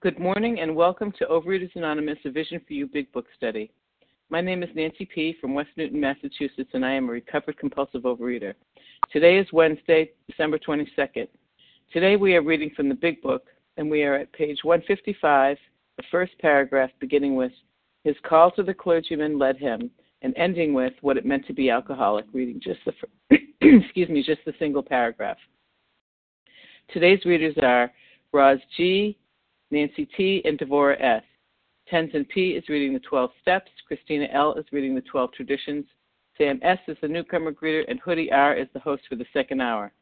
Good 0.00 0.20
morning 0.20 0.60
and 0.60 0.76
welcome 0.76 1.10
to 1.18 1.26
Overeaters 1.26 1.74
Anonymous, 1.74 2.20
a 2.24 2.30
Vision 2.30 2.60
for 2.64 2.72
You 2.72 2.86
Big 2.86 3.10
Book 3.10 3.26
Study. 3.36 3.72
My 4.30 4.40
name 4.40 4.62
is 4.62 4.68
Nancy 4.76 5.04
P. 5.04 5.34
from 5.40 5.54
West 5.54 5.70
Newton, 5.76 5.98
Massachusetts, 6.00 6.70
and 6.72 6.86
I 6.86 6.92
am 6.92 7.08
a 7.08 7.12
recovered 7.12 7.58
compulsive 7.58 8.02
overeater. 8.02 8.54
Today 9.12 9.38
is 9.38 9.52
Wednesday, 9.52 10.12
December 10.28 10.56
22nd. 10.56 11.26
Today 11.92 12.14
we 12.14 12.36
are 12.36 12.42
reading 12.42 12.70
from 12.76 12.88
the 12.88 12.94
Big 12.94 13.20
Book, 13.22 13.46
and 13.76 13.90
we 13.90 14.04
are 14.04 14.14
at 14.14 14.32
page 14.32 14.60
155, 14.62 15.56
the 15.96 16.04
first 16.12 16.30
paragraph 16.38 16.90
beginning 17.00 17.34
with 17.34 17.50
His 18.04 18.14
call 18.22 18.52
to 18.52 18.62
the 18.62 18.74
clergyman 18.74 19.36
led 19.36 19.56
him, 19.56 19.90
and 20.22 20.32
ending 20.36 20.74
with 20.74 20.92
what 21.00 21.16
it 21.16 21.26
meant 21.26 21.44
to 21.48 21.52
be 21.52 21.70
alcoholic, 21.70 22.26
reading 22.32 22.60
just 22.62 22.78
the 22.84 22.92
excuse 23.60 24.08
me, 24.08 24.22
just 24.22 24.44
the 24.46 24.54
single 24.60 24.84
paragraph. 24.84 25.38
Today's 26.92 27.24
readers 27.24 27.56
are 27.60 27.90
Roz 28.32 28.60
G., 28.76 29.18
Nancy 29.70 30.06
T., 30.16 30.42
and 30.44 30.58
Devora 30.58 31.00
S. 31.02 31.22
Tenzin 31.90 32.28
P. 32.28 32.50
is 32.50 32.68
reading 32.68 32.92
the 32.92 33.00
12 33.00 33.30
Steps. 33.40 33.70
Christina 33.86 34.28
L. 34.32 34.54
is 34.54 34.66
reading 34.72 34.94
the 34.94 35.00
12 35.02 35.32
Traditions. 35.32 35.84
Sam 36.36 36.60
S. 36.62 36.78
is 36.86 36.96
the 37.00 37.08
newcomer 37.08 37.52
greeter, 37.52 37.84
and 37.88 37.98
Hoodie 38.00 38.30
R. 38.30 38.54
is 38.54 38.68
the 38.72 38.80
host 38.80 39.02
for 39.08 39.16
the 39.16 39.26
second 39.32 39.60
hour. 39.60 39.92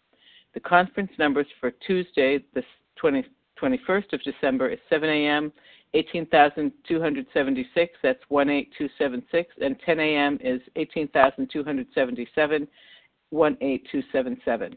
The 0.55 0.61
conference 0.61 1.12
numbers 1.19 1.47
for 1.61 1.70
Tuesday, 1.87 2.45
the 2.55 2.62
20, 2.97 3.25
21st 3.61 4.12
of 4.12 4.23
December, 4.23 4.69
is 4.69 4.79
7 4.91 5.09
a.m., 5.09 5.52
18,276, 5.95 7.92
that's 8.03 8.19
18276, 8.28 9.55
and 9.62 9.80
10 9.80 10.01
a.m. 10.01 10.39
is 10.42 10.61
18,277, 10.75 12.69
18277. 13.30 14.77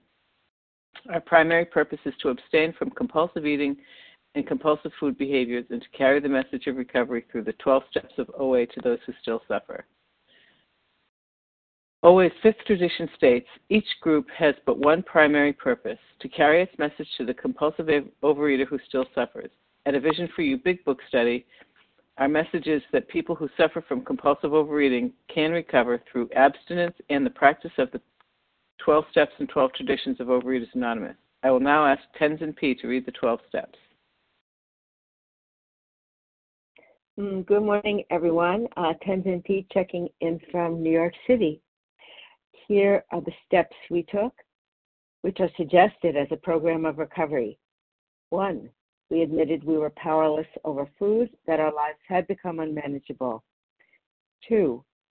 Our 1.11 1.21
primary 1.21 1.65
purpose 1.65 1.99
is 2.05 2.13
to 2.21 2.29
abstain 2.29 2.73
from 2.73 2.89
compulsive 2.91 3.45
eating 3.45 3.77
and 4.35 4.47
compulsive 4.47 4.91
food 4.99 5.17
behaviors 5.17 5.65
and 5.69 5.81
to 5.81 5.97
carry 5.97 6.19
the 6.19 6.29
message 6.29 6.67
of 6.67 6.77
recovery 6.77 7.25
through 7.31 7.43
the 7.43 7.53
12 7.53 7.83
steps 7.91 8.13
of 8.17 8.29
OA 8.37 8.65
to 8.65 8.81
those 8.81 8.99
who 9.05 9.13
still 9.21 9.41
suffer. 9.47 9.85
OA's 12.03 12.31
fifth 12.41 12.57
tradition 12.65 13.07
states 13.15 13.47
each 13.69 13.85
group 14.01 14.27
has 14.35 14.55
but 14.65 14.79
one 14.79 15.03
primary 15.03 15.53
purpose 15.53 15.99
to 16.19 16.27
carry 16.29 16.63
its 16.63 16.77
message 16.79 17.07
to 17.17 17.25
the 17.25 17.33
compulsive 17.33 17.87
overeater 18.23 18.65
who 18.65 18.79
still 18.87 19.05
suffers. 19.13 19.51
At 19.85 19.95
a 19.95 19.99
Vision 19.99 20.27
for 20.35 20.41
You 20.41 20.57
Big 20.57 20.83
Book 20.83 20.99
study, 21.07 21.45
our 22.17 22.27
message 22.27 22.67
is 22.67 22.81
that 22.91 23.07
people 23.07 23.35
who 23.35 23.49
suffer 23.55 23.81
from 23.87 24.03
compulsive 24.03 24.53
overeating 24.53 25.13
can 25.33 25.51
recover 25.51 26.01
through 26.11 26.29
abstinence 26.35 26.95
and 27.09 27.25
the 27.25 27.31
practice 27.31 27.71
of 27.77 27.91
the 27.91 28.01
12 28.83 29.05
Steps 29.11 29.33
and 29.39 29.49
12 29.49 29.73
Traditions 29.73 30.19
of 30.19 30.27
Overeaters 30.27 30.73
Anonymous. 30.73 31.15
I 31.43 31.51
will 31.51 31.59
now 31.59 31.85
ask 31.85 32.01
Tenzin 32.19 32.55
P. 32.55 32.75
to 32.75 32.87
read 32.87 33.05
the 33.05 33.11
12 33.11 33.39
steps. 33.47 33.77
Mm, 37.19 37.45
good 37.45 37.63
morning, 37.63 38.03
everyone. 38.09 38.67
Uh, 38.77 38.93
Tenzin 39.05 39.43
P. 39.43 39.67
checking 39.71 40.07
in 40.21 40.39
from 40.51 40.81
New 40.81 40.91
York 40.91 41.13
City. 41.27 41.61
Here 42.67 43.03
are 43.11 43.21
the 43.21 43.33
steps 43.45 43.75
we 43.89 44.03
took, 44.03 44.33
which 45.21 45.39
are 45.39 45.49
suggested 45.57 46.15
as 46.15 46.27
a 46.31 46.37
program 46.37 46.85
of 46.85 46.97
recovery. 46.97 47.59
One, 48.29 48.69
we 49.09 49.21
admitted 49.21 49.63
we 49.63 49.77
were 49.77 49.91
powerless 49.91 50.47
over 50.63 50.87
food, 50.97 51.29
that 51.45 51.59
our 51.59 51.73
lives 51.73 51.99
had 52.07 52.27
become 52.27 52.59
unmanageable. 52.59 53.43
Two, 54.47 54.83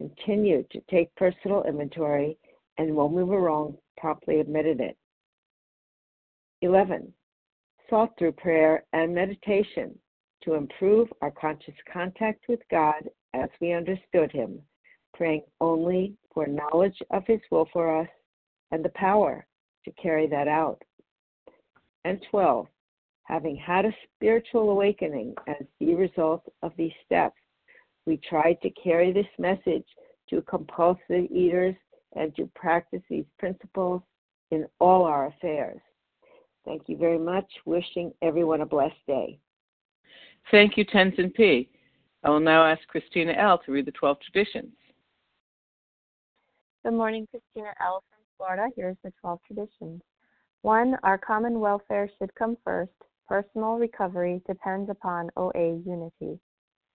continued 0.00 0.70
to 0.70 0.80
take 0.90 1.14
personal 1.14 1.62
inventory, 1.64 2.38
and 2.78 2.96
when 2.96 3.12
we 3.12 3.22
were 3.22 3.42
wrong, 3.42 3.76
promptly 3.98 4.40
admitted 4.40 4.80
it. 4.80 4.96
11. 6.62 7.12
Sought 7.90 8.10
through 8.18 8.32
prayer 8.32 8.84
and 8.94 9.14
meditation 9.14 9.98
to 10.42 10.54
improve 10.54 11.08
our 11.20 11.30
conscious 11.30 11.74
contact 11.92 12.46
with 12.48 12.60
God 12.70 13.10
as 13.34 13.50
we 13.60 13.72
understood 13.72 14.32
Him, 14.32 14.60
praying 15.14 15.42
only 15.60 16.14
for 16.32 16.46
knowledge 16.46 16.96
of 17.10 17.26
His 17.26 17.40
will 17.50 17.68
for 17.70 18.00
us 18.00 18.08
and 18.70 18.82
the 18.82 18.92
power 18.94 19.46
to 19.84 19.92
carry 20.02 20.26
that 20.28 20.48
out. 20.48 20.80
And 22.06 22.24
12. 22.30 22.66
Having 23.24 23.56
had 23.56 23.84
a 23.84 23.94
spiritual 24.16 24.70
awakening 24.70 25.34
as 25.46 25.66
the 25.78 25.94
result 25.94 26.42
of 26.62 26.72
these 26.78 26.92
steps, 27.04 27.39
we 28.10 28.16
try 28.28 28.54
to 28.54 28.70
carry 28.70 29.12
this 29.12 29.32
message 29.38 29.86
to 30.28 30.42
compulsive 30.42 31.30
eaters 31.30 31.76
and 32.16 32.34
to 32.34 32.50
practice 32.56 33.02
these 33.08 33.24
principles 33.38 34.02
in 34.50 34.66
all 34.80 35.04
our 35.04 35.28
affairs. 35.28 35.80
Thank 36.64 36.88
you 36.88 36.96
very 36.96 37.20
much. 37.20 37.46
Wishing 37.66 38.12
everyone 38.20 38.62
a 38.62 38.66
blessed 38.66 39.06
day. 39.06 39.38
Thank 40.50 40.76
you, 40.76 40.84
Tenzin 40.84 41.32
P. 41.32 41.70
I 42.24 42.30
will 42.30 42.40
now 42.40 42.66
ask 42.66 42.80
Christina 42.88 43.32
L. 43.32 43.60
to 43.64 43.70
read 43.70 43.86
the 43.86 43.92
12 43.92 44.18
traditions. 44.32 44.72
Good 46.84 46.94
morning, 46.94 47.28
Christina 47.30 47.72
L. 47.80 48.02
from 48.10 48.24
Florida. 48.36 48.72
Here's 48.74 48.96
the 49.04 49.12
12 49.20 49.38
traditions. 49.46 50.02
One, 50.62 50.96
our 51.04 51.16
common 51.16 51.60
welfare 51.60 52.10
should 52.18 52.34
come 52.34 52.56
first. 52.64 52.90
Personal 53.28 53.76
recovery 53.76 54.42
depends 54.48 54.90
upon 54.90 55.30
OA 55.36 55.80
unity. 55.86 56.40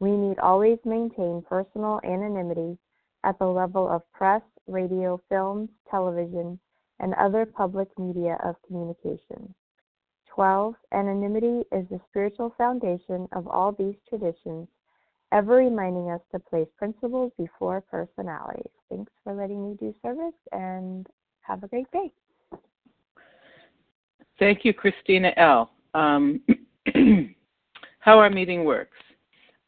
We 0.00 0.16
need 0.16 0.38
always 0.38 0.78
maintain 0.84 1.44
personal 1.46 2.00
anonymity 2.04 2.78
at 3.22 3.38
the 3.38 3.46
level 3.46 3.86
of 3.88 4.02
press, 4.12 4.42
radio, 4.66 5.20
films, 5.28 5.68
television, 5.90 6.58
and 7.00 7.14
other 7.14 7.44
public 7.44 7.88
media 7.98 8.38
of 8.42 8.56
communication. 8.66 9.54
12. 10.34 10.74
Anonymity 10.92 11.64
is 11.72 11.86
the 11.90 12.00
spiritual 12.08 12.54
foundation 12.56 13.28
of 13.32 13.46
all 13.46 13.72
these 13.72 13.96
traditions, 14.08 14.68
ever 15.32 15.56
reminding 15.56 16.10
us 16.10 16.20
to 16.32 16.38
place 16.38 16.68
principles 16.78 17.32
before 17.36 17.82
personalities. 17.82 18.70
Thanks 18.88 19.12
for 19.22 19.34
letting 19.34 19.68
me 19.68 19.76
do 19.78 19.94
service 20.02 20.34
and 20.52 21.06
have 21.42 21.62
a 21.62 21.68
great 21.68 21.90
day. 21.90 22.10
Thank 24.38 24.64
you, 24.64 24.72
Christina 24.72 25.32
L. 25.36 25.70
Um, 25.92 26.40
how 27.98 28.18
our 28.18 28.30
meeting 28.30 28.64
works. 28.64 28.96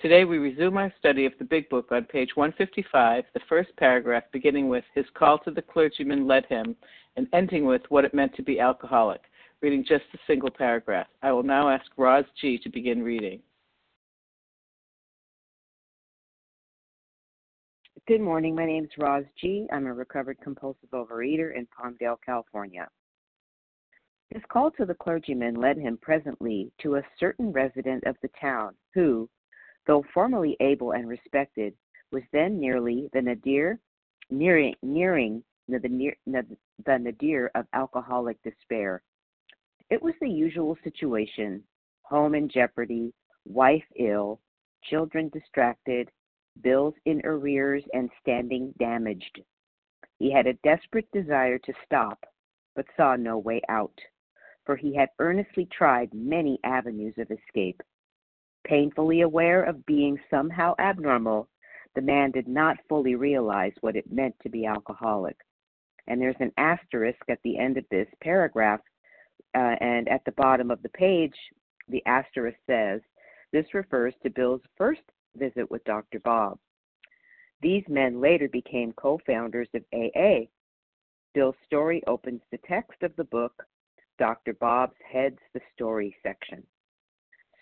Today 0.00 0.24
we 0.24 0.38
resume 0.38 0.76
our 0.76 0.92
study 0.98 1.24
of 1.24 1.32
the 1.38 1.44
Big 1.44 1.68
Book 1.70 1.90
on 1.90 2.04
page 2.04 2.30
155, 2.34 3.24
the 3.32 3.40
first 3.48 3.70
paragraph 3.78 4.24
beginning 4.32 4.68
with 4.68 4.84
His 4.94 5.06
call 5.14 5.38
to 5.38 5.50
the 5.50 5.62
clergyman 5.62 6.26
led 6.26 6.44
him, 6.46 6.76
and 7.16 7.26
ending 7.32 7.64
with 7.64 7.82
what 7.88 8.04
it 8.04 8.12
meant 8.12 8.34
to 8.34 8.42
be 8.42 8.60
alcoholic, 8.60 9.22
reading 9.62 9.84
just 9.88 10.04
a 10.12 10.18
single 10.26 10.50
paragraph. 10.50 11.06
I 11.22 11.32
will 11.32 11.42
now 11.42 11.70
ask 11.70 11.86
Roz 11.96 12.24
G. 12.38 12.58
to 12.58 12.68
begin 12.68 13.02
reading. 13.02 13.40
Good 18.06 18.20
morning. 18.20 18.54
My 18.54 18.66
name 18.66 18.84
is 18.84 18.90
Roz 18.98 19.24
G. 19.40 19.66
I'm 19.72 19.86
a 19.86 19.94
recovered 19.94 20.38
compulsive 20.42 20.90
overeater 20.90 21.56
in 21.56 21.66
Palmdale, 21.68 22.18
California. 22.26 22.88
His 24.28 24.42
call 24.50 24.70
to 24.72 24.84
the 24.84 24.94
clergyman 24.94 25.54
led 25.54 25.78
him 25.78 25.98
presently 26.02 26.70
to 26.82 26.96
a 26.96 27.02
certain 27.18 27.52
resident 27.52 28.04
of 28.04 28.16
the 28.20 28.30
town 28.38 28.74
who, 28.92 29.30
though 29.86 30.04
formerly 30.14 30.56
able 30.60 30.92
and 30.92 31.08
respected, 31.08 31.74
was 32.10 32.22
then 32.32 32.58
nearly 32.58 33.08
the 33.12 33.22
nadir, 33.22 33.78
nearing, 34.30 34.74
nearing 34.82 35.42
the, 35.68 35.78
the, 35.78 36.46
the 36.86 36.98
nadir 36.98 37.50
of 37.54 37.66
alcoholic 37.72 38.42
despair. 38.42 39.02
It 39.90 40.02
was 40.02 40.14
the 40.20 40.30
usual 40.30 40.76
situation 40.82 41.62
home 42.02 42.34
in 42.34 42.48
jeopardy, 42.48 43.12
wife 43.46 43.84
ill, 43.96 44.40
children 44.84 45.30
distracted, 45.30 46.10
bills 46.62 46.94
in 47.06 47.20
arrears, 47.24 47.82
and 47.92 48.10
standing 48.20 48.72
damaged. 48.78 49.40
He 50.18 50.30
had 50.30 50.46
a 50.46 50.54
desperate 50.64 51.10
desire 51.12 51.58
to 51.58 51.72
stop, 51.84 52.24
but 52.76 52.86
saw 52.96 53.16
no 53.16 53.38
way 53.38 53.60
out, 53.68 53.98
for 54.64 54.76
he 54.76 54.94
had 54.94 55.08
earnestly 55.18 55.66
tried 55.66 56.12
many 56.14 56.58
avenues 56.64 57.14
of 57.18 57.30
escape. 57.30 57.82
Painfully 58.64 59.20
aware 59.20 59.62
of 59.62 59.84
being 59.86 60.18
somehow 60.30 60.74
abnormal, 60.78 61.48
the 61.94 62.00
man 62.00 62.30
did 62.30 62.48
not 62.48 62.78
fully 62.88 63.14
realize 63.14 63.72
what 63.80 63.96
it 63.96 64.10
meant 64.10 64.34
to 64.42 64.48
be 64.48 64.66
alcoholic. 64.66 65.36
And 66.06 66.20
there's 66.20 66.36
an 66.40 66.52
asterisk 66.56 67.20
at 67.28 67.38
the 67.44 67.58
end 67.58 67.76
of 67.76 67.84
this 67.90 68.08
paragraph, 68.22 68.80
uh, 69.54 69.76
and 69.80 70.08
at 70.08 70.24
the 70.24 70.32
bottom 70.32 70.70
of 70.70 70.82
the 70.82 70.88
page, 70.90 71.36
the 71.88 72.04
asterisk 72.06 72.58
says, 72.66 73.00
This 73.52 73.72
refers 73.74 74.14
to 74.22 74.30
Bill's 74.30 74.62
first 74.76 75.02
visit 75.36 75.70
with 75.70 75.84
Dr. 75.84 76.20
Bob. 76.20 76.58
These 77.60 77.84
men 77.88 78.20
later 78.20 78.48
became 78.48 78.92
co 78.92 79.18
founders 79.26 79.68
of 79.74 79.84
AA. 79.92 80.46
Bill's 81.34 81.56
story 81.64 82.02
opens 82.06 82.42
the 82.50 82.58
text 82.66 83.02
of 83.02 83.14
the 83.16 83.24
book. 83.24 83.66
Dr. 84.18 84.54
Bob's 84.54 84.96
heads 85.10 85.38
the 85.52 85.60
story 85.74 86.16
section. 86.22 86.64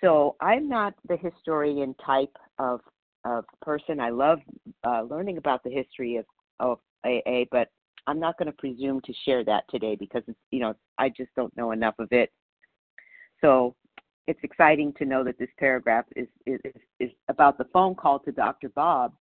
So 0.02 0.36
I'm 0.40 0.68
not 0.68 0.94
the 1.08 1.16
historian 1.16 1.94
type 2.04 2.36
of 2.58 2.80
of 3.24 3.44
person. 3.60 4.00
I 4.00 4.10
love 4.10 4.40
uh, 4.84 5.02
learning 5.02 5.38
about 5.38 5.62
the 5.62 5.70
history 5.70 6.16
of, 6.16 6.24
of 6.58 6.78
AA, 7.04 7.44
but 7.52 7.68
I'm 8.08 8.18
not 8.18 8.36
going 8.36 8.46
to 8.46 8.52
presume 8.52 9.00
to 9.02 9.12
share 9.24 9.44
that 9.44 9.62
today 9.70 9.94
because 9.94 10.22
you 10.50 10.60
know 10.60 10.74
I 10.98 11.08
just 11.08 11.30
don't 11.36 11.56
know 11.56 11.70
enough 11.70 11.94
of 11.98 12.08
it. 12.10 12.32
So 13.40 13.76
it's 14.26 14.40
exciting 14.42 14.92
to 14.98 15.04
know 15.04 15.22
that 15.24 15.38
this 15.38 15.50
paragraph 15.58 16.06
is 16.16 16.26
is, 16.46 16.60
is 16.98 17.10
about 17.28 17.58
the 17.58 17.66
phone 17.72 17.94
call 17.94 18.18
to 18.20 18.32
Dr. 18.32 18.70
Bob, 18.70 19.12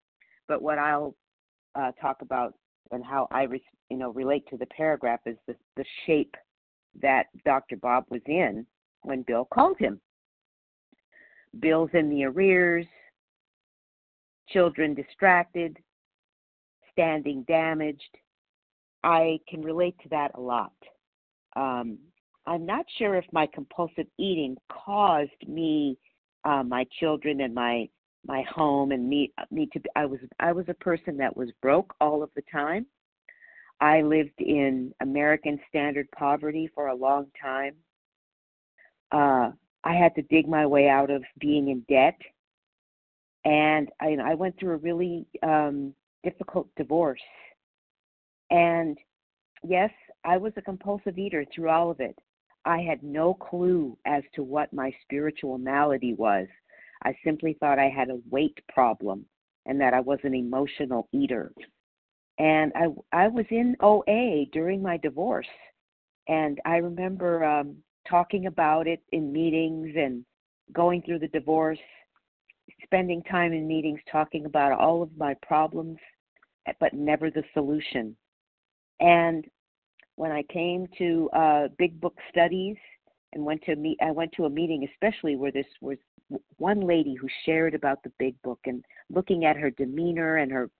but 0.49 0.63
what 0.63 0.79
I'll 0.79 1.15
uh, 1.75 1.93
talk 2.01 2.23
about 2.23 2.55
and 2.91 3.05
how 3.05 3.29
I 3.31 3.43
re, 3.43 3.63
you 3.91 3.99
know 3.99 4.13
relate 4.13 4.49
to 4.49 4.57
the 4.57 4.67
paragraph 4.67 5.21
is 5.27 5.37
the 5.47 5.55
the 5.77 5.85
shape 6.07 6.35
that 7.03 7.27
Dr. 7.45 7.77
Bob 7.77 8.07
was 8.09 8.23
in 8.27 8.67
when 9.03 9.23
Bill 9.23 9.47
called 9.53 9.79
him 9.79 10.01
bills 11.59 11.90
in 11.95 12.09
the 12.09 12.25
arrears, 12.25 12.87
children 14.49 14.95
distracted, 14.95 15.76
standing 16.92 17.42
damaged. 17.49 18.16
I 19.02 19.38
can 19.49 19.62
relate 19.62 19.97
to 20.02 20.09
that 20.11 20.33
a 20.35 20.40
lot. 20.40 20.73
Um, 21.57 21.99
I'm 22.47 22.66
not 22.66 22.85
sure 22.99 23.16
if 23.16 23.25
my 23.33 23.47
compulsive 23.52 24.07
eating 24.19 24.57
caused 24.71 25.30
me, 25.47 25.99
uh, 26.45 26.62
my 26.62 26.87
children, 26.99 27.42
and 27.42 27.54
my 27.54 27.88
my 28.26 28.42
home 28.54 28.92
and 28.92 29.09
me 29.09 29.33
me 29.50 29.69
to. 29.73 29.80
I 29.97 30.04
was 30.04 30.21
I 30.38 30.52
was 30.52 30.66
a 30.69 30.75
person 30.75 31.16
that 31.19 31.37
was 31.37 31.50
broke 31.62 31.95
all 32.00 32.23
of 32.23 32.30
the 32.37 32.42
time. 32.52 32.87
I 33.80 34.02
lived 34.02 34.38
in 34.38 34.92
American 35.00 35.59
standard 35.69 36.07
poverty 36.12 36.69
for 36.75 36.88
a 36.88 36.95
long 36.95 37.26
time. 37.40 37.75
Uh, 39.11 39.52
I 39.85 39.95
had 39.95 40.15
to 40.17 40.23
dig 40.23 40.49
my 40.49 40.67
way 40.67 40.89
out 40.89 41.11
of 41.11 41.23
being 41.39 41.69
in 41.69 41.81
debt. 41.89 42.19
And 43.45 43.89
I, 44.01 44.17
I 44.23 44.35
went 44.35 44.59
through 44.59 44.75
a 44.75 44.79
really 44.79 45.27
um, 45.43 45.95
difficult 46.23 46.69
divorce. 46.77 47.21
And 48.51 48.99
yes, 49.63 49.91
I 50.25 50.37
was 50.37 50.53
a 50.57 50.63
compulsive 50.63 51.19
eater 51.19 51.45
through 51.55 51.71
all 51.71 51.91
of 51.91 52.01
it. 52.01 52.19
I 52.65 52.81
had 52.81 53.03
no 53.03 53.35
clue 53.35 53.97
as 54.05 54.23
to 54.35 54.43
what 54.43 54.73
my 54.73 54.93
spiritual 55.03 55.57
malady 55.57 56.13
was. 56.15 56.47
I 57.03 57.17
simply 57.25 57.57
thought 57.59 57.79
I 57.79 57.89
had 57.89 58.11
a 58.11 58.21
weight 58.31 58.59
problem 58.73 59.25
and 59.67 59.81
that 59.81 59.95
I 59.95 60.01
was 60.01 60.19
an 60.25 60.35
emotional 60.35 61.09
eater. 61.13 61.53
And 62.39 62.73
I 62.75 62.87
I 63.13 63.29
was 63.29 63.45
in 63.51 63.77
OA 63.81 64.47
during 64.53 64.83
my 64.83 64.97
divorce, 64.97 65.47
and 66.27 66.59
I 66.65 66.77
remember 66.77 67.45
um, 67.45 67.77
talking 68.11 68.47
about 68.47 68.87
it 68.87 69.00
in 69.12 69.33
meetings 69.33 69.95
and 69.97 70.25
going 70.73 71.02
through 71.02 71.21
the 71.21 71.29
divorce, 71.29 71.79
spending 72.85 73.23
time 73.25 73.52
in 73.52 73.67
meetings 73.67 74.00
talking 74.11 74.45
about 74.47 74.73
all 74.73 75.02
of 75.02 75.17
my 75.17 75.35
problems, 75.43 75.99
but 76.79 76.93
never 76.93 77.31
the 77.31 77.45
solution. 77.55 78.17
And 79.00 79.47
when 80.17 80.33
I 80.33 80.43
came 80.45 80.87
to 80.99 81.31
uh, 81.33 81.69
Big 81.79 82.00
Book 82.00 82.17
Studies 82.31 82.76
and 83.33 83.45
went 83.45 83.62
to 83.62 83.76
meet, 83.76 83.99
I 84.02 84.11
went 84.11 84.33
to 84.33 84.45
a 84.45 84.50
meeting, 84.50 84.87
especially 84.93 85.37
where 85.37 85.52
this 85.52 85.67
was 85.81 85.97
one 86.59 86.87
lady 86.87 87.14
who 87.14 87.29
shared 87.45 87.75
about 87.75 88.02
the 88.02 88.12
Big 88.19 88.40
Book 88.43 88.61
and 88.67 88.85
looking 89.09 89.45
at 89.45 89.57
her 89.57 89.71
demeanor 89.71 90.37
and 90.37 90.52
her 90.52 90.71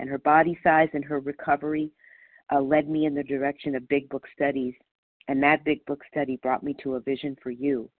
and 0.00 0.08
her 0.08 0.18
body 0.18 0.58
size 0.62 0.88
and 0.92 1.04
her 1.04 1.20
recovery 1.20 1.90
uh, 2.52 2.60
led 2.60 2.88
me 2.88 3.06
in 3.06 3.14
the 3.14 3.22
direction 3.22 3.74
of 3.74 3.88
Big 3.88 4.08
Book 4.08 4.26
Studies. 4.34 4.74
And 5.28 5.42
that 5.42 5.64
Big 5.64 5.84
Book 5.84 6.02
study 6.10 6.38
brought 6.42 6.62
me 6.62 6.74
to 6.82 6.96
a 6.96 7.00
vision 7.00 7.36
for 7.42 7.50
you. 7.50 7.90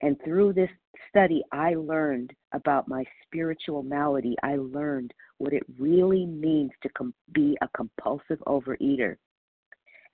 And 0.00 0.16
through 0.24 0.52
this 0.52 0.70
study, 1.08 1.42
I 1.50 1.74
learned 1.74 2.32
about 2.52 2.86
my 2.86 3.04
spiritual 3.24 3.82
malady. 3.82 4.36
I 4.42 4.56
learned 4.56 5.12
what 5.38 5.52
it 5.52 5.64
really 5.78 6.26
means 6.26 6.70
to 6.82 6.88
com- 6.90 7.14
be 7.32 7.56
a 7.62 7.68
compulsive 7.76 8.38
overeater. 8.46 9.16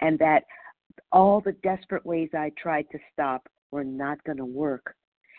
And 0.01 0.19
that 0.21 0.45
all 1.13 1.41
the 1.41 1.53
desperate 1.63 2.07
ways 2.07 2.31
I 2.35 2.51
tried 2.57 2.87
to 2.93 2.99
stop 3.13 3.47
were 3.73 3.85
not 3.85 4.23
going 4.25 4.39
to 4.39 4.45
work. 4.45 4.95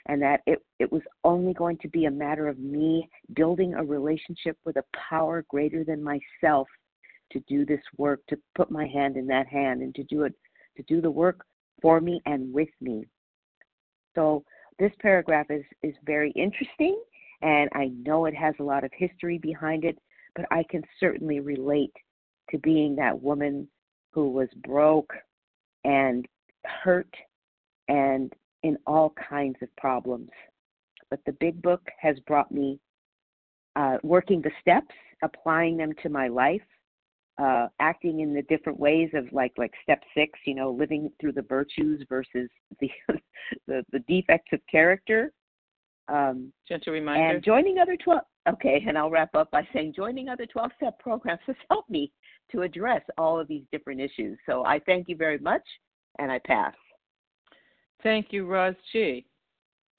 And 0.07 0.22
that 0.22 0.41
it, 0.45 0.60
it 0.79 0.91
was 0.91 1.01
only 1.24 1.53
going 1.53 1.77
to 1.79 1.88
be 1.88 2.05
a 2.05 2.12
matter 2.12 2.48
of 2.48 2.60
me 2.60 3.10
building 3.36 3.74
a 3.74 3.84
relationship 3.84 4.57
with 4.63 4.75
a 4.75 4.84
power 5.10 5.43
greater 5.50 5.84
than 5.84 6.03
myself 6.03 6.67
to 7.31 7.39
do 7.48 7.65
this 7.65 7.81
work, 7.98 8.22
to 8.29 8.38
put 8.53 8.69
my 8.69 8.86
hand 8.86 9.17
in 9.17 9.25
that 9.27 9.48
hand 9.48 9.81
and 9.81 9.95
to 9.95 10.03
do 10.03 10.24
it, 10.24 10.36
to 10.77 10.84
do 10.84 11.01
the 11.01 11.12
work 11.12 11.46
for 11.82 12.00
me 12.00 12.22
and 12.25 12.53
with 12.53 12.70
me. 12.82 13.05
So 14.15 14.44
this 14.79 14.91
paragraph 15.01 15.48
is, 15.50 15.63
is 15.84 15.94
very 16.05 16.32
interesting, 16.32 17.01
and 17.41 17.70
I 17.74 17.91
know 18.05 18.25
it 18.25 18.36
has 18.36 18.55
a 18.60 18.63
lot 18.63 18.84
of 18.84 18.91
history 18.96 19.38
behind 19.38 19.84
it, 19.84 19.98
but 20.36 20.46
I 20.51 20.63
can 20.70 20.84
certainly 21.00 21.39
relate 21.39 21.94
to 22.51 22.58
being 22.60 22.96
that 22.96 23.22
woman 23.22 23.67
who 24.12 24.29
was 24.29 24.50
broke 24.65 25.13
and 25.84 26.25
hurt 26.65 27.13
and 27.88 28.32
in 28.63 28.77
all 28.88 29.13
kinds 29.29 29.58
of 29.62 29.75
problems. 29.75 30.29
But 31.10 31.20
the 31.25 31.34
big 31.34 31.62
book 31.62 31.82
has 32.00 32.20
brought 32.22 32.51
me 32.51 32.79
uh, 33.75 33.98
working 34.03 34.41
the 34.41 34.51
steps, 34.62 34.96
applying 35.22 35.77
them 35.77 35.91
to 36.01 36.10
my 36.10 36.27
life, 36.27 36.62
uh, 37.38 37.68
acting 37.80 38.22
in 38.22 38.34
the 38.34 38.42
different 38.44 38.80
ways 38.80 39.10
of 39.13 39.25
like 39.32 39.54
like 39.58 39.74
step 39.84 40.01
six, 40.15 40.39
you 40.46 40.56
know, 40.56 40.72
living 40.72 41.12
through 41.20 41.34
the 41.34 41.42
virtues 41.42 42.04
versus 42.08 42.50
the 42.80 42.89
the, 43.68 43.84
the 43.92 44.00
defects 44.08 44.51
of 44.54 44.60
character. 44.72 45.32
Um, 46.08 46.54
Gentle 46.68 46.94
reminder. 46.94 47.36
And 47.36 47.44
joining 47.44 47.80
other 47.80 47.98
twelve. 47.98 48.22
Okay, 48.48 48.84
and 48.88 48.98
I'll 48.98 49.10
wrap 49.10 49.34
up 49.34 49.50
by 49.51 49.68
saying 49.74 49.94
joining 49.96 50.30
other 50.30 50.46
twelve 50.46 50.72
step 50.77 51.00
programs 51.00 51.42
has 51.48 51.56
helped 51.70 51.89
me 51.89 52.12
to 52.51 52.62
address 52.62 53.01
all 53.18 53.39
of 53.39 53.48
these 53.48 53.63
different 53.72 54.00
issues. 54.00 54.38
So 54.46 54.63
I 54.65 54.80
thank 54.86 55.10
you 55.10 55.15
very 55.15 55.39
much, 55.39 55.63
and 56.20 56.32
I 56.32 56.39
pass. 56.46 56.75
Thank 58.04 58.27
you, 58.32 58.46
Roz 58.46 58.75
G. 58.92 59.25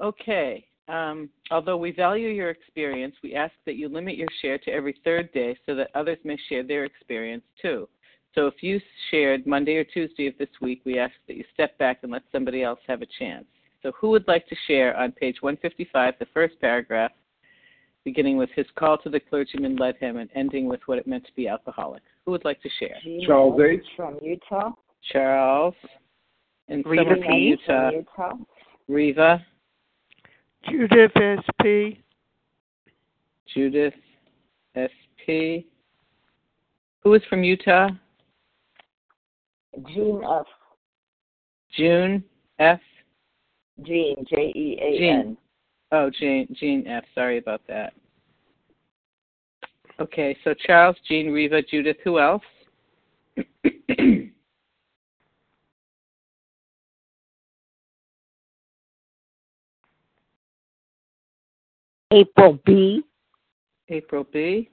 Okay, 0.01 0.65
um, 0.89 1.29
although 1.51 1.77
we 1.77 1.91
value 1.91 2.29
your 2.29 2.51
experience, 2.51 3.15
we 3.23 3.35
ask 3.35 3.53
that 3.65 3.77
you 3.77 3.89
limit 3.89 4.17
your 4.17 4.29
share 4.41 4.59
to 4.59 4.71
every 4.71 4.95
third 5.05 5.33
day 5.33 5.57
so 5.67 5.75
that 5.75 5.91
others 5.95 6.19
may 6.25 6.39
share 6.49 6.63
their 6.63 6.85
experience 6.85 7.43
too. 7.61 7.89
So 8.35 8.47
if 8.47 8.63
you 8.63 8.81
shared 9.11 9.47
Monday 9.47 9.77
or 9.77 9.85
Tuesday 9.85 10.27
of 10.27 10.35
this 10.39 10.49
week, 10.61 10.83
we 10.85 10.99
ask 10.99 11.15
that 11.27 11.37
you 11.37 11.45
step 11.55 11.77
back 11.79 12.01
and 12.03 12.13
let 12.13 12.23
somebody 12.31 12.63
else 12.63 12.79
have 12.87 13.03
a 13.03 13.07
chance. 13.19 13.47
So 13.83 13.93
who 13.99 14.11
would 14.11 14.29
like 14.29 14.47
to 14.49 14.57
share 14.67 14.97
on 14.97 15.13
page 15.13 15.37
155, 15.41 16.15
the 16.19 16.27
first 16.35 16.61
paragraph, 16.61 17.13
beginning 18.05 18.37
with 18.37 18.51
his 18.55 18.67
call 18.77 18.99
to 18.99 19.09
the 19.09 19.19
clergyman 19.19 19.77
led 19.77 19.97
him 19.97 20.19
and 20.19 20.31
ending 20.35 20.69
with 20.69 20.81
what 20.87 20.99
it 20.99 21.07
meant 21.07 21.25
to 21.25 21.33
be 21.35 21.49
alcoholic? 21.49 22.03
Who 22.25 22.33
would 22.33 22.45
like 22.45 22.61
to 22.63 22.69
share? 22.79 22.97
Charles 23.27 23.61
H. 23.61 23.81
from 23.97 24.19
Utah. 24.23 24.71
Charles. 25.13 25.75
And 26.69 26.85
Reva 26.85 27.05
someone 27.11 27.23
from 27.25 27.39
Utah. 27.39 27.91
From 27.91 27.95
Utah. 27.95 28.33
Reva. 28.89 29.47
Judith 30.71 31.13
S.P. 31.15 32.01
Judith 33.55 33.95
S.P. 34.75 35.67
Who 37.03 37.15
is 37.15 37.23
from 37.29 37.45
Utah? 37.45 37.89
June 39.95 40.23
F. 40.25 40.47
June 41.77 42.25
F. 42.59 42.81
Jean 43.85 44.17
J 44.29 44.53
E 44.57 44.79
A 44.81 45.11
N. 45.11 45.37
Oh, 45.93 46.11
Jean 46.19 46.49
Jean 46.59 46.87
F. 46.87 47.05
Sorry 47.15 47.39
about 47.39 47.61
that. 47.69 47.93
Okay, 49.99 50.37
so 50.45 50.53
Charles, 50.67 50.97
Jean, 51.09 51.31
Reva, 51.31 51.63
Judith. 51.63 51.97
Who 52.05 52.19
else? 52.19 52.43
April 62.17 62.59
B. 62.65 63.03
April 63.91 64.27
B. 64.33 64.71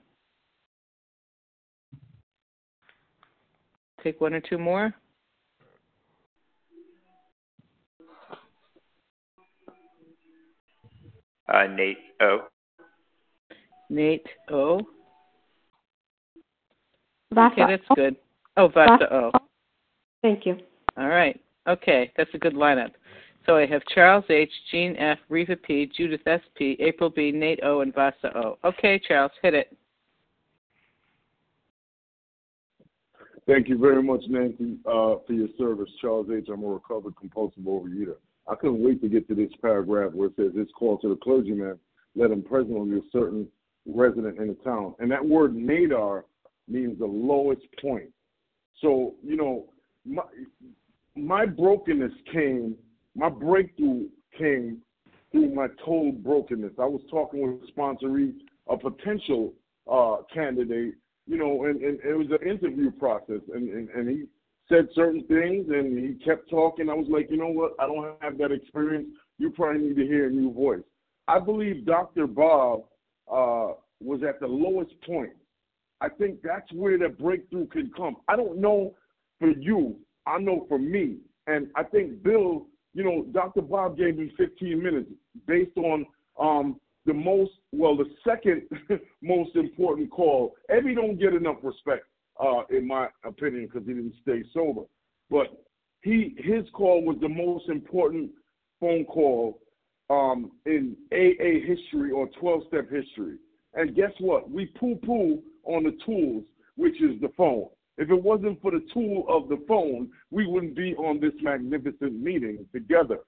Take 4.02 4.18
one 4.18 4.32
or 4.32 4.40
two 4.40 4.56
more. 4.56 4.94
Uh, 11.52 11.66
Nate 11.66 11.98
O. 12.22 12.38
Nate 13.90 14.26
O. 14.50 14.80
Vasa. 17.30 17.52
Okay, 17.52 17.64
that's 17.68 17.88
good. 17.94 18.16
Oh, 18.56 18.68
Vasa 18.68 19.12
O. 19.14 19.32
Thank 20.22 20.46
you. 20.46 20.56
All 20.96 21.08
right. 21.08 21.38
Okay, 21.68 22.10
that's 22.16 22.30
a 22.32 22.38
good 22.38 22.54
lineup. 22.54 22.92
So 23.46 23.56
I 23.56 23.66
have 23.66 23.82
Charles 23.94 24.24
H, 24.30 24.50
Jean 24.70 24.96
F, 24.96 25.18
Reva 25.28 25.56
P, 25.56 25.90
Judith 25.96 26.26
S 26.26 26.40
P, 26.56 26.76
April 26.80 27.10
B, 27.10 27.30
Nate 27.30 27.60
O, 27.62 27.80
and 27.80 27.94
Vasa 27.94 28.36
O. 28.36 28.58
Okay, 28.64 29.00
Charles, 29.06 29.32
hit 29.42 29.54
it. 29.54 29.76
Thank 33.46 33.68
you 33.68 33.76
very 33.76 34.02
much, 34.02 34.22
Nancy, 34.28 34.78
uh, 34.86 35.16
for 35.26 35.32
your 35.32 35.48
service. 35.58 35.90
Charles 36.00 36.28
H. 36.34 36.48
I'm 36.50 36.64
a 36.64 36.66
recovered 36.66 37.14
compulsive 37.16 37.64
overeater. 37.64 38.16
I 38.48 38.54
couldn't 38.54 38.82
wait 38.82 39.02
to 39.02 39.08
get 39.08 39.28
to 39.28 39.34
this 39.34 39.50
paragraph 39.60 40.12
where 40.12 40.28
it 40.28 40.36
says 40.36 40.52
this 40.54 40.68
call 40.78 40.98
to 40.98 41.08
the 41.08 41.16
clergyman 41.16 41.78
let 42.16 42.30
him 42.30 42.42
presently 42.42 42.98
a 42.98 43.02
certain 43.12 43.46
resident 43.86 44.38
in 44.38 44.48
the 44.48 44.56
town. 44.64 44.94
And 44.98 45.10
that 45.10 45.24
word 45.24 45.54
nadir 45.54 46.24
means 46.68 46.98
the 46.98 47.06
lowest 47.06 47.62
point. 47.80 48.10
So, 48.80 49.14
you 49.22 49.36
know, 49.36 49.66
my 50.04 50.22
my 51.16 51.46
brokenness 51.46 52.12
came 52.32 52.76
my 53.16 53.28
breakthrough 53.28 54.08
came 54.36 54.82
through 55.30 55.54
my 55.54 55.68
total 55.84 56.12
brokenness. 56.12 56.72
I 56.78 56.86
was 56.86 57.02
talking 57.10 57.42
with 57.42 57.68
a 57.68 57.72
sponsoree, 57.72 58.34
a 58.68 58.76
potential 58.76 59.52
uh, 59.90 60.16
candidate, 60.32 60.94
you 61.26 61.38
know, 61.38 61.64
and, 61.64 61.82
and 61.82 61.98
it 62.00 62.16
was 62.16 62.28
an 62.30 62.48
interview 62.48 62.90
process, 62.92 63.40
and, 63.52 63.68
and, 63.68 63.88
and 63.90 64.08
he 64.08 64.24
said 64.68 64.88
certain 64.94 65.24
things, 65.26 65.66
and 65.68 65.98
he 65.98 66.24
kept 66.24 66.48
talking. 66.50 66.88
I 66.88 66.94
was 66.94 67.06
like, 67.08 67.30
you 67.30 67.36
know 67.36 67.48
what? 67.48 67.72
I 67.78 67.86
don't 67.86 68.16
have 68.20 68.38
that 68.38 68.52
experience. 68.52 69.08
You 69.38 69.50
probably 69.50 69.82
need 69.82 69.96
to 69.96 70.06
hear 70.06 70.28
a 70.28 70.30
new 70.30 70.52
voice. 70.52 70.82
I 71.28 71.38
believe 71.38 71.86
Dr. 71.86 72.26
Bob 72.26 72.84
uh, 73.30 73.74
was 74.00 74.22
at 74.26 74.40
the 74.40 74.46
lowest 74.46 74.92
point. 75.02 75.32
I 76.00 76.08
think 76.08 76.40
that's 76.42 76.70
where 76.72 76.98
the 76.98 77.08
breakthrough 77.08 77.66
can 77.68 77.90
come. 77.96 78.16
I 78.28 78.36
don't 78.36 78.58
know 78.58 78.94
for 79.38 79.48
you. 79.48 79.96
I 80.26 80.38
know 80.38 80.66
for 80.68 80.78
me. 80.78 81.18
And 81.46 81.68
I 81.76 81.82
think 81.82 82.22
Bill 82.22 82.66
you 82.94 83.04
know, 83.04 83.26
Dr. 83.32 83.62
Bob 83.62 83.98
gave 83.98 84.16
me 84.16 84.32
15 84.38 84.82
minutes 84.82 85.10
based 85.46 85.76
on 85.76 86.06
um, 86.40 86.80
the 87.06 87.12
most, 87.12 87.50
well, 87.72 87.96
the 87.96 88.08
second 88.26 88.62
most 89.22 89.56
important 89.56 90.10
call. 90.10 90.54
Ebby 90.70 90.94
don't 90.94 91.18
get 91.18 91.34
enough 91.34 91.56
respect, 91.62 92.04
uh, 92.40 92.62
in 92.70 92.86
my 92.86 93.08
opinion, 93.24 93.66
because 93.66 93.86
he 93.86 93.94
didn't 93.94 94.14
stay 94.22 94.42
sober. 94.54 94.82
But 95.28 95.64
he, 96.02 96.34
his 96.38 96.64
call 96.72 97.04
was 97.04 97.16
the 97.20 97.28
most 97.28 97.68
important 97.68 98.30
phone 98.80 99.04
call 99.04 99.60
um, 100.08 100.52
in 100.66 100.96
AA 101.12 101.66
history 101.66 102.12
or 102.12 102.28
12-step 102.40 102.90
history. 102.90 103.38
And 103.74 103.96
guess 103.96 104.12
what? 104.20 104.50
We 104.50 104.66
poo-poo 104.66 105.42
on 105.64 105.84
the 105.84 105.98
tools, 106.06 106.44
which 106.76 107.00
is 107.02 107.20
the 107.20 107.30
phone. 107.36 107.68
If 107.96 108.10
it 108.10 108.22
wasn't 108.22 108.60
for 108.60 108.70
the 108.70 108.84
tool 108.92 109.24
of 109.28 109.48
the 109.48 109.64
phone, 109.68 110.10
we 110.30 110.46
wouldn't 110.46 110.74
be 110.74 110.94
on 110.96 111.20
this 111.20 111.32
magnificent 111.40 112.20
meeting 112.20 112.66
together. 112.72 113.18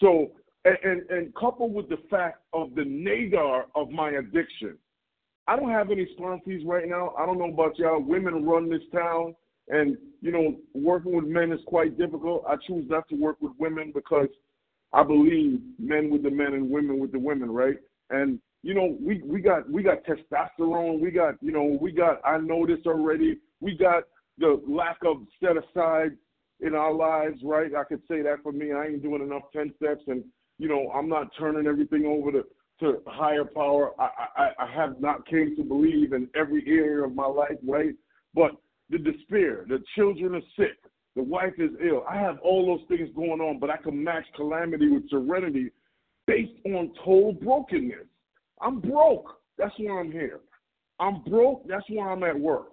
So, 0.00 0.32
and, 0.64 0.76
and, 0.82 1.10
and 1.10 1.34
coupled 1.34 1.74
with 1.74 1.88
the 1.88 1.98
fact 2.10 2.42
of 2.52 2.74
the 2.74 2.84
nadir 2.84 3.66
of 3.74 3.90
my 3.90 4.10
addiction, 4.10 4.76
I 5.46 5.56
don't 5.56 5.70
have 5.70 5.90
any 5.90 6.06
sponsees 6.18 6.66
right 6.66 6.88
now. 6.88 7.14
I 7.18 7.26
don't 7.26 7.38
know 7.38 7.52
about 7.52 7.78
y'all. 7.78 8.00
Women 8.00 8.44
run 8.44 8.68
this 8.68 8.82
town, 8.92 9.34
and 9.68 9.96
you 10.20 10.32
know, 10.32 10.56
working 10.74 11.16
with 11.16 11.24
men 11.24 11.52
is 11.52 11.60
quite 11.66 11.98
difficult. 11.98 12.44
I 12.48 12.56
choose 12.66 12.86
not 12.88 13.08
to 13.08 13.16
work 13.16 13.36
with 13.40 13.52
women 13.58 13.92
because 13.94 14.28
I 14.92 15.02
believe 15.02 15.60
men 15.78 16.10
with 16.10 16.22
the 16.24 16.30
men 16.30 16.54
and 16.54 16.70
women 16.70 16.98
with 16.98 17.12
the 17.12 17.18
women, 17.18 17.50
right? 17.50 17.76
And 18.10 18.38
you 18.62 18.74
know, 18.74 18.96
we 19.00 19.22
we 19.24 19.40
got 19.40 19.68
we 19.70 19.82
got 19.82 20.04
testosterone, 20.04 21.00
we 21.00 21.10
got 21.10 21.34
you 21.40 21.52
know, 21.52 21.78
we 21.80 21.92
got 21.92 22.20
I 22.24 22.38
know 22.38 22.66
this 22.66 22.84
already, 22.86 23.38
we 23.60 23.76
got 23.76 24.04
the 24.38 24.62
lack 24.66 24.98
of 25.04 25.18
set 25.42 25.56
aside 25.56 26.16
in 26.60 26.74
our 26.74 26.92
lives, 26.92 27.40
right? 27.42 27.74
I 27.74 27.84
could 27.84 28.02
say 28.08 28.22
that 28.22 28.42
for 28.42 28.52
me. 28.52 28.72
I 28.72 28.86
ain't 28.86 29.02
doing 29.02 29.22
enough 29.22 29.42
ten 29.54 29.72
steps, 29.76 30.02
and 30.06 30.24
you 30.58 30.68
know, 30.68 30.90
I'm 30.94 31.08
not 31.08 31.28
turning 31.38 31.66
everything 31.66 32.06
over 32.06 32.32
to 32.32 32.44
to 32.80 33.02
higher 33.06 33.44
power. 33.44 33.92
I 33.98 34.08
I, 34.36 34.50
I 34.64 34.72
have 34.74 35.00
not 35.00 35.26
came 35.26 35.56
to 35.56 35.62
believe 35.62 36.12
in 36.12 36.28
every 36.34 36.64
area 36.66 37.04
of 37.04 37.14
my 37.14 37.26
life, 37.26 37.58
right? 37.66 37.94
But 38.34 38.52
the 38.88 38.98
despair, 38.98 39.64
the 39.68 39.82
children 39.94 40.34
are 40.34 40.40
sick, 40.56 40.78
the 41.16 41.22
wife 41.22 41.54
is 41.58 41.70
ill. 41.84 42.04
I 42.08 42.16
have 42.16 42.38
all 42.42 42.66
those 42.66 42.86
things 42.88 43.10
going 43.14 43.40
on, 43.40 43.58
but 43.58 43.70
I 43.70 43.76
can 43.76 44.02
match 44.02 44.24
calamity 44.36 44.88
with 44.88 45.08
serenity 45.10 45.70
based 46.26 46.52
on 46.66 46.92
total 47.04 47.32
brokenness. 47.32 48.06
I'm 48.60 48.80
broke. 48.80 49.38
That's 49.58 49.74
why 49.78 49.98
I'm 49.98 50.12
here. 50.12 50.40
I'm 50.98 51.22
broke. 51.22 51.66
That's 51.68 51.84
why 51.88 52.08
I'm 52.08 52.22
at 52.22 52.38
work. 52.38 52.68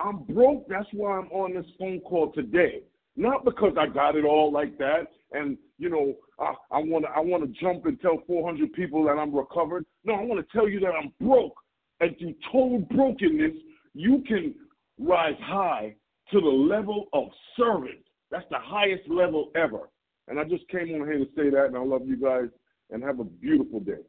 I'm 0.00 0.24
broke. 0.24 0.68
That's 0.68 0.88
why 0.92 1.18
I'm 1.18 1.28
on 1.28 1.54
this 1.54 1.66
phone 1.78 2.00
call 2.00 2.32
today. 2.32 2.82
Not 3.16 3.44
because 3.44 3.74
I 3.78 3.86
got 3.86 4.16
it 4.16 4.24
all 4.24 4.52
like 4.52 4.76
that, 4.78 5.08
and 5.32 5.56
you 5.78 5.88
know 5.88 6.14
I, 6.38 6.78
want 6.78 7.06
to 7.06 7.10
I 7.10 7.20
want 7.20 7.44
to 7.44 7.60
jump 7.60 7.86
and 7.86 7.98
tell 8.00 8.22
400 8.26 8.72
people 8.74 9.04
that 9.04 9.12
I'm 9.12 9.34
recovered. 9.34 9.86
No, 10.04 10.14
I 10.14 10.22
want 10.22 10.46
to 10.46 10.56
tell 10.56 10.68
you 10.68 10.80
that 10.80 10.92
I'm 10.92 11.12
broke, 11.20 11.56
and 12.00 12.16
through 12.18 12.34
total 12.52 12.80
brokenness, 12.90 13.54
you 13.94 14.22
can 14.28 14.54
rise 14.98 15.36
high 15.40 15.94
to 16.32 16.40
the 16.40 16.46
level 16.46 17.06
of 17.14 17.28
servant. 17.56 18.00
That's 18.30 18.44
the 18.50 18.58
highest 18.58 19.08
level 19.08 19.50
ever. 19.56 19.88
And 20.28 20.38
I 20.38 20.44
just 20.44 20.68
came 20.68 21.00
on 21.00 21.06
here 21.06 21.18
to 21.18 21.28
say 21.36 21.50
that, 21.50 21.66
and 21.66 21.76
I 21.76 21.80
love 21.80 22.02
you 22.06 22.16
guys, 22.16 22.48
and 22.90 23.02
have 23.02 23.20
a 23.20 23.24
beautiful 23.24 23.80
day. 23.80 24.02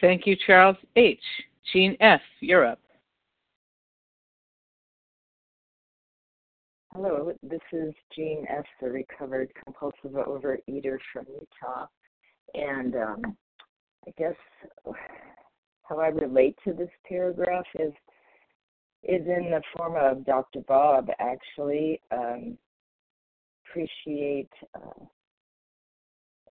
Thank 0.00 0.26
you, 0.26 0.36
Charles 0.46 0.76
H. 0.96 1.20
Jean 1.72 1.96
F., 2.00 2.20
you're 2.40 2.64
Hello, 6.98 7.30
this 7.42 7.60
is 7.74 7.92
Jean 8.16 8.46
S., 8.48 8.64
a 8.80 8.86
recovered 8.86 9.52
compulsive 9.62 10.12
overeater 10.12 10.96
from 11.12 11.26
Utah. 11.28 11.86
And 12.54 12.96
um, 12.96 13.36
I 14.06 14.12
guess 14.16 14.34
how 15.82 16.00
I 16.00 16.06
relate 16.06 16.56
to 16.64 16.72
this 16.72 16.88
paragraph 17.06 17.66
is 17.78 17.92
is 19.02 19.26
in 19.26 19.50
the 19.50 19.60
form 19.76 19.96
of 19.96 20.24
Dr. 20.24 20.60
Bob, 20.66 21.08
actually. 21.18 22.00
Um, 22.10 22.56
appreciate 23.68 24.48
uh, 24.74 25.04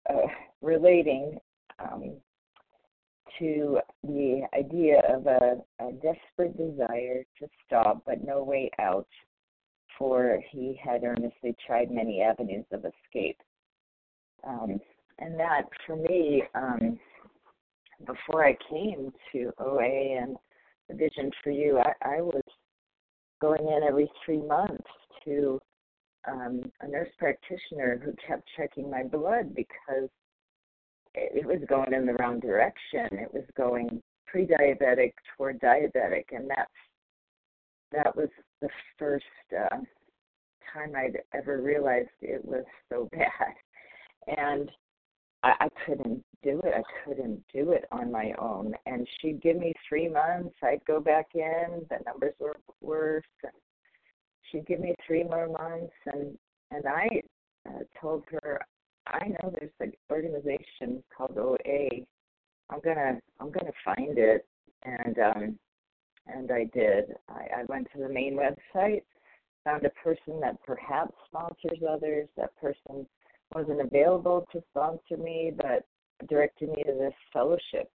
uh, 0.08 0.28
relating 0.62 1.36
um, 1.80 2.12
to 3.40 3.80
the 4.04 4.42
idea 4.56 5.00
of 5.08 5.26
a, 5.26 5.56
a 5.80 5.92
desperate 5.94 6.56
desire 6.56 7.24
to 7.40 7.48
stop, 7.66 8.02
but 8.06 8.24
no 8.24 8.44
way 8.44 8.70
out, 8.78 9.08
for 9.98 10.40
he 10.50 10.78
had 10.82 11.02
earnestly 11.04 11.54
tried 11.66 11.90
many 11.90 12.22
avenues 12.22 12.64
of 12.72 12.84
escape. 12.84 13.38
Um, 14.46 14.80
and 15.18 15.38
that, 15.38 15.62
for 15.86 15.96
me, 15.96 16.44
um, 16.54 16.98
before 18.06 18.46
I 18.46 18.56
came 18.70 19.12
to 19.32 19.52
OA 19.58 20.20
and 20.22 20.36
the 20.88 20.94
Vision 20.94 21.30
for 21.42 21.50
You, 21.50 21.78
I, 21.78 22.16
I 22.16 22.20
was 22.20 22.42
going 23.40 23.66
in 23.66 23.82
every 23.86 24.10
three 24.24 24.42
months 24.42 24.84
to 25.24 25.58
um, 26.26 26.70
a 26.80 26.88
nurse 26.88 27.10
practitioner 27.18 28.00
who 28.04 28.12
kept 28.26 28.48
checking 28.56 28.90
my 28.90 29.02
blood 29.02 29.54
because 29.54 30.08
it 31.14 31.44
was 31.44 31.60
going 31.68 31.92
in 31.92 32.06
the 32.06 32.16
wrong 32.20 32.38
direction. 32.38 33.06
It 33.12 33.32
was 33.32 33.44
going 33.56 34.02
pre-diabetic 34.26 35.12
toward 35.36 35.60
diabetic, 35.60 36.24
and 36.32 36.48
that's 36.48 36.70
that 37.92 38.14
was 38.14 38.28
the 38.60 38.68
first 38.98 39.24
uh, 39.56 39.76
time 40.72 40.94
I'd 40.96 41.18
ever 41.34 41.60
realized 41.60 42.08
it 42.20 42.44
was 42.44 42.64
so 42.90 43.08
bad. 43.12 43.54
And 44.26 44.70
I, 45.42 45.52
I 45.60 45.68
couldn't 45.86 46.24
do 46.42 46.60
it. 46.64 46.74
I 46.76 46.82
couldn't 47.04 47.42
do 47.52 47.72
it 47.72 47.84
on 47.90 48.12
my 48.12 48.32
own. 48.38 48.74
And 48.86 49.06
she'd 49.20 49.42
give 49.42 49.56
me 49.56 49.72
three 49.88 50.08
months. 50.08 50.54
I'd 50.62 50.84
go 50.86 51.00
back 51.00 51.28
in. 51.34 51.86
The 51.88 51.98
numbers 52.06 52.34
were 52.38 52.56
worse. 52.80 53.24
And 53.42 53.52
she'd 54.50 54.66
give 54.66 54.80
me 54.80 54.94
three 55.06 55.24
more 55.24 55.48
months, 55.48 55.92
and 56.06 56.36
and 56.70 56.84
I 56.86 57.08
uh, 57.68 57.80
told 58.00 58.24
her, 58.30 58.60
I 59.06 59.28
know 59.28 59.52
there's 59.58 59.70
an 59.80 59.92
organization 60.10 61.02
called 61.16 61.36
OA. 61.38 61.88
I'm 62.70 62.80
gonna 62.84 63.18
I'm 63.40 63.50
gonna 63.50 63.72
find 63.84 64.18
it, 64.18 64.46
and 64.84 65.18
um, 65.18 65.58
and 66.28 66.50
I 66.50 66.64
did. 66.72 67.14
I, 67.28 67.60
I 67.60 67.64
went 67.68 67.88
to 67.92 67.98
the 67.98 68.08
main 68.08 68.36
website, 68.36 69.02
found 69.64 69.84
a 69.84 69.90
person 69.90 70.40
that 70.40 70.62
perhaps 70.64 71.14
sponsors 71.26 71.78
others. 71.88 72.28
That 72.36 72.56
person 72.60 73.06
wasn't 73.54 73.80
available 73.80 74.46
to 74.52 74.62
sponsor 74.70 75.16
me, 75.16 75.52
but 75.56 75.84
directed 76.28 76.70
me 76.70 76.82
to 76.84 76.92
this 76.92 77.14
fellowship. 77.32 77.90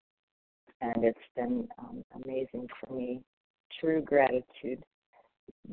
And 0.81 1.05
it's 1.05 1.19
been 1.35 1.69
um, 1.79 2.05
amazing 2.25 2.69
for 2.81 2.95
me. 2.95 3.21
True 3.81 4.01
gratitude. 4.01 4.83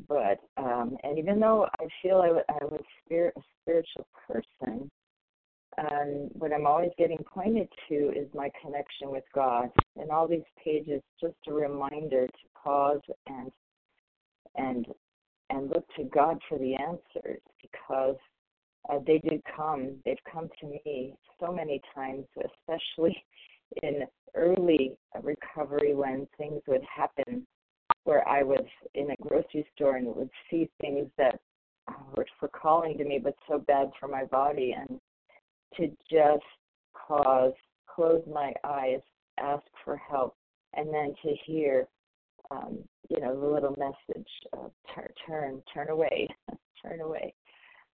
But, 0.08 0.38
um, 0.56 0.96
and 1.02 1.18
even 1.18 1.40
though 1.40 1.66
I 1.80 1.86
feel 2.02 2.18
I, 2.18 2.52
I 2.52 2.64
was 2.64 2.80
spirit, 3.04 3.34
a 3.36 3.40
spiritual 3.62 4.06
person, 4.26 4.90
um, 5.78 6.28
what 6.32 6.52
I'm 6.52 6.66
always 6.66 6.90
getting 6.98 7.22
pointed 7.32 7.68
to 7.88 7.94
is 7.94 8.28
my 8.34 8.50
connection 8.62 9.10
with 9.10 9.24
God. 9.34 9.68
And 9.96 10.10
all 10.10 10.26
these 10.26 10.40
pages, 10.62 11.02
just 11.20 11.34
a 11.48 11.52
reminder 11.52 12.26
to 12.26 12.60
pause 12.62 13.00
and 13.26 13.50
and 14.56 14.86
and 15.50 15.68
look 15.68 15.84
to 15.96 16.04
God 16.04 16.38
for 16.48 16.58
the 16.58 16.74
answers 16.74 17.40
because 17.60 18.16
uh, 18.88 18.98
they 19.06 19.18
did 19.18 19.42
come. 19.54 19.96
They've 20.04 20.16
come 20.30 20.48
to 20.60 20.66
me 20.66 21.14
so 21.38 21.52
many 21.52 21.80
times, 21.94 22.24
especially 22.36 23.16
in 23.82 24.06
early 24.34 24.96
recovery 25.22 25.94
when 25.94 26.26
things 26.38 26.62
would 26.66 26.82
happen 26.84 27.46
where 28.04 28.26
I 28.28 28.42
was 28.42 28.64
in 28.94 29.10
a 29.10 29.16
grocery 29.20 29.66
store 29.74 29.96
and 29.96 30.14
would 30.14 30.30
see 30.50 30.70
things 30.80 31.08
that 31.18 31.40
were 32.16 32.26
for 32.38 32.48
calling 32.48 32.96
to 32.98 33.04
me 33.04 33.18
but 33.22 33.34
so 33.48 33.58
bad 33.58 33.90
for 33.98 34.08
my 34.08 34.24
body 34.24 34.74
and 34.78 35.00
to 35.76 35.88
just 36.10 36.44
pause, 37.06 37.52
close 37.92 38.22
my 38.32 38.52
eyes, 38.64 39.00
ask 39.38 39.64
for 39.84 39.96
help, 39.96 40.36
and 40.74 40.92
then 40.92 41.14
to 41.22 41.34
hear, 41.44 41.86
um, 42.50 42.78
you 43.08 43.20
know, 43.20 43.38
the 43.38 43.46
little 43.46 43.74
message 43.78 44.28
of 44.52 44.70
turn, 44.94 45.08
turn, 45.26 45.62
turn 45.72 45.88
away, 45.88 46.28
turn 46.82 47.00
away. 47.00 47.34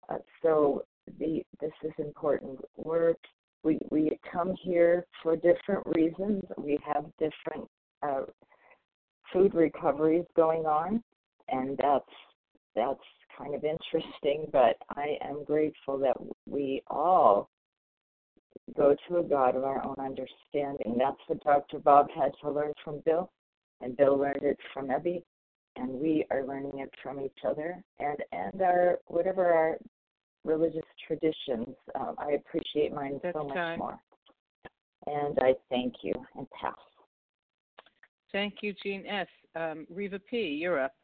Uh, 0.08 0.18
so 0.42 0.84
the 1.18 1.42
this 1.60 1.72
is 1.84 1.92
important. 1.98 2.58
We're 2.76 3.14
we 3.62 3.78
we 3.90 4.18
come 4.30 4.54
here 4.62 5.06
for 5.22 5.36
different 5.36 5.86
reasons. 5.94 6.42
We 6.58 6.78
have 6.84 7.04
different 7.18 7.68
uh, 8.02 8.22
food 9.32 9.54
recoveries 9.54 10.24
going 10.36 10.66
on, 10.66 11.02
and 11.48 11.78
that's 11.78 12.04
that's 12.74 13.00
kind 13.36 13.54
of 13.54 13.64
interesting. 13.64 14.46
But 14.52 14.76
I 14.90 15.16
am 15.22 15.44
grateful 15.44 15.98
that 15.98 16.16
we 16.46 16.82
all 16.88 17.48
go 18.76 18.96
to 19.08 19.18
a 19.18 19.22
God 19.22 19.56
of 19.56 19.64
our 19.64 19.84
own 19.84 19.96
understanding. 19.98 20.96
That's 20.98 21.16
what 21.26 21.42
Dr. 21.44 21.78
Bob 21.78 22.08
had 22.14 22.32
to 22.42 22.50
learn 22.50 22.72
from 22.84 23.02
Bill, 23.04 23.30
and 23.80 23.96
Bill 23.96 24.16
learned 24.16 24.42
it 24.42 24.58
from 24.72 24.88
Ebby, 24.88 25.22
and 25.76 25.90
we 25.90 26.24
are 26.30 26.44
learning 26.46 26.78
it 26.78 26.90
from 27.02 27.20
each 27.20 27.38
other, 27.46 27.82
and 27.98 28.18
and 28.32 28.62
our 28.62 28.98
whatever 29.06 29.52
our 29.52 29.78
religious 30.44 30.84
traditions. 31.06 31.74
Um, 31.94 32.14
I 32.18 32.32
appreciate 32.32 32.92
mine 32.92 33.20
That's 33.22 33.36
so 33.36 33.44
much 33.44 33.54
time. 33.54 33.78
more. 33.78 33.98
And 35.06 35.36
I 35.40 35.54
thank 35.68 35.94
you 36.02 36.14
and 36.36 36.46
pass. 36.50 36.74
Thank 38.30 38.56
you, 38.62 38.72
Jean 38.82 39.04
S. 39.06 39.26
Um, 39.56 39.86
Reva 39.90 40.18
P., 40.18 40.38
you're 40.60 40.82
up. 40.82 40.94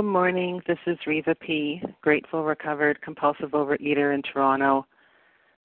Good 0.00 0.06
morning. 0.06 0.62
This 0.66 0.78
is 0.86 0.96
Reva 1.06 1.34
P., 1.34 1.82
grateful, 2.00 2.42
recovered, 2.42 3.02
compulsive 3.02 3.50
overeater 3.50 4.14
in 4.14 4.22
Toronto. 4.22 4.86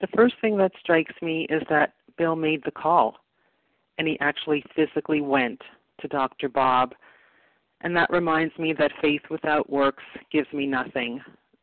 The 0.01 0.07
first 0.07 0.35
thing 0.41 0.57
that 0.57 0.73
strikes 0.77 1.13
me 1.21 1.47
is 1.49 1.63
that 1.69 1.93
Bill 2.17 2.35
made 2.35 2.61
the 2.65 2.71
call 2.71 3.15
and 3.97 4.05
he 4.05 4.19
actually 4.19 4.61
physically 4.75 5.21
went 5.21 5.61
to 6.01 6.09
Dr. 6.09 6.49
Bob. 6.49 6.93
And 7.79 7.95
that 7.95 8.09
reminds 8.09 8.51
me 8.59 8.73
that 8.77 8.91
faith 9.01 9.21
without 9.31 9.69
works 9.69 10.03
gives 10.33 10.51
me 10.51 10.67
nothing, 10.67 11.21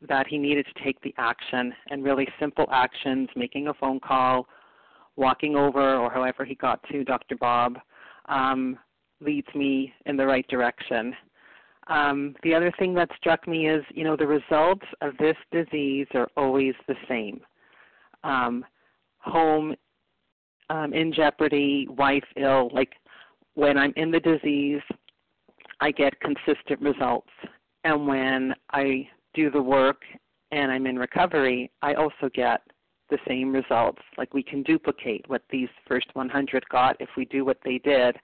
that 0.08 0.26
he 0.26 0.38
needed 0.38 0.64
to 0.74 0.82
take 0.82 0.98
the 1.02 1.14
action 1.18 1.74
and 1.90 2.02
really 2.02 2.26
simple 2.40 2.68
actions, 2.72 3.28
making 3.36 3.68
a 3.68 3.74
phone 3.74 4.00
call, 4.00 4.46
walking 5.16 5.56
over, 5.56 5.96
or 5.96 6.10
however 6.10 6.42
he 6.46 6.54
got 6.54 6.82
to 6.90 7.04
Dr. 7.04 7.36
Bob, 7.36 7.76
um, 8.30 8.78
leads 9.20 9.54
me 9.54 9.92
in 10.06 10.16
the 10.16 10.24
right 10.24 10.48
direction. 10.48 11.14
Um, 11.88 12.34
the 12.42 12.54
other 12.54 12.72
thing 12.78 12.94
that 12.94 13.10
struck 13.16 13.48
me 13.48 13.68
is, 13.68 13.84
you 13.90 14.04
know, 14.04 14.16
the 14.16 14.26
results 14.26 14.86
of 15.00 15.16
this 15.18 15.36
disease 15.50 16.06
are 16.14 16.28
always 16.36 16.74
the 16.86 16.94
same. 17.08 17.40
Um, 18.24 18.64
home 19.18 19.74
um, 20.70 20.92
in 20.92 21.12
jeopardy, 21.12 21.88
wife 21.90 22.24
ill. 22.36 22.70
Like 22.72 22.92
when 23.54 23.76
I'm 23.76 23.92
in 23.96 24.10
the 24.10 24.20
disease, 24.20 24.80
I 25.80 25.90
get 25.90 26.14
consistent 26.20 26.80
results. 26.80 27.30
And 27.84 28.06
when 28.06 28.54
I 28.70 29.08
do 29.34 29.50
the 29.50 29.62
work 29.62 30.02
and 30.52 30.70
I'm 30.70 30.86
in 30.86 30.98
recovery, 30.98 31.70
I 31.82 31.94
also 31.94 32.30
get 32.32 32.62
the 33.10 33.18
same 33.26 33.52
results. 33.52 34.00
Like 34.16 34.32
we 34.32 34.42
can 34.42 34.62
duplicate 34.62 35.28
what 35.28 35.42
these 35.50 35.68
first 35.86 36.06
100 36.14 36.68
got 36.68 36.96
if 37.00 37.08
we 37.16 37.24
do 37.26 37.44
what 37.44 37.58
they 37.64 37.78
did. 37.78 38.16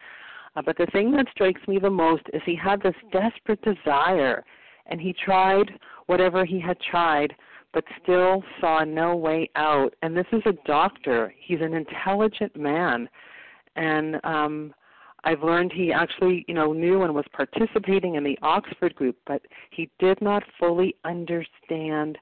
Uh, 0.56 0.62
but 0.62 0.76
the 0.76 0.86
thing 0.86 1.12
that 1.12 1.26
strikes 1.30 1.60
me 1.68 1.78
the 1.78 1.90
most 1.90 2.22
is 2.32 2.42
he 2.44 2.56
had 2.56 2.82
this 2.82 2.94
desperate 3.12 3.60
desire 3.62 4.44
and 4.86 5.00
he 5.00 5.12
tried 5.12 5.70
whatever 6.06 6.44
he 6.44 6.60
had 6.60 6.78
tried 6.80 7.34
but 7.74 7.84
still 8.02 8.42
saw 8.60 8.82
no 8.82 9.14
way 9.14 9.50
out. 9.54 9.94
And 10.00 10.16
this 10.16 10.26
is 10.32 10.40
a 10.46 10.54
doctor. 10.66 11.34
He's 11.38 11.60
an 11.60 11.74
intelligent 11.74 12.56
man. 12.56 13.08
And 13.76 14.20
um 14.24 14.74
I've 15.24 15.42
learned 15.42 15.72
he 15.72 15.92
actually, 15.92 16.44
you 16.46 16.54
know, 16.54 16.72
knew 16.72 17.02
and 17.02 17.14
was 17.14 17.24
participating 17.32 18.14
in 18.14 18.24
the 18.24 18.38
Oxford 18.40 18.94
group, 18.94 19.16
but 19.26 19.42
he 19.70 19.90
did 19.98 20.20
not 20.22 20.44
fully 20.58 20.94
understand 21.04 22.16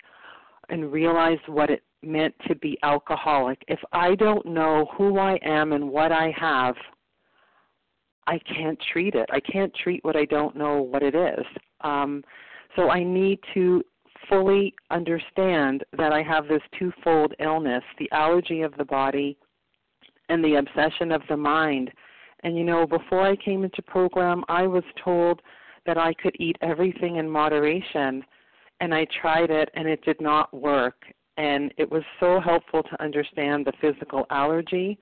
and 0.71 0.91
realize 0.91 1.39
what 1.47 1.71
it 1.71 1.83
meant 2.03 2.35
to 2.49 2.55
be 2.55 2.79
alcoholic. 2.83 3.63
If 3.69 3.81
I 3.93 4.15
don't 4.15 4.47
know 4.47 4.89
who 4.97 5.19
I 5.19 5.39
am 5.43 5.73
and 5.73 5.91
what 5.91 6.11
I 6.11 6.35
have, 6.39 6.75
I 8.27 8.39
can't 8.39 8.79
treat 8.93 9.15
it. 9.15 9.29
I 9.33 9.41
can't 9.41 9.75
treat 9.75 10.05
what 10.05 10.17
I 10.17 10.25
don't 10.25 10.57
know 10.57 10.83
what 10.83 11.03
it 11.03 11.15
is. 11.15 11.45
Um, 11.83 12.25
so 12.75 12.91
I 12.91 13.03
need 13.03 13.39
to 13.55 13.83
fully 14.29 14.75
understand 14.91 15.85
that 15.97 16.13
I 16.13 16.23
have 16.23 16.49
this 16.49 16.63
twofold 16.79 17.35
illness 17.39 17.85
the 17.99 18.11
allergy 18.13 18.63
of 18.63 18.75
the 18.77 18.85
body 18.85 19.37
and 20.29 20.45
the 20.45 20.57
obsession 20.57 21.13
of 21.13 21.23
the 21.29 21.37
mind. 21.37 21.91
And 22.43 22.57
you 22.57 22.65
know, 22.65 22.87
before 22.87 23.23
I 23.23 23.37
came 23.37 23.65
into 23.65 23.83
program, 23.83 24.45
I 24.49 24.67
was 24.67 24.85
told 25.03 25.41
that 25.87 25.99
I 25.99 26.13
could 26.15 26.35
eat 26.39 26.57
everything 26.61 27.17
in 27.17 27.29
moderation. 27.29 28.25
And 28.81 28.95
I 28.95 29.07
tried 29.23 29.51
it 29.51 29.71
and 29.75 29.89
it 29.89 30.05
did 30.05 30.21
not 30.21 30.53
work. 30.53 30.97
And 31.39 31.73
it 31.79 31.91
was 31.91 32.03
so 32.21 32.41
helpful 32.41 32.83
to 32.83 33.03
understand 33.03 33.67
the 33.67 33.73
physical 33.81 34.27
allergy 34.31 34.99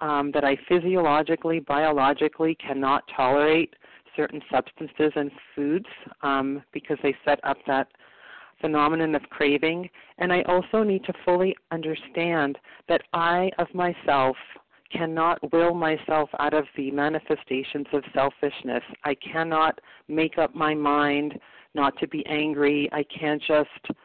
um, 0.00 0.30
that 0.32 0.44
I 0.44 0.56
physiologically, 0.68 1.60
biologically 1.60 2.54
cannot 2.56 3.04
tolerate 3.14 3.74
certain 4.16 4.42
substances 4.50 5.12
and 5.16 5.30
foods 5.54 5.86
um, 6.22 6.62
because 6.72 6.98
they 7.02 7.14
set 7.24 7.40
up 7.44 7.56
that 7.66 7.88
phenomenon 8.60 9.14
of 9.14 9.22
craving. 9.30 9.88
And 10.18 10.32
I 10.32 10.42
also 10.42 10.82
need 10.82 11.04
to 11.04 11.12
fully 11.24 11.54
understand 11.70 12.58
that 12.88 13.02
I, 13.12 13.50
of 13.58 13.72
myself, 13.74 14.36
cannot 14.92 15.52
will 15.52 15.74
myself 15.74 16.28
out 16.38 16.54
of 16.54 16.64
the 16.76 16.90
manifestations 16.90 17.86
of 17.92 18.02
selfishness. 18.12 18.82
I 19.04 19.14
cannot 19.14 19.80
make 20.08 20.36
up 20.36 20.54
my 20.54 20.74
mind 20.74 21.38
not 21.74 21.96
to 21.98 22.08
be 22.08 22.26
angry. 22.26 22.88
I 22.92 23.04
can't 23.04 23.40
just, 23.40 23.96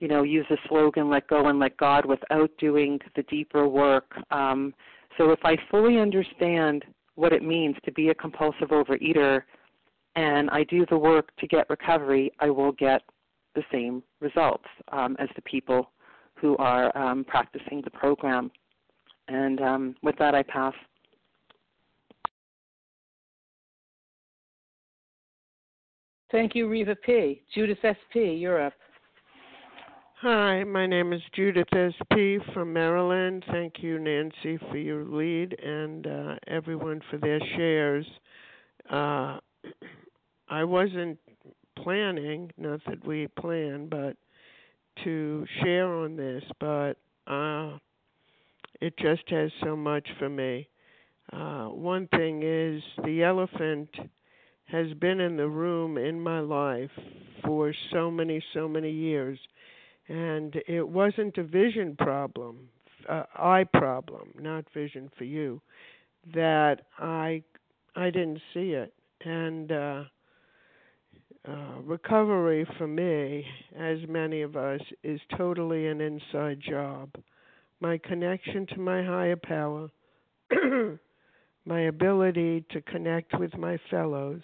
you 0.00 0.08
know, 0.08 0.22
use 0.24 0.46
the 0.50 0.58
slogan 0.68 1.08
"Let 1.08 1.28
go 1.28 1.46
and 1.46 1.58
let 1.58 1.76
God" 1.76 2.04
without 2.04 2.50
doing 2.58 2.98
the 3.14 3.22
deeper 3.24 3.68
work. 3.68 4.12
Um, 4.32 4.74
so 5.16 5.30
if 5.30 5.38
I 5.44 5.56
fully 5.70 5.98
understand 5.98 6.84
what 7.14 7.32
it 7.32 7.42
means 7.42 7.76
to 7.84 7.92
be 7.92 8.08
a 8.08 8.14
compulsive 8.14 8.68
overeater, 8.68 9.42
and 10.16 10.50
I 10.50 10.64
do 10.64 10.86
the 10.86 10.98
work 10.98 11.30
to 11.38 11.46
get 11.46 11.68
recovery, 11.70 12.32
I 12.40 12.50
will 12.50 12.72
get 12.72 13.02
the 13.54 13.62
same 13.72 14.02
results 14.20 14.64
um, 14.92 15.16
as 15.18 15.28
the 15.36 15.42
people 15.42 15.90
who 16.34 16.56
are 16.56 16.96
um, 16.96 17.24
practicing 17.24 17.82
the 17.82 17.90
program. 17.90 18.50
And 19.28 19.60
um, 19.60 19.94
with 20.02 20.16
that, 20.18 20.34
I 20.34 20.42
pass. 20.42 20.74
Thank 26.30 26.54
you, 26.54 26.68
Reva 26.68 26.96
P. 26.96 27.42
Judith 27.54 27.78
S.P., 27.84 28.20
you're 28.20 28.66
up. 28.66 28.72
Hi, 30.20 30.62
my 30.64 30.86
name 30.86 31.12
is 31.12 31.20
Judith 31.34 31.68
S.P. 31.72 32.38
from 32.54 32.72
Maryland. 32.72 33.44
Thank 33.50 33.82
you, 33.82 33.98
Nancy, 33.98 34.58
for 34.70 34.78
your 34.78 35.04
lead 35.04 35.58
and 35.60 36.06
uh, 36.06 36.36
everyone 36.46 37.02
for 37.10 37.18
their 37.18 37.40
shares. 37.56 38.06
Uh, 38.90 39.38
I 40.48 40.64
wasn't 40.64 41.18
planning, 41.76 42.50
not 42.56 42.80
that 42.86 43.04
we 43.04 43.26
plan, 43.38 43.88
but 43.90 44.16
to 45.02 45.44
share 45.62 45.92
on 45.92 46.16
this, 46.16 46.44
but 46.60 46.94
uh, 47.26 47.76
it 48.80 48.96
just 48.96 49.28
has 49.28 49.50
so 49.62 49.76
much 49.76 50.08
for 50.18 50.28
me. 50.28 50.68
Uh, 51.32 51.64
one 51.66 52.06
thing 52.08 52.42
is 52.44 52.82
the 53.04 53.24
elephant 53.24 53.90
has 54.66 54.86
been 54.94 55.20
in 55.20 55.36
the 55.36 55.48
room 55.48 55.98
in 55.98 56.20
my 56.20 56.40
life 56.40 56.90
for 57.44 57.74
so 57.92 58.10
many, 58.10 58.42
so 58.54 58.66
many 58.68 58.90
years, 58.90 59.38
and 60.08 60.54
it 60.68 60.86
wasn't 60.86 61.36
a 61.38 61.44
vision 61.44 61.96
problem, 61.96 62.68
uh, 63.08 63.24
eye 63.36 63.64
problem, 63.72 64.28
not 64.38 64.64
vision 64.74 65.10
for 65.16 65.24
you, 65.24 65.60
that 66.34 66.82
I 66.98 67.42
I 67.96 68.10
didn't 68.10 68.40
see 68.52 68.70
it, 68.72 68.92
and 69.24 69.70
uh, 69.70 70.04
uh, 71.46 71.80
recovery 71.84 72.66
for 72.78 72.86
me, 72.86 73.44
as 73.78 73.98
many 74.08 74.42
of 74.42 74.56
us, 74.56 74.80
is 75.02 75.20
totally 75.36 75.86
an 75.86 76.00
inside 76.00 76.58
job. 76.66 77.10
My 77.80 77.98
connection 77.98 78.66
to 78.68 78.78
my 78.78 79.04
higher 79.04 79.36
power, 79.36 79.88
my 81.66 81.80
ability 81.82 82.64
to 82.70 82.80
connect 82.80 83.38
with 83.38 83.56
my 83.56 83.78
fellows, 83.90 84.42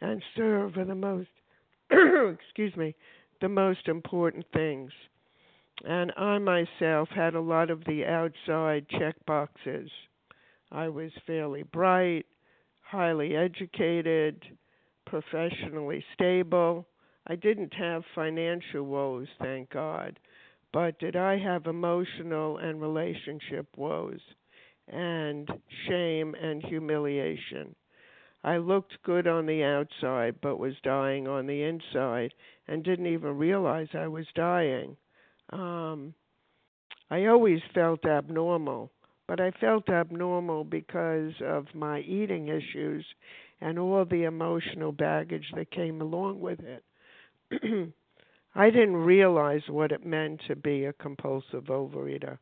and 0.00 0.22
serve 0.36 0.76
are 0.76 0.84
the 0.84 0.94
most, 0.94 1.28
excuse 1.90 2.76
me, 2.76 2.94
the 3.42 3.48
most 3.48 3.88
important 3.88 4.46
things. 4.54 4.92
And 5.84 6.12
I 6.16 6.38
myself 6.38 7.08
had 7.14 7.34
a 7.34 7.40
lot 7.40 7.70
of 7.70 7.84
the 7.84 8.04
outside 8.06 8.86
check 8.88 9.16
boxes. 9.26 9.90
I 10.70 10.88
was 10.88 11.10
fairly 11.26 11.64
bright, 11.64 12.24
highly 12.80 13.36
educated, 13.36 14.42
professionally 15.06 16.04
stable. 16.14 16.86
I 17.26 17.34
didn't 17.34 17.74
have 17.74 18.02
financial 18.14 18.84
woes, 18.84 19.26
thank 19.40 19.70
God, 19.70 20.18
but 20.72 20.98
did 20.98 21.16
I 21.16 21.38
have 21.38 21.66
emotional 21.66 22.58
and 22.58 22.80
relationship 22.80 23.66
woes 23.76 24.20
and 24.88 25.48
shame 25.88 26.34
and 26.40 26.62
humiliation? 26.64 27.74
I 28.44 28.56
looked 28.56 29.02
good 29.04 29.26
on 29.26 29.46
the 29.46 29.62
outside, 29.62 30.40
but 30.40 30.58
was 30.58 30.74
dying 30.82 31.28
on 31.28 31.46
the 31.46 31.62
inside 31.62 32.34
and 32.66 32.82
didn't 32.82 33.06
even 33.06 33.38
realize 33.38 33.88
I 33.94 34.08
was 34.08 34.26
dying. 34.34 34.96
Um, 35.50 36.14
I 37.10 37.26
always 37.26 37.60
felt 37.74 38.04
abnormal, 38.04 38.90
but 39.28 39.40
I 39.40 39.50
felt 39.52 39.88
abnormal 39.88 40.64
because 40.64 41.34
of 41.44 41.66
my 41.74 42.00
eating 42.00 42.48
issues 42.48 43.06
and 43.60 43.78
all 43.78 44.04
the 44.04 44.24
emotional 44.24 44.92
baggage 44.92 45.46
that 45.54 45.70
came 45.70 46.00
along 46.00 46.40
with 46.40 46.58
it. 46.60 46.82
I 48.54 48.70
didn't 48.70 48.96
realize 48.96 49.62
what 49.68 49.92
it 49.92 50.04
meant 50.04 50.40
to 50.48 50.56
be 50.56 50.84
a 50.84 50.92
compulsive 50.92 51.64
overeater. 51.64 52.38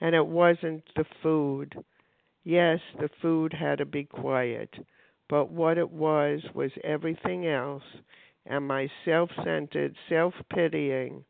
And 0.00 0.14
it 0.14 0.26
wasn't 0.26 0.82
the 0.96 1.04
food. 1.22 1.74
Yes, 2.42 2.80
the 2.98 3.10
food 3.22 3.52
had 3.52 3.78
to 3.78 3.86
be 3.86 4.04
quiet, 4.04 4.74
but 5.30 5.52
what 5.52 5.78
it 5.78 5.90
was 5.90 6.40
was 6.54 6.72
everything 6.82 7.46
else 7.46 7.84
and 8.46 8.66
my 8.66 8.90
self 9.04 9.30
centered, 9.44 9.94
self 10.08 10.34
pitying, 10.52 11.24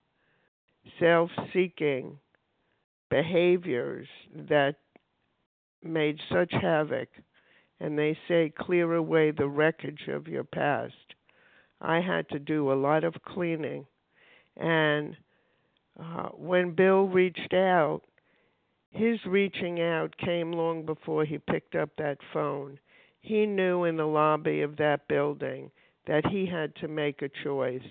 self 0.98 1.30
seeking 1.52 2.18
behaviors 3.10 4.08
that 4.48 4.76
made 5.82 6.18
such 6.32 6.52
havoc 6.52 7.08
and 7.78 7.98
they 7.98 8.16
say 8.26 8.52
clear 8.58 8.94
away 8.94 9.30
the 9.30 9.48
wreckage 9.48 10.08
of 10.08 10.28
your 10.28 10.44
past. 10.44 10.94
I 11.80 12.00
had 12.00 12.28
to 12.30 12.38
do 12.38 12.72
a 12.72 12.74
lot 12.74 13.04
of 13.04 13.14
cleaning. 13.26 13.86
And 14.56 15.16
uh, 15.98 16.28
when 16.28 16.74
Bill 16.74 17.06
reached 17.06 17.54
out, 17.54 18.02
his 18.92 19.18
reaching 19.26 19.80
out 19.80 20.16
came 20.18 20.52
long 20.52 20.84
before 20.84 21.24
he 21.24 21.38
picked 21.38 21.74
up 21.74 21.90
that 21.96 22.18
phone. 22.32 22.78
He 23.20 23.46
knew 23.46 23.84
in 23.84 23.96
the 23.96 24.06
lobby 24.06 24.62
of 24.62 24.76
that 24.76 25.08
building 25.08 25.70
that 26.06 26.26
he 26.26 26.46
had 26.46 26.74
to 26.76 26.88
make 26.88 27.22
a 27.22 27.30
choice. 27.44 27.82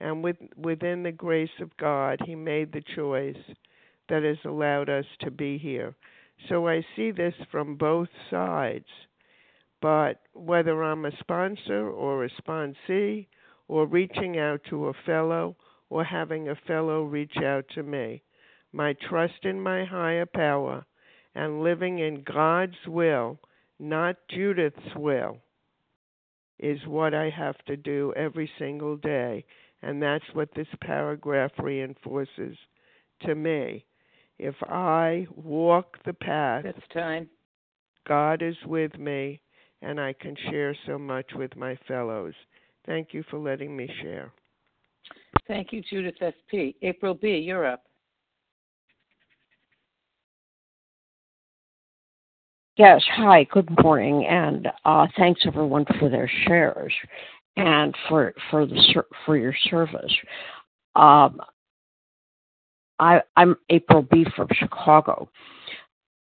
And 0.00 0.22
with, 0.22 0.36
within 0.56 1.02
the 1.02 1.12
grace 1.12 1.60
of 1.60 1.76
God, 1.76 2.20
he 2.26 2.34
made 2.34 2.72
the 2.72 2.84
choice 2.94 3.36
that 4.08 4.22
has 4.22 4.38
allowed 4.44 4.88
us 4.88 5.06
to 5.20 5.30
be 5.30 5.56
here. 5.58 5.94
So 6.48 6.68
I 6.68 6.84
see 6.96 7.10
this 7.10 7.34
from 7.50 7.76
both 7.76 8.08
sides 8.30 8.86
but 9.84 10.22
whether 10.32 10.82
I'm 10.82 11.04
a 11.04 11.14
sponsor 11.18 11.90
or 11.90 12.24
a 12.24 12.30
sponsee, 12.30 13.26
or 13.68 13.84
reaching 13.84 14.38
out 14.38 14.62
to 14.70 14.86
a 14.86 14.94
fellow, 15.04 15.56
or 15.90 16.02
having 16.02 16.48
a 16.48 16.54
fellow 16.66 17.02
reach 17.02 17.36
out 17.36 17.68
to 17.74 17.82
me, 17.82 18.22
my 18.72 18.94
trust 18.94 19.44
in 19.44 19.60
my 19.60 19.84
higher 19.84 20.24
power 20.24 20.86
and 21.34 21.62
living 21.62 21.98
in 21.98 22.22
God's 22.22 22.86
will, 22.86 23.38
not 23.84 24.16
Judith's 24.30 24.94
will, 24.96 25.38
is 26.58 26.78
what 26.86 27.14
I 27.14 27.30
have 27.30 27.56
to 27.66 27.76
do 27.76 28.12
every 28.16 28.50
single 28.58 28.96
day. 28.96 29.44
And 29.82 30.02
that's 30.02 30.24
what 30.32 30.48
this 30.54 30.68
paragraph 30.80 31.52
reinforces 31.58 32.56
to 33.22 33.34
me. 33.34 33.84
If 34.38 34.54
I 34.62 35.26
walk 35.36 35.98
the 36.04 36.14
path, 36.14 36.64
it's 36.64 36.78
time. 36.92 37.28
God 38.06 38.42
is 38.42 38.56
with 38.66 38.98
me, 38.98 39.40
and 39.82 40.00
I 40.00 40.14
can 40.14 40.34
share 40.50 40.76
so 40.86 40.98
much 40.98 41.26
with 41.34 41.54
my 41.56 41.78
fellows. 41.86 42.34
Thank 42.86 43.12
you 43.12 43.24
for 43.30 43.38
letting 43.38 43.76
me 43.76 43.88
share. 44.02 44.32
Thank 45.46 45.72
you, 45.72 45.82
Judith 45.82 46.16
SP. 46.20 46.80
April 46.82 47.14
B., 47.14 47.36
you're 47.36 47.66
up. 47.66 47.84
Yes, 52.76 53.04
hi, 53.08 53.44
good 53.52 53.70
morning, 53.84 54.26
and 54.26 54.66
uh, 54.84 55.06
thanks 55.16 55.42
everyone 55.46 55.84
for 56.00 56.08
their 56.08 56.28
shares 56.44 56.92
and 57.56 57.94
for 58.08 58.34
for 58.50 58.66
the 58.66 59.04
for 59.24 59.36
your 59.36 59.54
service. 59.70 60.12
Um, 60.96 61.40
I'm 63.36 63.54
April 63.70 64.02
B 64.02 64.26
from 64.34 64.48
Chicago. 64.54 65.28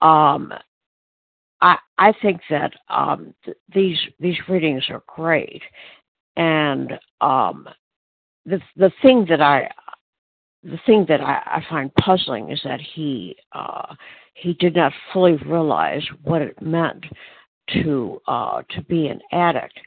Um, 0.02 0.52
I 1.62 1.78
I 1.98 2.12
think 2.22 2.40
that 2.48 2.74
um, 2.90 3.34
th- 3.44 3.56
these 3.74 3.98
these 4.20 4.36
readings 4.48 4.84
are 4.88 5.02
great, 5.08 5.62
and 6.36 6.92
the 8.44 8.60
the 8.76 8.92
thing 9.02 9.26
that 9.30 9.42
I 9.42 9.68
the 10.70 10.78
thing 10.84 11.06
that 11.08 11.20
I, 11.20 11.40
I 11.46 11.64
find 11.70 11.94
puzzling 11.94 12.50
is 12.50 12.60
that 12.64 12.80
he 12.80 13.36
uh, 13.52 13.94
he 14.34 14.54
did 14.54 14.74
not 14.74 14.92
fully 15.12 15.36
realize 15.36 16.02
what 16.22 16.42
it 16.42 16.60
meant 16.60 17.04
to 17.72 18.20
uh, 18.26 18.62
to 18.70 18.82
be 18.82 19.06
an 19.06 19.20
addict. 19.32 19.78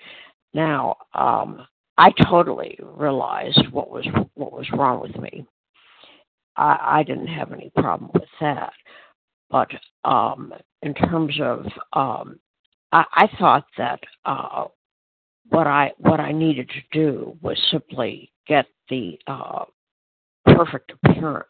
Now, 0.54 0.98
um, 1.14 1.66
I 1.98 2.12
totally 2.30 2.80
realized 2.82 3.62
what 3.72 3.92
was 3.92 4.08
what 4.36 4.54
was 4.54 4.68
wrong 4.72 5.02
with 5.02 5.16
me. 5.18 5.46
I, 6.56 7.00
I 7.00 7.04
didn't 7.04 7.28
have 7.28 7.52
any 7.52 7.72
problem 7.76 8.12
with 8.14 8.30
that, 8.40 8.74
but 9.50 9.70
um, 10.06 10.54
in 10.82 10.94
terms 10.94 11.38
of, 11.42 11.66
um, 11.94 12.40
I, 12.92 13.04
I 13.14 13.30
thought 13.38 13.66
that 13.78 14.00
uh, 14.26 14.66
what 15.50 15.68
I 15.68 15.92
what 15.98 16.20
I 16.20 16.32
needed 16.32 16.70
to 16.70 16.82
do 16.98 17.38
was 17.42 17.58
simply 17.70 18.32
get 18.48 18.66
the 18.90 19.20
uh, 19.28 19.66
perfect 20.46 20.92
appearance 20.92 21.48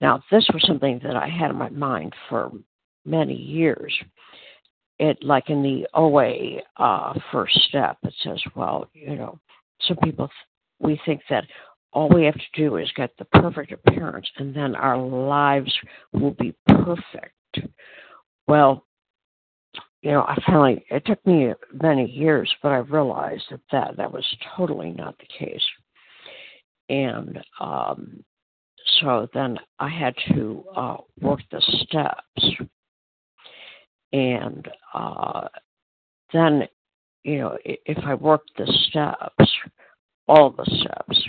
now, 0.00 0.22
this 0.30 0.46
was 0.52 0.64
something 0.66 1.00
that 1.02 1.16
I 1.16 1.28
had 1.28 1.50
in 1.50 1.56
my 1.56 1.70
mind 1.70 2.14
for 2.28 2.52
many 3.04 3.34
years. 3.34 3.92
It, 4.98 5.22
like 5.22 5.48
in 5.48 5.62
the 5.62 5.86
OA 5.94 6.60
uh, 6.76 7.18
first 7.32 7.54
step, 7.68 7.98
it 8.02 8.14
says, 8.22 8.40
well, 8.54 8.88
you 8.92 9.16
know, 9.16 9.38
some 9.82 9.96
people, 10.02 10.28
we 10.80 11.00
think 11.04 11.22
that 11.30 11.44
all 11.92 12.08
we 12.08 12.24
have 12.24 12.34
to 12.34 12.40
do 12.54 12.76
is 12.76 12.90
get 12.96 13.10
the 13.18 13.24
perfect 13.26 13.72
appearance 13.72 14.28
and 14.36 14.54
then 14.54 14.74
our 14.74 14.98
lives 14.98 15.72
will 16.12 16.32
be 16.32 16.54
perfect. 16.66 17.70
Well, 18.46 18.84
you 20.02 20.12
know, 20.12 20.22
I 20.22 20.36
finally, 20.46 20.84
it 20.90 21.04
took 21.06 21.24
me 21.26 21.52
many 21.72 22.08
years, 22.08 22.52
but 22.62 22.70
I 22.70 22.78
realized 22.78 23.44
that 23.50 23.60
that, 23.72 23.96
that 23.96 24.12
was 24.12 24.24
totally 24.56 24.90
not 24.90 25.16
the 25.18 25.26
case. 25.26 25.62
And 26.88 27.38
um, 27.60 28.24
so 29.00 29.28
then 29.34 29.58
I 29.78 29.88
had 29.88 30.14
to 30.32 30.64
uh, 30.74 30.96
work 31.20 31.40
the 31.50 31.60
steps. 31.82 32.56
And 34.12 34.66
uh, 34.94 35.48
then, 36.32 36.68
you 37.24 37.38
know, 37.38 37.58
if 37.64 37.98
I 38.04 38.14
worked 38.14 38.50
the 38.56 38.66
steps, 38.88 39.52
all 40.26 40.50
the 40.50 40.64
steps, 40.64 41.22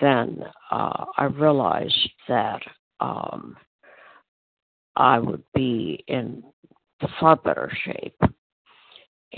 then 0.00 0.44
uh, 0.70 1.04
I 1.16 1.24
realized 1.24 2.10
that 2.28 2.62
um, 3.00 3.56
I 4.96 5.18
would 5.18 5.42
be 5.54 6.04
in 6.08 6.42
far 7.20 7.36
better 7.36 7.70
shape 7.84 8.20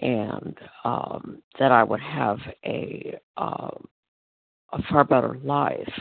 and 0.00 0.56
um, 0.84 1.42
that 1.58 1.72
I 1.72 1.82
would 1.82 2.00
have 2.00 2.38
a, 2.64 3.18
uh, 3.36 3.70
a 4.72 4.82
far 4.90 5.04
better 5.04 5.38
life 5.42 5.92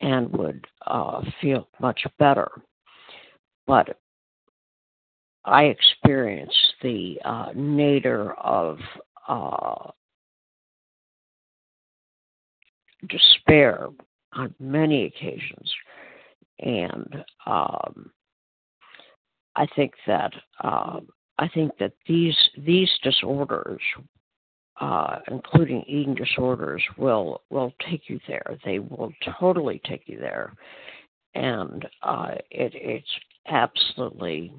and 0.00 0.30
would 0.32 0.66
uh, 0.86 1.22
feel 1.40 1.68
much 1.80 2.00
better. 2.18 2.48
But 3.66 3.98
I 5.44 5.64
experienced 5.64 6.74
the 6.82 7.18
uh, 7.24 7.52
nadir 7.54 8.32
of 8.34 8.78
uh, 9.28 9.90
despair 13.08 13.88
on 14.34 14.54
many 14.60 15.06
occasions, 15.06 15.72
and 16.60 17.24
um, 17.46 18.10
I 19.56 19.66
think 19.74 19.92
that 20.06 20.32
uh, 20.62 21.00
I 21.38 21.48
think 21.48 21.72
that 21.78 21.92
these 22.06 22.36
these 22.58 22.90
disorders 23.02 23.80
uh, 24.80 25.18
including 25.30 25.82
eating 25.86 26.14
disorders, 26.14 26.82
will 26.96 27.42
will 27.50 27.72
take 27.88 28.08
you 28.08 28.18
there. 28.26 28.56
They 28.64 28.78
will 28.78 29.12
totally 29.38 29.80
take 29.84 30.04
you 30.06 30.18
there, 30.18 30.54
and 31.34 31.86
uh, 32.02 32.32
it, 32.50 32.72
it's 32.74 33.10
absolutely 33.48 34.52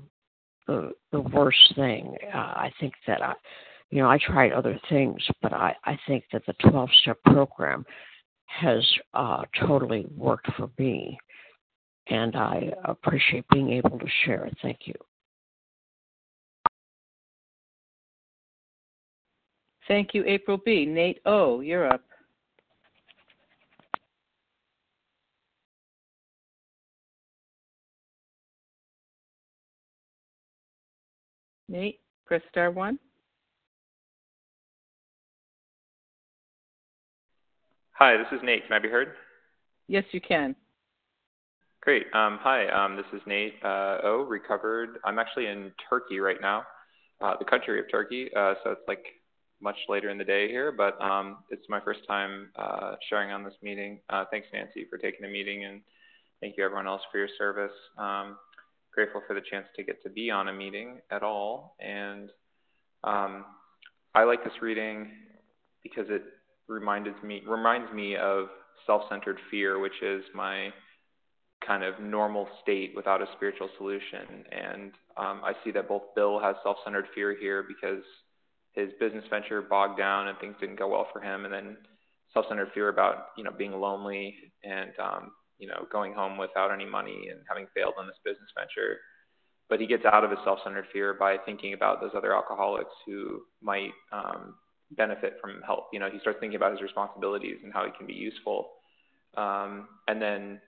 the 0.67 0.93
the 1.11 1.21
worst 1.21 1.73
thing. 1.75 2.15
Uh, 2.33 2.37
I 2.37 2.71
think 2.79 2.93
that 3.07 3.21
I, 3.23 3.33
you 3.89 3.99
know, 3.99 4.09
I 4.09 4.19
tried 4.19 4.53
other 4.53 4.79
things, 4.89 5.21
but 5.41 5.53
I 5.53 5.75
I 5.85 5.97
think 6.07 6.25
that 6.31 6.45
the 6.45 6.69
twelve 6.69 6.89
step 7.01 7.17
program 7.25 7.83
has 8.45 8.85
uh, 9.13 9.43
totally 9.65 10.05
worked 10.15 10.51
for 10.55 10.69
me, 10.77 11.17
and 12.07 12.35
I 12.35 12.71
appreciate 12.85 13.45
being 13.49 13.71
able 13.71 13.97
to 13.97 14.07
share 14.23 14.45
it. 14.45 14.55
Thank 14.61 14.79
you. 14.85 14.93
Thank 19.87 20.13
you, 20.13 20.23
April 20.25 20.57
B. 20.63 20.85
Nate 20.85 21.19
O., 21.25 21.61
you're 21.61 21.87
up. 21.91 22.03
Nate, 31.67 31.99
press 32.25 32.41
star 32.49 32.69
one. 32.69 32.99
Hi, 37.93 38.17
this 38.17 38.27
is 38.31 38.39
Nate. 38.43 38.65
Can 38.67 38.73
I 38.73 38.79
be 38.79 38.89
heard? 38.89 39.13
Yes, 39.87 40.03
you 40.11 40.19
can. 40.19 40.55
Great. 41.81 42.07
Um, 42.13 42.39
hi, 42.41 42.67
um, 42.67 42.95
this 42.95 43.05
is 43.13 43.21
Nate 43.25 43.55
uh, 43.63 43.99
O, 44.03 44.25
recovered. 44.27 44.99
I'm 45.05 45.17
actually 45.17 45.47
in 45.47 45.71
Turkey 45.89 46.19
right 46.19 46.39
now, 46.41 46.63
uh, 47.21 47.35
the 47.39 47.45
country 47.45 47.79
of 47.79 47.89
Turkey. 47.89 48.29
Uh, 48.35 48.53
so 48.63 48.71
it's 48.71 48.81
like 48.87 49.05
much 49.61 49.77
later 49.87 50.09
in 50.09 50.17
the 50.17 50.23
day 50.23 50.47
here, 50.47 50.71
but 50.71 50.99
um, 51.01 51.37
it's 51.49 51.65
my 51.69 51.79
first 51.79 52.01
time 52.07 52.49
uh, 52.55 52.95
sharing 53.09 53.31
on 53.31 53.43
this 53.43 53.53
meeting. 53.61 53.99
Uh, 54.09 54.25
thanks, 54.31 54.47
Nancy, 54.53 54.85
for 54.89 54.97
taking 54.97 55.21
the 55.21 55.27
meeting, 55.31 55.65
and 55.65 55.81
thank 56.39 56.55
you, 56.57 56.65
everyone 56.65 56.87
else, 56.87 57.01
for 57.11 57.17
your 57.17 57.29
service. 57.37 57.75
Um, 57.97 58.37
grateful 58.93 59.21
for 59.27 59.33
the 59.33 59.41
chance 59.49 59.67
to 59.75 59.83
get 59.83 60.01
to 60.03 60.09
be 60.09 60.29
on 60.29 60.47
a 60.47 60.53
meeting 60.53 60.99
at 61.11 61.23
all, 61.23 61.75
and 61.79 62.29
um, 63.03 63.45
I 64.13 64.23
like 64.23 64.43
this 64.43 64.53
reading 64.61 65.11
because 65.83 66.05
it 66.09 66.23
reminded 66.67 67.21
me 67.23 67.41
reminds 67.47 67.91
me 67.93 68.15
of 68.15 68.47
self-centered 68.85 69.37
fear, 69.49 69.79
which 69.79 70.01
is 70.01 70.23
my 70.33 70.69
kind 71.65 71.83
of 71.83 71.99
normal 71.99 72.47
state 72.61 72.93
without 72.95 73.21
a 73.21 73.27
spiritual 73.35 73.69
solution. 73.77 74.45
And 74.51 74.91
um, 75.17 75.41
I 75.43 75.53
see 75.63 75.71
that 75.71 75.87
both 75.87 76.03
Bill 76.15 76.39
has 76.39 76.55
self-centered 76.63 77.05
fear 77.13 77.35
here 77.39 77.63
because 77.67 78.03
his 78.73 78.89
business 78.99 79.25
venture 79.29 79.61
bogged 79.61 79.97
down 79.97 80.27
and 80.27 80.37
things 80.39 80.55
didn't 80.59 80.79
go 80.79 80.87
well 80.87 81.07
for 81.11 81.21
him, 81.21 81.45
and 81.45 81.53
then 81.53 81.77
self-centered 82.33 82.69
fear 82.73 82.89
about 82.89 83.27
you 83.37 83.43
know 83.43 83.51
being 83.51 83.73
lonely 83.73 84.35
and 84.63 84.91
um, 84.99 85.31
you 85.59 85.67
know 85.67 85.85
going 85.91 86.13
home 86.13 86.37
without 86.37 86.71
any 86.71 86.85
money 86.85 87.27
and 87.29 87.41
having 87.47 87.67
failed 87.75 87.93
in 87.99 88.07
this 88.07 88.17
business 88.23 88.49
venture. 88.55 88.99
But 89.69 89.79
he 89.79 89.87
gets 89.87 90.03
out 90.05 90.23
of 90.23 90.31
his 90.31 90.39
self-centered 90.43 90.85
fear 90.91 91.13
by 91.13 91.37
thinking 91.45 91.73
about 91.73 92.01
those 92.01 92.11
other 92.15 92.35
alcoholics 92.35 92.93
who 93.05 93.41
might 93.61 93.91
um, 94.11 94.55
benefit 94.91 95.37
from 95.39 95.61
help. 95.65 95.87
You 95.93 95.99
know, 95.99 96.09
he 96.11 96.19
starts 96.19 96.39
thinking 96.41 96.57
about 96.57 96.73
his 96.73 96.81
responsibilities 96.81 97.57
and 97.63 97.71
how 97.71 97.85
he 97.85 97.91
can 97.97 98.05
be 98.05 98.13
useful, 98.13 98.69
um, 99.35 99.87
and 100.07 100.21
then 100.21 100.61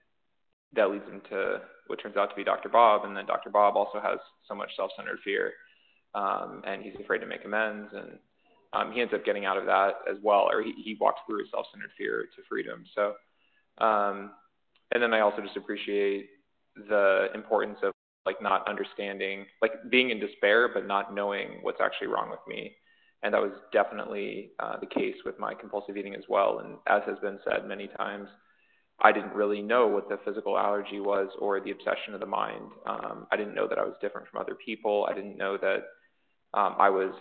that 0.76 0.90
leads 0.90 1.06
him 1.06 1.22
to 1.30 1.62
what 1.88 2.02
turns 2.02 2.18
out 2.18 2.30
to 2.30 2.36
be 2.36 2.44
Dr. 2.44 2.70
Bob, 2.70 3.06
and 3.06 3.16
then 3.16 3.26
Dr. 3.26 3.50
Bob 3.50 3.76
also 3.76 4.00
has 4.00 4.20
so 4.48 4.56
much 4.56 4.70
self-centered 4.76 5.20
fear 5.24 5.54
um, 6.16 6.62
and 6.66 6.84
he's 6.84 6.96
afraid 7.00 7.20
to 7.20 7.26
make 7.26 7.46
amends, 7.46 7.92
and 7.94 8.18
um, 8.74 8.92
he 8.92 9.02
ends 9.02 9.14
up 9.14 9.26
getting 9.26 9.46
out 9.46 9.58
of 9.58 9.66
that 9.66 9.96
as 10.10 10.18
well, 10.24 10.50
or 10.50 10.62
he, 10.62 10.74
he 10.84 10.98
walks 11.00 11.22
through 11.28 11.40
his 11.40 11.50
self-centered 11.52 11.92
fear 11.98 12.28
to 12.36 12.42
freedom. 12.50 12.86
So, 12.96 13.14
um, 13.84 14.32
and 14.92 15.02
then 15.02 15.14
I 15.14 15.20
also 15.22 15.42
just 15.42 15.58
appreciate 15.58 16.30
the 16.76 17.28
importance 17.34 17.78
of 17.84 17.94
like 18.26 18.42
not 18.42 18.68
understanding, 18.68 19.46
like 19.62 19.74
being 19.90 20.10
in 20.10 20.20
despair, 20.20 20.70
but 20.74 20.88
not 20.88 21.14
knowing 21.14 21.60
what's 21.62 21.82
actually 21.82 22.08
wrong 22.08 22.30
with 22.30 22.40
me. 22.48 22.76
And 23.22 23.34
that 23.34 23.42
was 23.42 23.52
definitely 23.72 24.52
uh, 24.60 24.80
the 24.80 24.86
case 24.86 25.16
with 25.26 25.40
my 25.40 25.54
compulsive 25.54 25.96
eating 25.98 26.16
as 26.16 26.24
well. 26.28 26.60
And 26.60 26.78
as 26.88 27.02
has 27.06 27.20
been 27.20 27.40
said 27.44 27.68
many 27.68 27.88
times, 27.88 28.30
I 29.02 29.12
didn't 29.12 29.34
really 29.34 29.62
know 29.62 29.88
what 29.88 30.10
the 30.10 30.20
physical 30.26 30.58
allergy 30.58 31.00
was 31.00 31.30
or 31.40 31.60
the 31.60 31.72
obsession 31.72 32.14
of 32.14 32.20
the 32.20 32.26
mind. 32.26 32.72
Um, 32.86 33.28
I 33.32 33.38
didn't 33.38 33.56
know 33.56 33.68
that 33.68 33.78
I 33.78 33.84
was 33.84 33.96
different 34.02 34.28
from 34.28 34.42
other 34.42 34.56
people. 34.56 35.08
I 35.10 35.14
didn't 35.14 35.38
know 35.38 35.58
that 35.58 35.84
um, 36.54 36.76
I 36.80 36.90
was, 36.90 37.14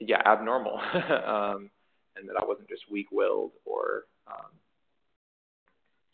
yeah, 0.00 0.20
abnormal, 0.26 0.78
um, 0.94 1.70
and 2.16 2.28
that 2.28 2.36
I 2.40 2.44
wasn't 2.44 2.68
just 2.68 2.82
weak-willed 2.90 3.52
or, 3.64 4.04
um, 4.26 4.50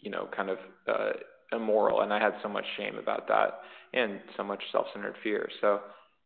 you 0.00 0.10
know, 0.10 0.28
kind 0.34 0.50
of 0.50 0.58
uh, 0.88 1.12
immoral. 1.52 2.02
And 2.02 2.12
I 2.12 2.20
had 2.20 2.34
so 2.42 2.48
much 2.48 2.64
shame 2.76 2.96
about 2.96 3.28
that 3.28 3.60
and 3.94 4.20
so 4.36 4.42
much 4.42 4.62
self-centered 4.72 5.14
fear. 5.22 5.48
So 5.60 5.80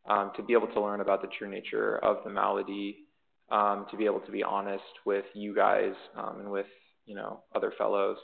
um, 0.09 0.33
to 0.37 0.43
be 0.43 0.53
able 0.53 0.69
to 0.69 0.81
learn 0.81 1.01
about 1.01 1.23
the 1.23 1.29
true 1.39 1.49
nature 1.49 1.99
of 1.99 2.19
the 2.25 2.31
malady, 2.31 3.07
um, 3.51 3.87
to 3.91 3.97
be 3.97 4.07
able 4.07 4.21
to 4.21 4.33
be 4.33 4.43
honest 4.43 4.83
with 5.05 5.25
you 5.35 5.55
guys 5.55 5.93
um, 6.17 6.41
and 6.41 6.51
with 6.51 6.67
you 7.05 7.15
know 7.15 7.45
other 7.55 7.73
fellows 7.79 8.17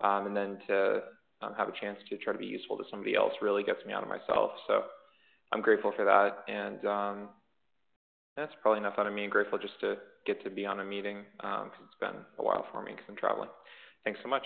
um, 0.00 0.26
and 0.26 0.36
then 0.36 0.58
to 0.66 1.00
um, 1.42 1.54
have 1.56 1.68
a 1.68 1.72
chance 1.80 1.98
to 2.08 2.16
try 2.18 2.32
to 2.32 2.38
be 2.38 2.46
useful 2.46 2.76
to 2.76 2.84
somebody 2.90 3.14
else 3.14 3.32
really 3.40 3.62
gets 3.62 3.84
me 3.86 3.92
out 3.92 4.02
of 4.02 4.08
myself. 4.08 4.52
So 4.66 4.82
I'm 5.52 5.60
grateful 5.60 5.92
for 5.96 6.04
that, 6.04 6.52
and 6.52 6.84
um, 6.86 7.28
that's 8.36 8.52
probably 8.62 8.80
enough 8.80 8.94
out 8.98 9.06
of 9.06 9.12
me. 9.12 9.24
I'm 9.24 9.30
grateful 9.30 9.58
just 9.58 9.78
to 9.80 9.96
get 10.26 10.42
to 10.44 10.50
be 10.50 10.66
on 10.66 10.80
a 10.80 10.84
meeting 10.84 11.24
because 11.36 11.62
um, 11.62 11.70
it's 11.84 11.98
been 12.00 12.20
a 12.38 12.42
while 12.42 12.66
for 12.72 12.82
me 12.82 12.92
because 12.92 13.06
I'm 13.08 13.16
traveling. 13.16 13.48
Thanks 14.04 14.20
so 14.22 14.28
much. 14.28 14.44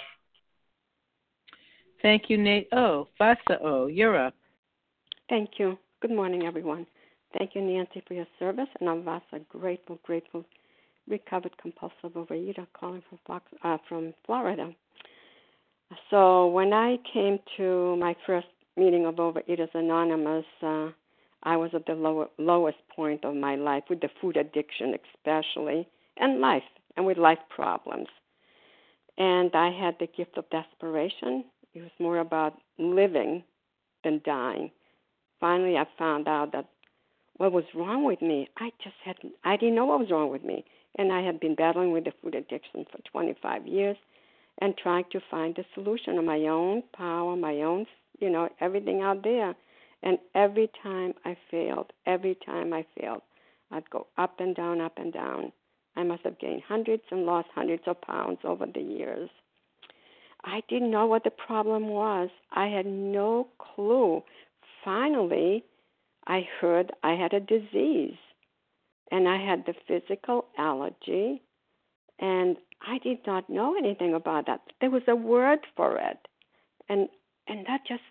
Thank 2.02 2.24
you, 2.28 2.38
Nate. 2.38 2.68
Oh, 2.72 3.08
Vasa 3.18 3.58
Oh, 3.62 3.86
you're 3.86 4.16
up. 4.16 4.34
Thank 5.28 5.50
you. 5.58 5.78
Good 6.00 6.10
morning, 6.10 6.44
everyone. 6.46 6.86
Thank 7.38 7.54
you, 7.54 7.62
Nancy, 7.62 8.02
for 8.06 8.14
your 8.14 8.26
service. 8.38 8.68
And 8.80 8.88
I'm 8.88 9.04
Vasa, 9.04 9.40
grateful, 9.48 9.98
grateful, 10.02 10.44
recovered 11.08 11.56
compulsive 11.60 12.12
overeater 12.14 12.66
calling 12.78 13.02
from, 13.08 13.18
Fox, 13.26 13.44
uh, 13.62 13.76
from 13.88 14.14
Florida. 14.26 14.72
So 16.10 16.48
when 16.48 16.72
I 16.72 16.96
came 17.12 17.38
to 17.56 17.96
my 17.96 18.16
first 18.26 18.46
meeting 18.80 19.04
of 19.04 19.16
Overeaters 19.16 19.74
Anonymous, 19.74 20.46
uh, 20.62 20.88
I 21.42 21.56
was 21.58 21.70
at 21.74 21.84
the 21.84 21.92
lower, 21.92 22.28
lowest 22.38 22.78
point 22.96 23.26
of 23.26 23.34
my 23.34 23.54
life 23.54 23.84
with 23.90 24.00
the 24.00 24.08
food 24.20 24.38
addiction, 24.38 24.94
especially, 25.04 25.86
and 26.16 26.40
life, 26.40 26.62
and 26.96 27.04
with 27.04 27.18
life 27.18 27.38
problems. 27.54 28.08
And 29.18 29.54
I 29.54 29.70
had 29.70 29.96
the 30.00 30.06
gift 30.06 30.38
of 30.38 30.48
desperation. 30.48 31.44
It 31.74 31.82
was 31.82 31.90
more 31.98 32.18
about 32.18 32.54
living 32.78 33.44
than 34.02 34.22
dying. 34.24 34.70
Finally, 35.40 35.76
I 35.76 35.84
found 35.98 36.26
out 36.26 36.52
that 36.52 36.70
what 37.36 37.52
was 37.52 37.64
wrong 37.74 38.04
with 38.04 38.22
me, 38.22 38.48
I 38.56 38.70
just 38.82 38.96
had, 39.04 39.16
I 39.44 39.58
didn't 39.58 39.74
know 39.74 39.86
what 39.86 40.00
was 40.00 40.10
wrong 40.10 40.30
with 40.30 40.42
me. 40.42 40.64
And 40.96 41.12
I 41.12 41.20
had 41.20 41.38
been 41.38 41.54
battling 41.54 41.92
with 41.92 42.04
the 42.04 42.12
food 42.22 42.34
addiction 42.34 42.86
for 42.90 42.98
25 43.12 43.66
years 43.66 43.98
and 44.58 44.74
trying 44.76 45.04
to 45.12 45.20
find 45.30 45.58
a 45.58 45.64
solution 45.74 46.16
on 46.16 46.24
my 46.24 46.40
own 46.46 46.82
power, 46.94 47.36
my 47.36 47.56
own, 47.60 47.86
you 48.20 48.30
know, 48.30 48.48
everything 48.60 49.02
out 49.02 49.22
there. 49.22 49.54
And 50.02 50.18
every 50.34 50.70
time 50.82 51.14
I 51.24 51.36
failed, 51.50 51.92
every 52.06 52.36
time 52.46 52.72
I 52.72 52.86
failed, 52.98 53.22
I'd 53.70 53.88
go 53.90 54.06
up 54.16 54.40
and 54.40 54.54
down, 54.54 54.80
up 54.80 54.94
and 54.96 55.12
down. 55.12 55.52
I 55.96 56.02
must 56.02 56.22
have 56.22 56.38
gained 56.38 56.62
hundreds 56.66 57.02
and 57.10 57.26
lost 57.26 57.48
hundreds 57.54 57.82
of 57.86 58.00
pounds 58.00 58.38
over 58.44 58.66
the 58.66 58.80
years. 58.80 59.28
I 60.44 60.62
didn't 60.68 60.90
know 60.90 61.06
what 61.06 61.24
the 61.24 61.30
problem 61.30 61.88
was. 61.88 62.30
I 62.52 62.68
had 62.68 62.86
no 62.86 63.48
clue. 63.58 64.22
Finally, 64.84 65.64
I 66.26 66.48
heard 66.60 66.92
I 67.02 67.14
had 67.14 67.34
a 67.34 67.40
disease 67.40 68.16
and 69.10 69.28
I 69.28 69.44
had 69.44 69.66
the 69.66 69.74
physical 69.86 70.46
allergy 70.56 71.42
and 72.20 72.56
I 72.86 72.98
did 72.98 73.18
not 73.26 73.50
know 73.50 73.76
anything 73.76 74.14
about 74.14 74.46
that. 74.46 74.60
There 74.80 74.90
was 74.90 75.02
a 75.08 75.16
word 75.16 75.60
for 75.76 75.98
it, 75.98 76.28
and 76.88 77.08
and 77.50 77.66
that 77.66 77.80
just 77.86 78.02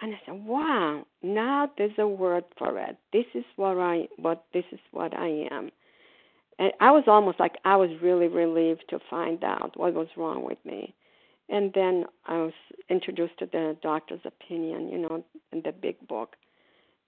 and 0.00 0.14
I 0.14 0.20
said, 0.26 0.44
wow, 0.44 1.06
now 1.22 1.70
there's 1.78 1.98
a 1.98 2.06
word 2.06 2.44
for 2.58 2.78
it. 2.78 2.98
This 3.12 3.24
is 3.34 3.44
what 3.56 3.78
I 3.78 4.08
what 4.16 4.44
this 4.52 4.64
is 4.72 4.80
what 4.90 5.16
I 5.16 5.46
am. 5.50 5.70
And 6.58 6.72
I 6.80 6.90
was 6.90 7.04
almost 7.06 7.38
like 7.38 7.56
I 7.64 7.76
was 7.76 7.90
really 8.02 8.28
relieved 8.28 8.84
to 8.90 8.98
find 9.10 9.42
out 9.44 9.78
what 9.78 9.94
was 9.94 10.08
wrong 10.16 10.44
with 10.44 10.58
me. 10.64 10.94
And 11.48 11.72
then 11.74 12.06
I 12.26 12.38
was 12.38 12.52
introduced 12.90 13.38
to 13.38 13.46
the 13.46 13.76
doctor's 13.82 14.20
opinion, 14.24 14.88
you 14.88 14.98
know, 14.98 15.24
in 15.52 15.62
the 15.62 15.72
big 15.72 15.96
book, 16.08 16.34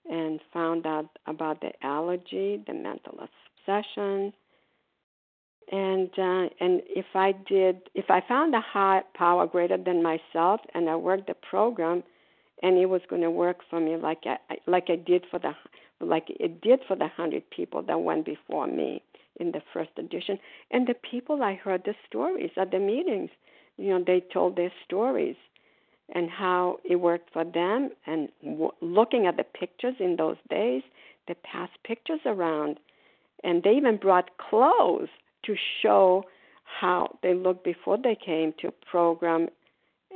and 0.08 0.40
found 0.52 0.86
out 0.86 1.08
about 1.26 1.60
the 1.60 1.72
allergy, 1.82 2.62
the 2.66 2.74
mental 2.74 3.18
obsession, 3.18 4.32
and 5.70 6.10
uh, 6.18 6.48
and 6.60 6.82
if 6.88 7.06
I 7.14 7.32
did, 7.32 7.80
if 7.94 8.06
I 8.10 8.22
found 8.26 8.54
a 8.54 8.60
high 8.60 9.02
power 9.14 9.46
greater 9.46 9.76
than 9.76 10.02
myself, 10.02 10.60
and 10.74 10.88
I 10.88 10.96
worked 10.96 11.26
the 11.26 11.34
program, 11.34 12.02
and 12.62 12.78
it 12.78 12.86
was 12.86 13.02
going 13.08 13.22
to 13.22 13.30
work 13.30 13.58
for 13.68 13.80
me 13.80 13.96
like 13.96 14.22
I 14.24 14.38
like 14.66 14.86
I 14.88 14.96
did 14.96 15.24
for 15.30 15.38
the 15.38 15.52
like 16.00 16.26
it 16.28 16.60
did 16.60 16.80
for 16.86 16.96
the 16.96 17.08
hundred 17.08 17.48
people 17.50 17.82
that 17.82 18.00
went 18.00 18.24
before 18.24 18.66
me 18.66 19.02
in 19.40 19.52
the 19.52 19.62
first 19.72 19.90
edition, 19.98 20.38
and 20.70 20.86
the 20.86 20.94
people 20.94 21.42
I 21.42 21.54
heard 21.54 21.82
the 21.84 21.94
stories 22.08 22.50
at 22.56 22.70
the 22.70 22.78
meetings, 22.78 23.30
you 23.76 23.90
know, 23.90 24.02
they 24.04 24.24
told 24.32 24.56
their 24.56 24.72
stories 24.84 25.36
and 26.14 26.30
how 26.30 26.78
it 26.88 26.96
worked 26.96 27.30
for 27.32 27.44
them, 27.44 27.90
and 28.06 28.30
w- 28.42 28.72
looking 28.80 29.26
at 29.26 29.36
the 29.36 29.44
pictures 29.44 29.94
in 30.00 30.16
those 30.16 30.38
days, 30.48 30.82
they 31.26 31.34
passed 31.34 31.72
pictures 31.84 32.20
around, 32.24 32.78
and 33.44 33.62
they 33.62 33.72
even 33.72 33.98
brought 33.98 34.30
clothes 34.38 35.10
to 35.46 35.54
show 35.82 36.24
how 36.80 37.18
they 37.22 37.34
looked 37.34 37.64
before 37.64 37.98
they 38.02 38.16
came 38.16 38.52
to 38.60 38.72
program 38.90 39.48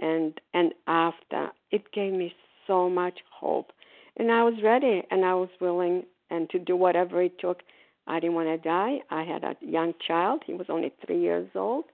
and 0.01 0.41
and 0.55 0.73
after. 0.87 1.51
It 1.71 1.91
gave 1.93 2.13
me 2.13 2.35
so 2.67 2.89
much 2.89 3.19
hope. 3.33 3.73
And 4.17 4.31
i 4.31 4.43
was 4.45 4.55
ready 4.63 5.03
and 5.11 5.25
i 5.25 5.35
was 5.35 5.49
willing 5.61 6.05
and 6.31 6.49
to 6.51 6.59
do 6.59 6.77
whatever 6.77 7.23
it 7.23 7.39
took. 7.39 7.61
I 8.07 8.19
didn't 8.19 8.35
want 8.35 8.49
to 8.49 8.59
die. 8.59 8.99
I 9.11 9.23
had 9.23 9.45
a 9.45 9.55
young 9.61 9.93
child. 10.07 10.43
He 10.45 10.55
was 10.55 10.67
only 10.69 10.93
three 11.05 11.21
years 11.21 11.49
old. 11.55 11.85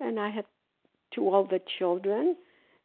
And 0.00 0.18
i 0.20 0.30
had 0.30 0.44
two 1.14 1.28
older 1.34 1.58
children. 1.78 2.36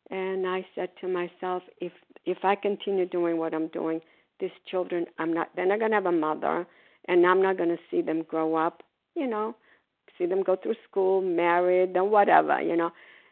And 0.10 0.48
i 0.48 0.66
said 0.76 0.90
to 1.02 1.08
myself 1.08 1.64
if 1.80 1.94
if 2.26 2.40
i 2.44 2.56
continue 2.56 3.06
doing 3.06 3.38
what 3.38 3.54
i'm 3.54 3.68
doing 3.68 4.02
these 4.40 4.58
children 4.70 5.06
i'm 5.18 5.34
not 5.34 5.50
they're 5.56 5.66
not 5.66 5.80
going 5.80 5.92
to 5.92 5.96
have 5.96 6.06
a 6.06 6.12
mother. 6.12 6.66
And 7.08 7.26
i'm 7.26 7.42
not 7.42 7.58
going 7.58 7.70
to 7.70 7.84
see 7.92 8.02
them 8.02 8.24
grow 8.24 8.56
up 8.56 8.84
you 9.16 9.28
know 9.28 9.56
see 10.20 10.28
them 10.28 10.44
go 10.44 10.56
through 10.56 10.76
school, 10.88 11.22
married, 11.22 11.96
and 11.96 12.12
whatever, 12.12 12.62
you 12.62 12.76
know. 12.76 12.92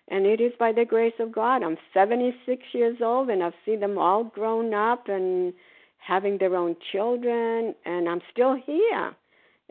And 0.09 0.25
it 0.25 0.41
is 0.41 0.53
by 0.57 0.71
the 0.71 0.85
grace 0.85 1.13
of 1.19 1.31
God. 1.31 1.61
I'm 1.61 1.77
76 1.93 2.63
years 2.73 2.97
old, 3.01 3.29
and 3.29 3.43
I've 3.43 3.53
seen 3.65 3.81
them 3.81 3.97
all 3.97 4.23
grown 4.23 4.73
up 4.73 5.09
and 5.09 5.53
having 5.99 6.37
their 6.37 6.55
own 6.55 6.75
children, 6.91 7.75
and 7.85 8.07
I'm 8.07 8.21
still 8.31 8.55
here. 8.55 9.13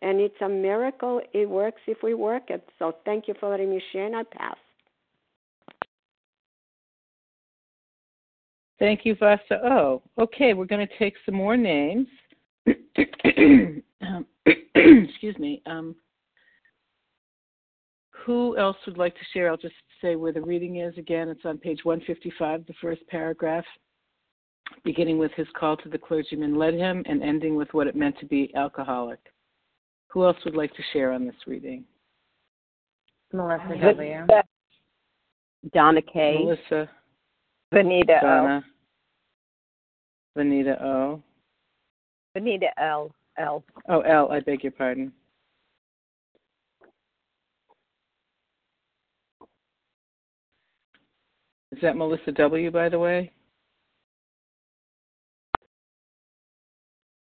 And 0.03 0.21
it's 0.21 0.41
a 0.43 0.49
miracle. 0.49 1.23
It 1.33 1.49
works 1.49 1.81
if 1.87 1.99
we 2.03 2.13
work 2.13 2.51
it. 2.51 2.69
So 2.79 2.97
thank 3.07 3.27
you 3.29 3.35
for 3.41 3.49
letting 3.51 3.71
me 3.71 3.83
share, 3.93 4.07
and 4.07 4.15
I 4.15 4.23
pass. 4.25 4.57
Thank 8.79 9.07
you, 9.07 9.15
Vasa. 9.15 9.59
Oh, 9.65 10.03
okay. 10.19 10.53
We're 10.53 10.67
going 10.67 10.87
to 10.87 10.99
take 10.99 11.15
some 11.25 11.35
more 11.35 11.57
names. 11.57 12.07
um, 12.67 14.27
excuse 14.75 15.39
me. 15.39 15.63
Um, 15.65 15.97
who 18.27 18.59
else 18.59 18.77
would 18.87 18.99
like 18.99 19.15
to 19.15 19.25
share? 19.33 19.49
I'll 19.49 19.57
just 19.57 19.75
say 20.03 20.17
where 20.17 20.33
the 20.33 20.41
reading 20.41 20.79
is 20.79 20.99
again. 20.99 21.29
It's 21.29 21.45
on 21.45 21.59
page 21.59 21.85
155, 21.85 22.67
the 22.67 22.75
first 22.83 23.07
paragraph, 23.07 23.65
beginning 24.85 25.17
with 25.17 25.31
his 25.37 25.47
call 25.57 25.77
to 25.77 25.89
the 25.89 25.97
clergyman 25.97 26.59
led 26.59 26.75
him 26.75 27.05
and 27.07 27.23
ending 27.23 27.55
with 27.55 27.69
what 27.73 27.87
it 27.87 27.95
meant 27.95 28.19
to 28.19 28.27
be 28.27 28.53
alcoholic. 28.57 29.21
Who 30.09 30.25
else 30.25 30.37
would 30.45 30.57
like 30.57 30.75
to 30.75 30.83
share 30.93 31.13
on 31.13 31.25
this 31.25 31.37
reading? 31.47 31.85
Melissa 33.33 33.81
W. 33.81 34.27
Uh, 34.33 34.43
Donna 35.73 36.03
K. 36.03 36.39
Melissa. 36.43 36.91
Vanita 37.73 38.21
Donna. 38.21 38.65
O. 40.37 40.41
Vanita 40.41 40.83
O. 40.83 41.23
Vanita 42.37 42.69
L. 42.79 43.15
L. 43.39 43.63
Oh, 43.89 44.01
L. 44.01 44.33
I 44.33 44.41
beg 44.41 44.65
your 44.65 44.73
pardon. 44.73 45.13
Is 51.77 51.83
that 51.83 51.95
Melissa 51.95 52.33
W., 52.33 52.71
by 52.71 52.89
the 52.89 52.99
way? 52.99 53.31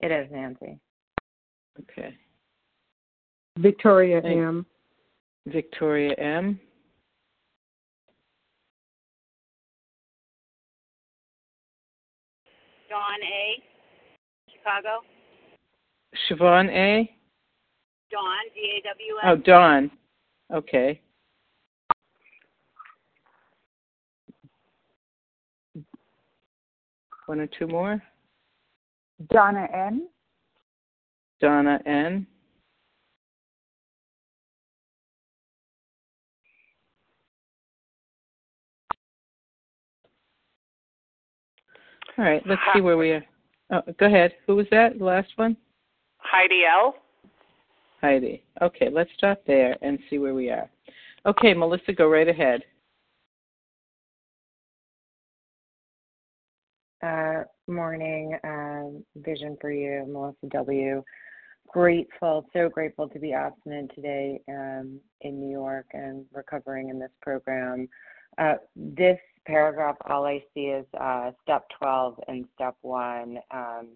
It 0.01 0.13
is 0.13 0.31
Nancy. 0.31 0.79
Okay. 1.81 2.15
Victoria 3.57 4.21
Thank- 4.21 4.37
M. 4.37 4.67
Victoria 5.47 6.15
M. 6.19 6.61
Dawn 12.91 13.23
A. 13.23 13.63
Chicago. 14.53 15.01
Siobhan 16.29 16.69
A. 16.71 17.17
Dawn 18.11 18.45
D 18.55 18.61
A 18.77 18.89
W 18.89 19.15
Oh, 19.25 19.33
N. 19.33 19.43
Dawn. 19.47 19.91
Okay. 20.53 21.01
One 27.33 27.41
or 27.41 27.47
two 27.47 27.67
more. 27.67 28.03
Donna 29.31 29.67
N. 29.73 30.07
Donna 31.41 31.81
N. 31.87 32.27
All 42.19 42.25
right, 42.27 42.43
let's 42.47 42.61
see 42.75 42.83
where 42.83 42.99
we 42.99 43.13
are. 43.13 43.25
Oh, 43.71 43.81
go 43.99 44.05
ahead. 44.05 44.35
Who 44.47 44.57
was 44.57 44.67
that? 44.71 44.99
The 44.99 45.05
last 45.07 45.31
one? 45.37 45.57
Heidi 46.19 46.65
L. 46.71 46.97
Heidi. 48.03 48.45
Okay, 48.61 48.91
let's 48.93 49.09
stop 49.17 49.41
there 49.47 49.79
and 49.81 49.99
see 50.11 50.19
where 50.19 50.35
we 50.35 50.51
are. 50.51 50.69
Okay, 51.25 51.55
Melissa, 51.55 51.95
go 51.95 52.11
right 52.11 52.29
ahead. 52.29 52.63
Morning, 57.69 58.39
um, 58.45 59.05
vision 59.17 59.57
for 59.61 59.71
you, 59.73 60.05
Melissa 60.09 60.47
W. 60.51 61.03
Grateful, 61.69 62.47
so 62.53 62.69
grateful 62.69 63.09
to 63.09 63.19
be 63.19 63.33
abstinent 63.33 63.91
today 63.95 64.41
um, 64.49 65.01
in 65.23 65.41
New 65.41 65.51
York 65.51 65.87
and 65.95 66.27
recovering 66.33 66.91
in 66.91 66.99
this 66.99 67.11
program. 67.21 67.89
Uh, 68.39 68.55
this 68.77 69.19
paragraph, 69.47 69.97
all 70.09 70.27
I 70.27 70.43
see 70.55 70.67
is 70.67 70.87
uh, 71.01 71.31
step 71.43 71.65
12 71.79 72.21
and 72.29 72.45
step 72.55 72.77
1. 72.83 73.39
Um, 73.51 73.89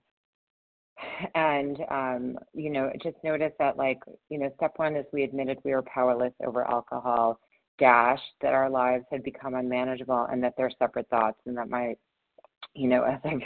and, 1.35 1.79
um, 1.91 2.39
you 2.55 2.71
know, 2.71 2.91
just 3.03 3.17
notice 3.23 3.53
that, 3.59 3.77
like, 3.77 3.99
you 4.31 4.39
know, 4.39 4.51
step 4.57 4.73
1 4.77 4.97
is 4.97 5.05
we 5.13 5.23
admitted 5.23 5.59
we 5.65 5.73
were 5.73 5.83
powerless 5.83 6.33
over 6.45 6.67
alcohol, 6.67 7.39
dash, 7.79 8.21
that 8.41 8.55
our 8.55 8.71
lives 8.71 9.05
had 9.11 9.23
become 9.23 9.55
unmanageable 9.55 10.27
and 10.31 10.43
that 10.43 10.55
they're 10.57 10.71
separate 10.79 11.09
thoughts 11.11 11.39
and 11.47 11.57
that 11.59 11.69
my 11.69 11.95
you 12.75 12.89
know, 12.89 13.03
as 13.05 13.21
I've 13.25 13.41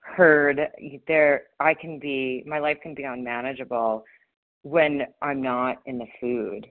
heard, 0.00 0.60
there 1.08 1.44
I 1.60 1.74
can 1.74 1.98
be 1.98 2.42
my 2.46 2.58
life 2.58 2.78
can 2.82 2.94
be 2.94 3.04
unmanageable 3.04 4.04
when 4.62 5.02
I'm 5.22 5.42
not 5.42 5.78
in 5.86 5.98
the 5.98 6.06
food. 6.20 6.66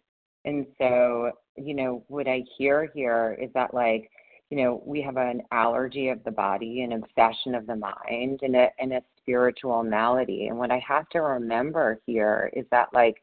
And 0.46 0.66
so, 0.78 1.32
you 1.58 1.74
know, 1.74 2.04
what 2.08 2.28
I 2.28 2.44
hear 2.58 2.90
here 2.94 3.38
is 3.42 3.50
that 3.54 3.74
like, 3.74 4.10
you 4.50 4.58
know, 4.58 4.84
we 4.86 5.02
have 5.02 5.18
an 5.18 5.42
allergy 5.52 6.10
of 6.10 6.24
the 6.24 6.32
body, 6.32 6.82
an 6.82 6.94
obsession 6.94 7.56
of 7.56 7.66
the 7.66 7.76
mind, 7.76 8.40
and 8.44 8.56
a 8.56 8.70
and 8.80 8.94
a 8.94 9.02
spiritual 9.20 9.84
malady. 9.84 10.48
And 10.48 10.58
what 10.58 10.72
I 10.72 10.84
have 10.88 11.10
to 11.10 11.22
remember 11.22 12.00
here 12.06 12.52
is 12.54 12.66
that 12.72 12.90
like, 12.94 13.16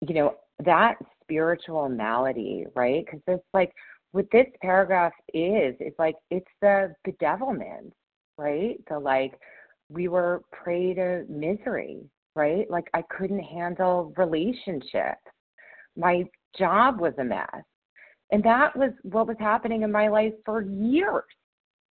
you 0.00 0.14
know, 0.14 0.36
that 0.64 0.96
spiritual 1.22 1.88
malady, 1.88 2.66
right? 2.74 3.04
Because 3.04 3.20
it's 3.26 3.44
like 3.52 3.72
what 4.12 4.26
this 4.32 4.46
paragraph 4.62 5.12
is, 5.34 5.74
it's 5.80 5.98
like 5.98 6.16
it's 6.30 6.46
the 6.60 6.94
bedevilment, 7.06 7.92
right? 8.36 8.76
The 8.88 8.98
like 8.98 9.38
we 9.90 10.08
were 10.08 10.42
prey 10.52 10.94
to 10.94 11.24
misery, 11.28 12.00
right? 12.34 12.68
Like 12.70 12.88
I 12.94 13.02
couldn't 13.16 13.42
handle 13.42 14.12
relationships. 14.16 15.20
My 15.96 16.24
job 16.58 17.00
was 17.00 17.14
a 17.18 17.24
mess. 17.24 17.46
And 18.30 18.42
that 18.44 18.76
was 18.76 18.90
what 19.02 19.26
was 19.26 19.36
happening 19.38 19.82
in 19.82 19.92
my 19.92 20.08
life 20.08 20.34
for 20.44 20.62
years 20.62 21.24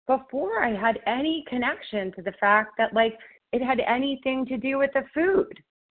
before 0.07 0.63
I 0.63 0.75
had 0.75 0.99
any 1.07 1.45
connection 1.49 2.13
to 2.13 2.23
the 2.23 2.35
fact 2.41 2.73
that 2.79 2.93
like 2.93 3.17
it 3.53 3.63
had 3.63 3.81
anything 3.81 4.45
to 4.47 4.57
do 4.57 4.79
with 4.79 4.91
the 4.95 5.05
food. 5.15 5.53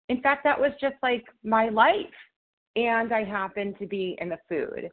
In 0.08 0.22
fact, 0.22 0.44
that 0.46 0.60
was 0.60 0.72
just 0.82 0.96
like 1.04 1.24
my 1.44 1.70
life. 1.70 2.06
And 2.76 3.14
I 3.14 3.24
happened 3.24 3.76
to 3.80 3.88
be 3.88 4.18
in 4.22 4.30
the 4.30 4.38
food 4.48 4.90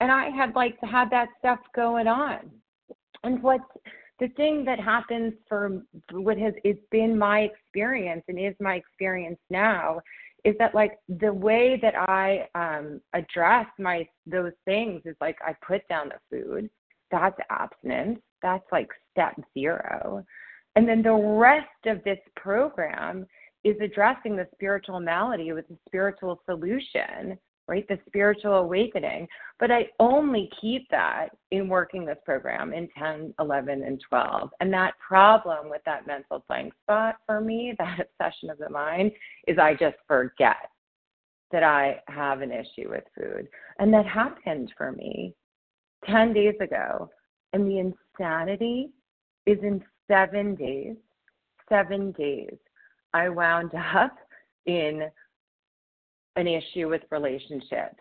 and 0.00 0.10
I 0.10 0.30
had 0.30 0.54
like 0.54 0.76
had 0.82 1.10
that 1.10 1.28
stuff 1.38 1.60
going 1.74 2.08
on. 2.08 2.50
And 3.22 3.42
what 3.42 3.60
the 4.18 4.28
thing 4.28 4.64
that 4.64 4.80
happens 4.80 5.32
for 5.48 5.82
what 6.12 6.38
has 6.38 6.54
it's 6.64 6.80
been 6.90 7.18
my 7.18 7.40
experience 7.40 8.22
and 8.28 8.38
is 8.38 8.54
my 8.60 8.74
experience 8.74 9.38
now 9.50 10.00
is 10.44 10.54
that 10.58 10.74
like 10.74 10.98
the 11.20 11.32
way 11.32 11.78
that 11.82 11.94
I 11.96 12.48
um 12.54 13.00
address 13.12 13.66
my 13.78 14.06
those 14.26 14.52
things 14.64 15.02
is 15.04 15.16
like 15.20 15.38
I 15.44 15.54
put 15.66 15.86
down 15.88 16.10
the 16.10 16.18
food. 16.30 16.70
That's 17.10 17.38
abstinence. 17.50 18.20
That's 18.42 18.64
like 18.72 18.88
step 19.12 19.34
zero. 19.52 20.24
And 20.76 20.88
then 20.88 21.02
the 21.02 21.12
rest 21.12 21.66
of 21.86 22.02
this 22.04 22.18
program 22.36 23.26
is 23.64 23.76
addressing 23.82 24.36
the 24.36 24.46
spiritual 24.54 25.00
malady 25.00 25.52
with 25.52 25.66
a 25.70 25.76
spiritual 25.88 26.40
solution 26.46 27.36
right? 27.70 27.86
The 27.86 27.98
spiritual 28.06 28.54
awakening. 28.54 29.28
But 29.60 29.70
I 29.70 29.86
only 30.00 30.50
keep 30.60 30.90
that 30.90 31.28
in 31.52 31.68
working 31.68 32.04
this 32.04 32.18
program 32.24 32.74
in 32.74 32.88
10, 32.98 33.32
11, 33.38 33.84
and 33.84 34.02
12. 34.08 34.50
And 34.58 34.72
that 34.72 34.94
problem 34.98 35.70
with 35.70 35.80
that 35.86 36.06
mental 36.06 36.44
blank 36.48 36.74
spot 36.82 37.16
for 37.26 37.40
me, 37.40 37.72
that 37.78 38.00
obsession 38.00 38.50
of 38.50 38.58
the 38.58 38.68
mind, 38.68 39.12
is 39.46 39.56
I 39.56 39.74
just 39.74 39.96
forget 40.08 40.56
that 41.52 41.62
I 41.62 42.00
have 42.08 42.42
an 42.42 42.50
issue 42.50 42.90
with 42.90 43.04
food. 43.16 43.48
And 43.78 43.94
that 43.94 44.06
happened 44.06 44.72
for 44.76 44.90
me 44.92 45.34
10 46.06 46.32
days 46.32 46.54
ago. 46.60 47.08
And 47.52 47.68
the 47.70 47.78
insanity 47.78 48.90
is 49.46 49.58
in 49.62 49.82
seven 50.08 50.56
days, 50.56 50.96
seven 51.68 52.10
days, 52.12 52.56
I 53.14 53.28
wound 53.28 53.72
up 53.94 54.16
in 54.66 55.08
an 56.36 56.46
issue 56.46 56.88
with 56.88 57.02
relationships, 57.10 57.96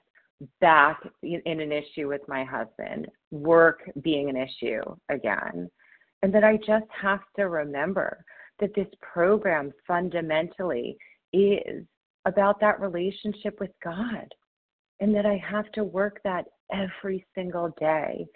back 0.62 1.00
in 1.24 1.42
an 1.46 1.72
issue 1.72 2.08
with 2.08 2.22
my 2.28 2.44
husband, 2.44 3.08
work 3.32 3.82
being 4.02 4.30
an 4.30 4.38
issue 4.38 4.82
again. 5.10 5.70
And 6.22 6.34
that 6.34 6.44
I 6.44 6.58
just 6.58 6.86
have 7.02 7.22
to 7.38 7.44
remember 7.44 8.24
that 8.60 8.76
this 8.76 8.88
program 9.02 9.72
fundamentally 9.88 10.98
is 11.34 11.86
about 12.26 12.60
that 12.60 12.80
relationship 12.80 13.60
with 13.60 13.72
God. 13.84 14.28
And 15.02 15.16
that 15.16 15.26
I 15.26 15.42
have 15.50 15.72
to 15.74 15.84
work 15.84 16.20
that 16.26 16.46
every 16.74 17.26
single 17.34 17.74
day. 17.80 18.28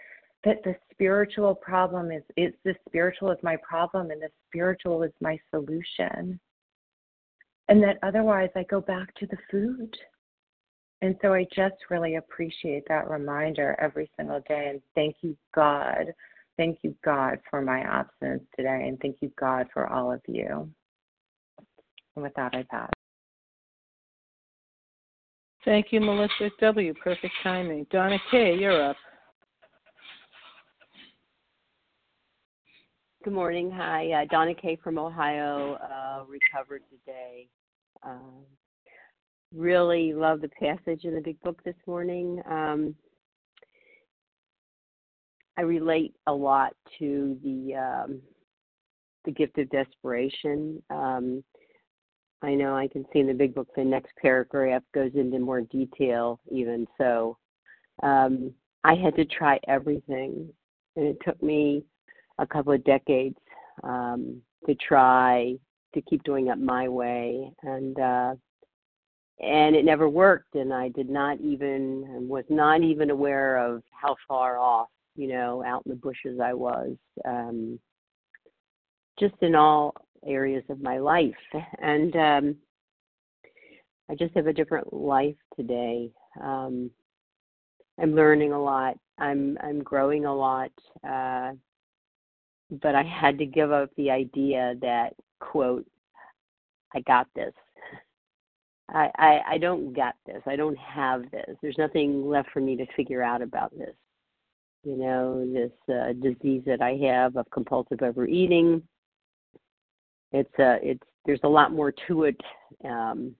That 0.45 0.63
the 0.63 0.75
spiritual 0.91 1.55
problem 1.55 2.11
is, 2.11 2.23
is 2.37 2.53
the 2.63 2.75
spiritual 2.87 3.31
is 3.31 3.37
my 3.43 3.57
problem 3.67 4.11
and 4.11 4.21
the 4.21 4.29
spiritual 4.49 5.03
is 5.03 5.11
my 5.21 5.37
solution 5.51 6.39
and 7.69 7.81
that 7.83 7.97
otherwise 8.03 8.49
I 8.55 8.63
go 8.63 8.81
back 8.81 9.13
to 9.15 9.27
the 9.27 9.37
food. 9.49 9.95
And 11.01 11.15
so 11.21 11.33
I 11.33 11.45
just 11.53 11.75
really 11.89 12.15
appreciate 12.15 12.83
that 12.87 13.09
reminder 13.09 13.75
every 13.79 14.09
single 14.17 14.41
day. 14.47 14.69
And 14.69 14.81
thank 14.95 15.17
you, 15.21 15.35
God. 15.53 16.13
Thank 16.55 16.79
you, 16.81 16.95
God, 17.03 17.39
for 17.49 17.61
my 17.61 17.79
absence 17.79 18.43
today. 18.55 18.85
And 18.87 18.99
thank 19.01 19.17
you, 19.21 19.31
God, 19.39 19.67
for 19.73 19.91
all 19.91 20.11
of 20.11 20.21
you. 20.27 20.69
And 22.15 22.23
with 22.23 22.33
that, 22.35 22.53
I 22.53 22.63
pass. 22.69 22.91
Thank 25.65 25.87
you, 25.91 25.99
Melissa 26.01 26.51
W. 26.59 26.93
Perfect 27.03 27.33
timing. 27.41 27.87
Donna 27.89 28.17
K., 28.29 28.55
you're 28.55 28.89
up. 28.89 28.97
Good 33.23 33.31
morning. 33.31 33.71
Hi, 33.71 34.11
uh, 34.11 34.25
Donna 34.29 34.53
Kay 34.53 34.77
from 34.83 34.99
Ohio, 34.99 35.75
uh, 35.75 36.25
recovered 36.27 36.81
today. 36.89 37.47
Um, 38.05 38.43
really 39.55 40.11
love 40.11 40.41
the 40.41 40.49
passage 40.49 41.05
in 41.05 41.15
the 41.15 41.21
big 41.21 41.39
book 41.39 41.63
this 41.63 41.77
morning. 41.87 42.41
Um, 42.45 42.93
I 45.57 45.61
relate 45.61 46.13
a 46.27 46.33
lot 46.33 46.73
to 46.99 47.39
the 47.41 47.75
um, 47.75 48.21
the 49.23 49.31
gift 49.31 49.57
of 49.57 49.69
desperation. 49.69 50.83
Um, 50.89 51.45
I 52.41 52.55
know 52.55 52.75
I 52.75 52.89
can 52.89 53.05
see 53.13 53.19
in 53.19 53.27
the 53.27 53.33
big 53.33 53.55
book 53.55 53.69
the 53.73 53.85
next 53.85 54.11
paragraph 54.21 54.83
goes 54.93 55.11
into 55.15 55.39
more 55.39 55.61
detail, 55.61 56.41
even 56.51 56.85
so. 56.97 57.37
Um, 58.01 58.51
I 58.83 58.95
had 58.95 59.15
to 59.15 59.23
try 59.23 59.61
everything, 59.69 60.49
and 60.97 61.05
it 61.05 61.17
took 61.25 61.41
me 61.41 61.85
a 62.39 62.47
couple 62.47 62.73
of 62.73 62.83
decades 62.83 63.37
um, 63.83 64.41
to 64.65 64.75
try 64.75 65.55
to 65.93 66.01
keep 66.01 66.23
doing 66.23 66.47
it 66.47 66.57
my 66.57 66.87
way, 66.87 67.51
and 67.63 67.99
uh, 67.99 68.35
and 69.39 69.75
it 69.75 69.85
never 69.85 70.09
worked. 70.09 70.55
And 70.55 70.73
I 70.73 70.89
did 70.89 71.09
not 71.09 71.39
even 71.41 72.27
was 72.27 72.45
not 72.49 72.81
even 72.81 73.09
aware 73.09 73.57
of 73.57 73.83
how 73.91 74.15
far 74.27 74.57
off, 74.57 74.89
you 75.15 75.27
know, 75.27 75.63
out 75.65 75.83
in 75.85 75.91
the 75.91 75.95
bushes 75.95 76.39
I 76.39 76.53
was. 76.53 76.95
Um, 77.25 77.79
just 79.19 79.35
in 79.41 79.55
all 79.55 79.93
areas 80.25 80.63
of 80.69 80.81
my 80.81 80.97
life. 80.97 81.33
And 81.79 82.15
um, 82.15 82.55
I 84.09 84.15
just 84.15 84.35
have 84.35 84.47
a 84.47 84.53
different 84.53 84.91
life 84.93 85.35
today. 85.55 86.09
Um, 86.41 86.89
I'm 88.01 88.15
learning 88.15 88.53
a 88.53 88.61
lot. 88.61 88.97
I'm 89.19 89.57
I'm 89.61 89.83
growing 89.83 90.25
a 90.25 90.33
lot. 90.33 90.71
Uh, 91.07 91.51
but 92.81 92.95
I 92.95 93.03
had 93.03 93.37
to 93.37 93.45
give 93.45 93.71
up 93.71 93.89
the 93.97 94.09
idea 94.09 94.75
that 94.81 95.13
quote, 95.39 95.85
I 96.95 97.01
got 97.01 97.27
this. 97.35 97.53
I, 98.89 99.09
I 99.17 99.39
I 99.51 99.57
don't 99.57 99.93
got 99.93 100.15
this. 100.25 100.41
I 100.45 100.55
don't 100.55 100.77
have 100.77 101.29
this. 101.31 101.55
There's 101.61 101.77
nothing 101.77 102.27
left 102.27 102.49
for 102.51 102.59
me 102.59 102.75
to 102.77 102.85
figure 102.95 103.23
out 103.23 103.41
about 103.41 103.71
this. 103.77 103.95
You 104.83 104.97
know, 104.97 105.45
this 105.51 105.71
uh, 105.93 106.13
disease 106.13 106.63
that 106.65 106.81
I 106.81 106.95
have 107.07 107.37
of 107.37 107.49
compulsive 107.51 108.01
overeating. 108.01 108.83
It's 110.31 110.53
a 110.59 110.73
uh, 110.73 110.77
it's 110.81 111.03
there's 111.25 111.39
a 111.43 111.49
lot 111.49 111.71
more 111.71 111.93
to 112.07 112.23
it. 112.23 112.39
Um, 112.83 113.35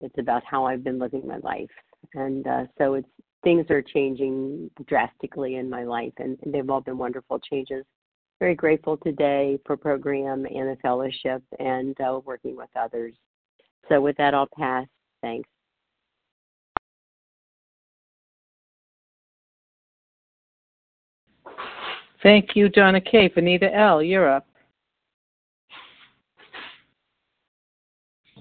it's 0.00 0.18
about 0.18 0.42
how 0.44 0.64
I've 0.64 0.84
been 0.84 0.98
living 0.98 1.26
my 1.26 1.38
life, 1.38 1.70
and 2.14 2.46
uh, 2.46 2.64
so 2.78 2.94
it's 2.94 3.08
things 3.44 3.66
are 3.70 3.82
changing 3.82 4.70
drastically 4.86 5.56
in 5.56 5.70
my 5.70 5.84
life, 5.84 6.12
and, 6.18 6.38
and 6.42 6.52
they've 6.52 6.68
all 6.68 6.80
been 6.80 6.98
wonderful 6.98 7.38
changes. 7.38 7.84
Very 8.38 8.54
grateful 8.54 8.98
today 8.98 9.58
for 9.64 9.78
program 9.78 10.44
and 10.44 10.68
the 10.68 10.76
fellowship 10.82 11.42
and 11.58 11.98
uh, 12.00 12.20
working 12.24 12.54
with 12.54 12.68
others. 12.78 13.14
So 13.88 14.00
with 14.00 14.16
that, 14.18 14.34
I'll 14.34 14.48
pass. 14.58 14.86
Thanks. 15.22 15.48
Thank 22.22 22.56
you, 22.56 22.68
Donna 22.68 23.00
K. 23.00 23.30
Vanita 23.30 23.74
L., 23.74 24.02
you're 24.02 24.28
up. 24.28 24.46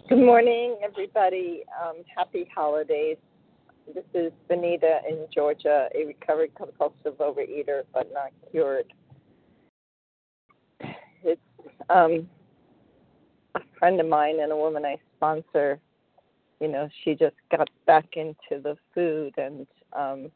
Good 0.10 0.20
morning, 0.20 0.78
everybody. 0.84 1.64
Um, 1.82 1.98
happy 2.16 2.50
holidays. 2.54 3.18
This 3.94 4.04
is 4.14 4.32
Benita 4.50 5.00
in 5.08 5.26
Georgia, 5.34 5.88
a 5.96 6.06
recovered 6.06 6.52
compulsive 6.56 7.18
overeater, 7.20 7.84
but 7.94 8.12
not 8.12 8.32
cured. 8.52 8.92
Um, 11.90 12.30
a 13.56 13.62
friend 13.80 14.00
of 14.00 14.08
mine 14.08 14.40
and 14.42 14.52
a 14.52 14.56
woman 14.56 14.86
I 14.86 14.98
sponsor. 15.18 15.80
You 16.60 16.70
know, 16.70 16.90
she 17.04 17.16
just 17.16 17.36
got 17.52 17.70
back 17.86 18.06
into 18.14 18.62
the 18.62 18.78
food, 18.94 19.34
and 19.38 19.68
um, 19.94 20.32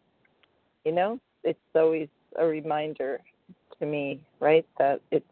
you 0.83 0.91
know, 0.91 1.19
it's 1.43 1.59
always 1.75 2.09
a 2.37 2.45
reminder 2.45 3.19
to 3.79 3.85
me, 3.85 4.19
right, 4.39 4.65
that 4.77 5.01
it's 5.11 5.25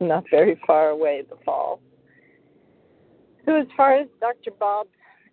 not 0.00 0.24
very 0.30 0.60
far 0.66 0.90
away, 0.90 1.22
the 1.28 1.36
fall. 1.44 1.80
So, 3.44 3.56
as 3.56 3.66
far 3.76 3.94
as 3.96 4.08
Dr. 4.20 4.50
Bob 4.58 4.86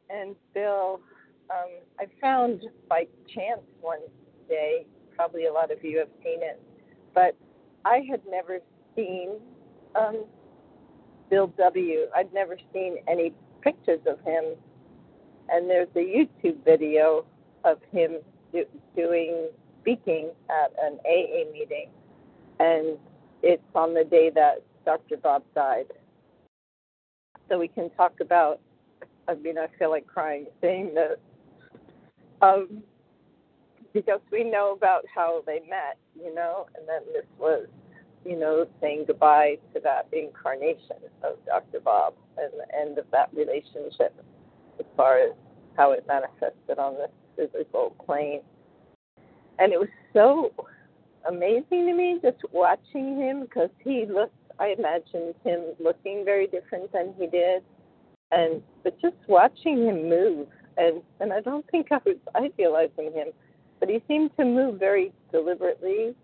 and 0.09 0.35
Bill, 0.53 0.99
um, 1.49 1.71
I 1.99 2.05
found 2.21 2.63
by 2.89 3.07
chance 3.33 3.61
one 3.81 3.99
day, 4.47 4.85
probably 5.15 5.45
a 5.45 5.53
lot 5.53 5.71
of 5.71 5.83
you 5.83 5.99
have 5.99 6.09
seen 6.23 6.39
it, 6.41 6.61
but 7.13 7.35
I 7.85 8.01
had 8.09 8.21
never 8.29 8.59
seen 8.95 9.39
um, 9.95 10.25
Bill 11.29 11.47
W. 11.57 12.07
I'd 12.15 12.33
never 12.33 12.57
seen 12.73 12.97
any 13.07 13.33
pictures 13.61 14.01
of 14.07 14.19
him, 14.21 14.43
and 15.49 15.69
there's 15.69 15.89
a 15.95 15.99
YouTube 15.99 16.63
video 16.63 17.25
of 17.63 17.79
him 17.91 18.17
do, 18.51 18.65
doing 18.95 19.49
speaking 19.81 20.31
at 20.49 20.71
an 20.81 20.99
AA 21.05 21.51
meeting, 21.51 21.89
and 22.59 22.97
it's 23.43 23.63
on 23.73 23.93
the 23.93 24.03
day 24.03 24.31
that 24.33 24.63
Dr. 24.85 25.17
Bob 25.17 25.43
died. 25.53 25.87
So 27.49 27.59
we 27.59 27.67
can 27.67 27.89
talk 27.91 28.19
about. 28.21 28.59
I 29.27 29.33
mean, 29.33 29.57
I 29.57 29.67
feel 29.79 29.89
like 29.89 30.05
crying 30.05 30.45
saying 30.61 30.93
this 30.93 31.17
um, 32.41 32.83
because 33.93 34.19
we 34.31 34.43
know 34.43 34.73
about 34.73 35.05
how 35.13 35.43
they 35.45 35.61
met, 35.69 35.97
you 36.15 36.33
know, 36.33 36.67
and 36.77 36.87
then 36.87 37.01
this 37.13 37.25
was, 37.39 37.67
you 38.26 38.38
know, 38.38 38.65
saying 38.82 39.05
goodbye 39.07 39.57
to 39.73 39.80
that 39.82 40.07
incarnation 40.11 40.97
of 41.23 41.36
Dr. 41.45 41.80
Bob 41.80 42.13
and 42.38 42.51
the 42.53 42.76
end 42.76 42.97
of 42.97 43.05
that 43.11 43.30
relationship 43.34 44.13
as 44.80 44.86
far 44.97 45.19
as 45.19 45.32
how 45.78 45.91
it 45.91 46.05
manifested 46.07 46.80
on 46.80 46.95
this 46.95 47.11
physical 47.53 47.95
plane. 48.05 48.41
And 49.59 49.71
it 49.71 49.80
was 49.80 49.89
so 50.13 50.51
amazing 51.30 51.86
to 51.86 51.93
me 51.93 52.19
just 52.21 52.38
watching 52.51 53.17
him 53.17 53.41
because 53.41 53.69
he 53.84 54.05
looked, 54.05 54.36
I 54.59 54.73
imagined 54.78 55.36
him 55.43 55.61
looking 55.80 56.26
very 56.26 56.47
different 56.47 56.91
than 56.91 57.13
he 57.17 57.28
did. 57.28 57.63
And 58.32 58.61
but 58.84 58.99
just 59.01 59.15
watching 59.28 59.86
him 59.86 60.09
move 60.09 60.47
and 60.78 61.01
and 61.19 61.32
I 61.32 61.41
don't 61.41 61.65
think 61.69 61.88
I 61.91 61.99
was 62.05 62.17
idealizing 62.36 63.11
him, 63.13 63.28
but 63.80 63.89
he 63.89 64.01
seemed 64.07 64.32
to 64.38 64.45
move 64.45 64.80
very 64.80 65.11
deliberately, 65.32 66.15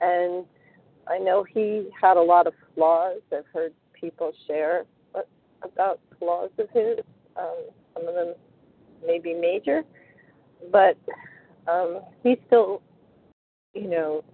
and 0.00 0.44
I 1.06 1.18
know 1.18 1.44
he 1.44 1.88
had 2.00 2.16
a 2.16 2.22
lot 2.22 2.46
of 2.46 2.54
flaws. 2.74 3.20
I've 3.32 3.46
heard 3.52 3.72
people 3.92 4.32
share 4.46 4.84
about 5.62 6.00
flaws 6.18 6.50
of 6.58 6.68
his. 6.70 6.98
Um, 7.36 7.66
some 7.94 8.08
of 8.08 8.14
them 8.14 8.34
may 9.06 9.18
be 9.18 9.34
major, 9.34 9.82
but 10.70 10.96
um, 11.66 12.00
he 12.22 12.36
still, 12.46 12.82
you 13.74 13.88
know, 13.88 14.24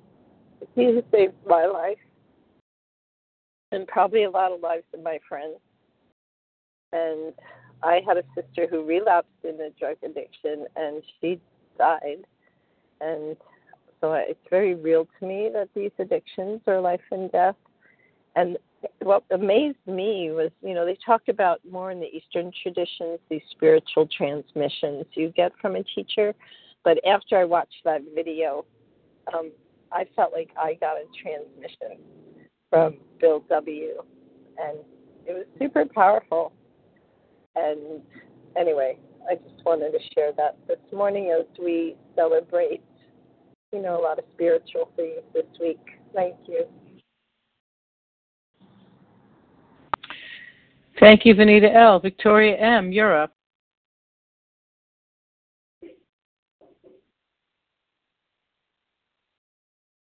he 0.74 1.00
saved 1.12 1.34
my 1.46 1.66
life 1.66 1.98
and 3.72 3.86
probably 3.86 4.24
a 4.24 4.30
lot 4.30 4.52
of 4.52 4.60
lives 4.60 4.84
of 4.92 5.02
my 5.02 5.18
friends. 5.28 5.56
And 6.92 7.32
I 7.82 8.00
had 8.06 8.16
a 8.16 8.24
sister 8.34 8.66
who 8.68 8.84
relapsed 8.84 9.30
in 9.44 9.60
a 9.60 9.70
drug 9.78 9.96
addiction 10.04 10.66
and 10.76 11.02
she 11.20 11.40
died. 11.78 12.24
And 13.00 13.36
so 14.00 14.12
it's 14.14 14.40
very 14.48 14.74
real 14.74 15.06
to 15.18 15.26
me 15.26 15.50
that 15.52 15.68
these 15.74 15.90
addictions 15.98 16.60
are 16.66 16.80
life 16.80 17.00
and 17.10 17.30
death. 17.32 17.56
And 18.36 18.56
what 19.02 19.24
amazed 19.30 19.78
me 19.86 20.30
was, 20.30 20.50
you 20.62 20.74
know, 20.74 20.86
they 20.86 20.96
talked 21.04 21.28
about 21.28 21.60
more 21.70 21.90
in 21.90 22.00
the 22.00 22.06
Eastern 22.06 22.50
traditions, 22.62 23.18
these 23.28 23.42
spiritual 23.50 24.08
transmissions 24.16 25.04
you 25.12 25.32
get 25.36 25.52
from 25.60 25.76
a 25.76 25.82
teacher. 25.82 26.34
But 26.84 26.98
after 27.06 27.36
I 27.36 27.44
watched 27.44 27.82
that 27.84 28.00
video, 28.14 28.64
um, 29.34 29.52
I 29.92 30.06
felt 30.16 30.32
like 30.32 30.50
I 30.56 30.74
got 30.74 30.96
a 30.96 31.04
transmission 31.22 32.02
from 32.70 32.96
Bill 33.20 33.44
W. 33.50 34.02
And 34.58 34.78
it 35.26 35.32
was 35.32 35.44
super 35.58 35.84
powerful. 35.84 36.52
And 37.56 38.00
anyway, 38.56 38.98
I 39.30 39.34
just 39.34 39.64
wanted 39.66 39.90
to 39.90 39.98
share 40.14 40.32
that 40.36 40.56
this 40.68 40.78
morning 40.92 41.34
as 41.38 41.46
we 41.62 41.96
celebrate, 42.16 42.82
you 43.72 43.80
know, 43.80 44.00
a 44.00 44.02
lot 44.02 44.18
of 44.18 44.24
spiritual 44.32 44.90
things 44.96 45.22
this 45.32 45.44
week. 45.60 45.78
Thank 46.14 46.36
you. 46.46 46.64
Thank 50.98 51.24
you, 51.24 51.34
Vanita 51.34 51.74
L. 51.74 51.98
Victoria 51.98 52.56
M., 52.56 52.92
Europe. 52.92 53.32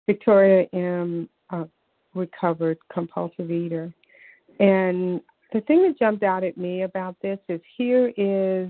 Victoria 0.06 0.66
M., 0.72 1.28
a 1.50 1.66
recovered 2.14 2.78
compulsive 2.92 3.50
eater. 3.50 3.92
And 4.60 5.20
the 5.52 5.60
thing 5.62 5.82
that 5.82 5.98
jumped 5.98 6.22
out 6.22 6.44
at 6.44 6.56
me 6.56 6.82
about 6.82 7.16
this 7.20 7.38
is 7.48 7.60
here 7.76 8.12
is 8.16 8.68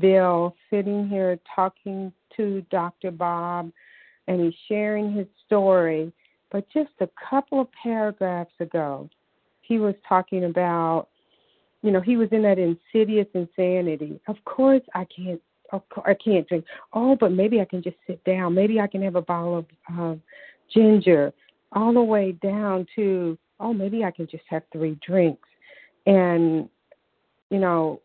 Bill 0.00 0.56
sitting 0.70 1.08
here 1.08 1.38
talking 1.54 2.12
to 2.36 2.64
Dr. 2.70 3.10
Bob 3.10 3.70
and 4.28 4.40
he's 4.40 4.54
sharing 4.68 5.12
his 5.12 5.26
story. 5.46 6.12
But 6.50 6.66
just 6.72 6.90
a 7.00 7.08
couple 7.30 7.60
of 7.60 7.68
paragraphs 7.82 8.52
ago, 8.60 9.08
he 9.62 9.78
was 9.78 9.94
talking 10.08 10.44
about, 10.44 11.08
you 11.82 11.90
know, 11.90 12.00
he 12.00 12.16
was 12.16 12.28
in 12.30 12.42
that 12.42 12.58
insidious 12.58 13.26
insanity. 13.34 14.20
Of 14.28 14.36
course, 14.44 14.82
I 14.94 15.06
can't. 15.06 15.40
I 16.04 16.12
can't 16.22 16.46
drink. 16.46 16.66
Oh, 16.92 17.16
but 17.18 17.32
maybe 17.32 17.62
I 17.62 17.64
can 17.64 17.82
just 17.82 17.96
sit 18.06 18.22
down. 18.24 18.54
Maybe 18.54 18.78
I 18.78 18.86
can 18.86 19.00
have 19.02 19.16
a 19.16 19.22
bottle 19.22 19.56
of 19.56 19.66
uh, 19.98 20.14
ginger. 20.70 21.32
All 21.72 21.94
the 21.94 22.02
way 22.02 22.32
down 22.32 22.86
to, 22.96 23.38
oh, 23.58 23.72
maybe 23.72 24.04
I 24.04 24.10
can 24.10 24.26
just 24.26 24.44
have 24.50 24.64
three 24.70 24.98
drinks. 25.00 25.48
And, 26.04 26.68
you 27.48 27.58
know, 27.58 28.02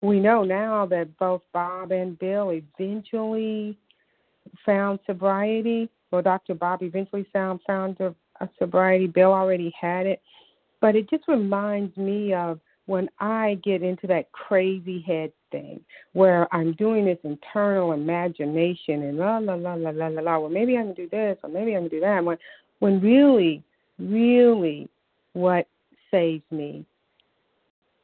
we 0.00 0.18
know 0.18 0.44
now 0.44 0.86
that 0.86 1.18
both 1.18 1.42
Bob 1.52 1.92
and 1.92 2.18
Bill 2.18 2.52
eventually 2.52 3.76
found 4.64 4.98
sobriety. 5.06 5.88
Well, 6.10 6.22
Dr. 6.22 6.54
Bob 6.54 6.82
eventually 6.82 7.26
found 7.32 7.60
found 7.66 8.00
a, 8.00 8.14
a 8.40 8.48
sobriety. 8.58 9.06
Bill 9.06 9.32
already 9.32 9.72
had 9.78 10.06
it, 10.06 10.20
but 10.80 10.96
it 10.96 11.08
just 11.10 11.24
reminds 11.28 11.96
me 11.96 12.34
of 12.34 12.60
when 12.86 13.08
I 13.18 13.58
get 13.64 13.82
into 13.82 14.06
that 14.08 14.30
crazy 14.32 15.00
head 15.06 15.32
thing 15.50 15.80
where 16.12 16.52
I'm 16.54 16.74
doing 16.74 17.06
this 17.06 17.18
internal 17.24 17.92
imagination 17.92 19.02
and 19.04 19.18
la 19.18 19.38
la 19.38 19.54
la 19.54 19.74
la 19.74 19.90
la 19.90 20.08
la 20.08 20.20
la. 20.20 20.38
Well, 20.38 20.50
maybe 20.50 20.76
I 20.76 20.82
can 20.82 20.94
do 20.94 21.08
this, 21.08 21.38
or 21.42 21.48
maybe 21.48 21.74
I 21.74 21.80
can 21.80 21.88
do 21.88 22.00
that. 22.00 22.24
When 22.24 22.36
when 22.80 23.00
really, 23.00 23.62
really, 23.98 24.88
what 25.32 25.66
saves 26.10 26.44
me 26.50 26.84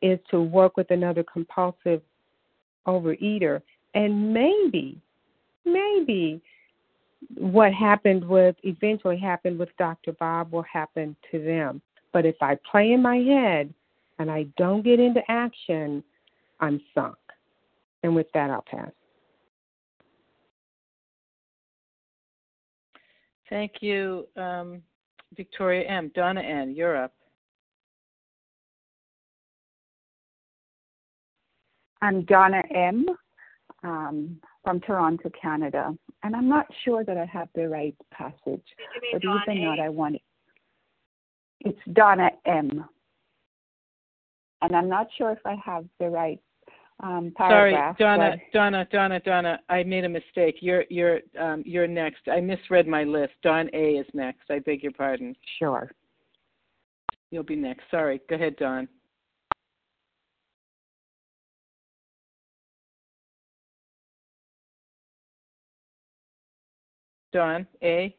is 0.03 0.18
to 0.30 0.40
work 0.40 0.76
with 0.76 0.90
another 0.90 1.22
compulsive 1.22 2.01
overeater 2.86 3.61
and 3.94 4.32
maybe 4.32 5.01
maybe 5.64 6.40
what 7.36 7.72
happened 7.72 8.26
with 8.26 8.56
eventually 8.62 9.18
happened 9.18 9.58
with 9.58 9.68
Dr. 9.78 10.12
Bob 10.12 10.52
will 10.52 10.64
happen 10.70 11.16
to 11.30 11.42
them. 11.42 11.80
But 12.12 12.26
if 12.26 12.36
I 12.40 12.56
play 12.70 12.92
in 12.92 13.02
my 13.02 13.16
head 13.16 13.72
and 14.18 14.30
I 14.30 14.44
don't 14.56 14.82
get 14.82 14.98
into 14.98 15.20
action, 15.28 16.02
I'm 16.61 16.80
sunk. 16.94 17.16
And 18.02 18.14
with 18.14 18.26
that, 18.34 18.50
I'll 18.50 18.64
pass. 18.68 18.90
Thank 23.48 23.74
you, 23.80 24.26
um, 24.36 24.80
Victoria 25.36 25.86
M. 25.88 26.11
Donna 26.14 26.40
N., 26.40 26.74
you're 26.74 26.96
up. 26.96 27.12
I'm 32.00 32.22
Donna 32.24 32.62
M. 32.74 33.06
Um, 33.82 34.40
from 34.62 34.80
Toronto, 34.80 35.30
Canada, 35.40 35.96
and 36.22 36.36
I'm 36.36 36.48
not 36.48 36.66
sure 36.84 37.04
that 37.04 37.16
I 37.16 37.24
have 37.26 37.48
the 37.54 37.68
right 37.68 37.96
passage, 38.12 38.64
but 39.12 39.22
Dawn 39.22 39.42
even 39.48 39.62
A? 39.62 39.66
not, 39.66 39.80
I 39.80 39.88
want 39.88 40.16
it. 40.16 40.22
It's 41.61 41.78
Donna 41.92 42.30
M. 42.46 42.84
And 44.62 44.76
I'm 44.76 44.88
not 44.88 45.08
sure 45.16 45.30
if 45.30 45.38
I 45.46 45.56
have 45.64 45.86
the 45.98 46.11
right 46.11 46.38
um, 47.02 47.32
Sorry, 47.38 47.72
paragraph. 47.72 47.98
Donna, 47.98 48.36
Donna, 48.52 48.86
Donna, 48.92 49.20
Donna. 49.20 49.61
I 49.70 49.82
made 49.82 50.04
a 50.04 50.08
mistake. 50.08 50.56
You're 50.61 50.84
you're 50.90 51.20
um, 51.38 51.62
you're 51.64 51.86
next. 51.86 52.28
I 52.30 52.40
misread 52.40 52.86
my 52.86 53.04
list. 53.04 53.32
Dawn 53.42 53.70
A 53.72 53.92
is 53.92 54.06
next. 54.12 54.50
I 54.50 54.58
beg 54.58 54.82
your 54.82 54.92
pardon. 54.92 55.34
Sure. 55.58 55.90
You'll 57.30 57.42
be 57.42 57.56
next. 57.56 57.84
Sorry. 57.90 58.20
Go 58.28 58.34
ahead, 58.34 58.56
Dawn. 58.56 58.88
Dawn 67.32 67.66
A. 67.82 68.14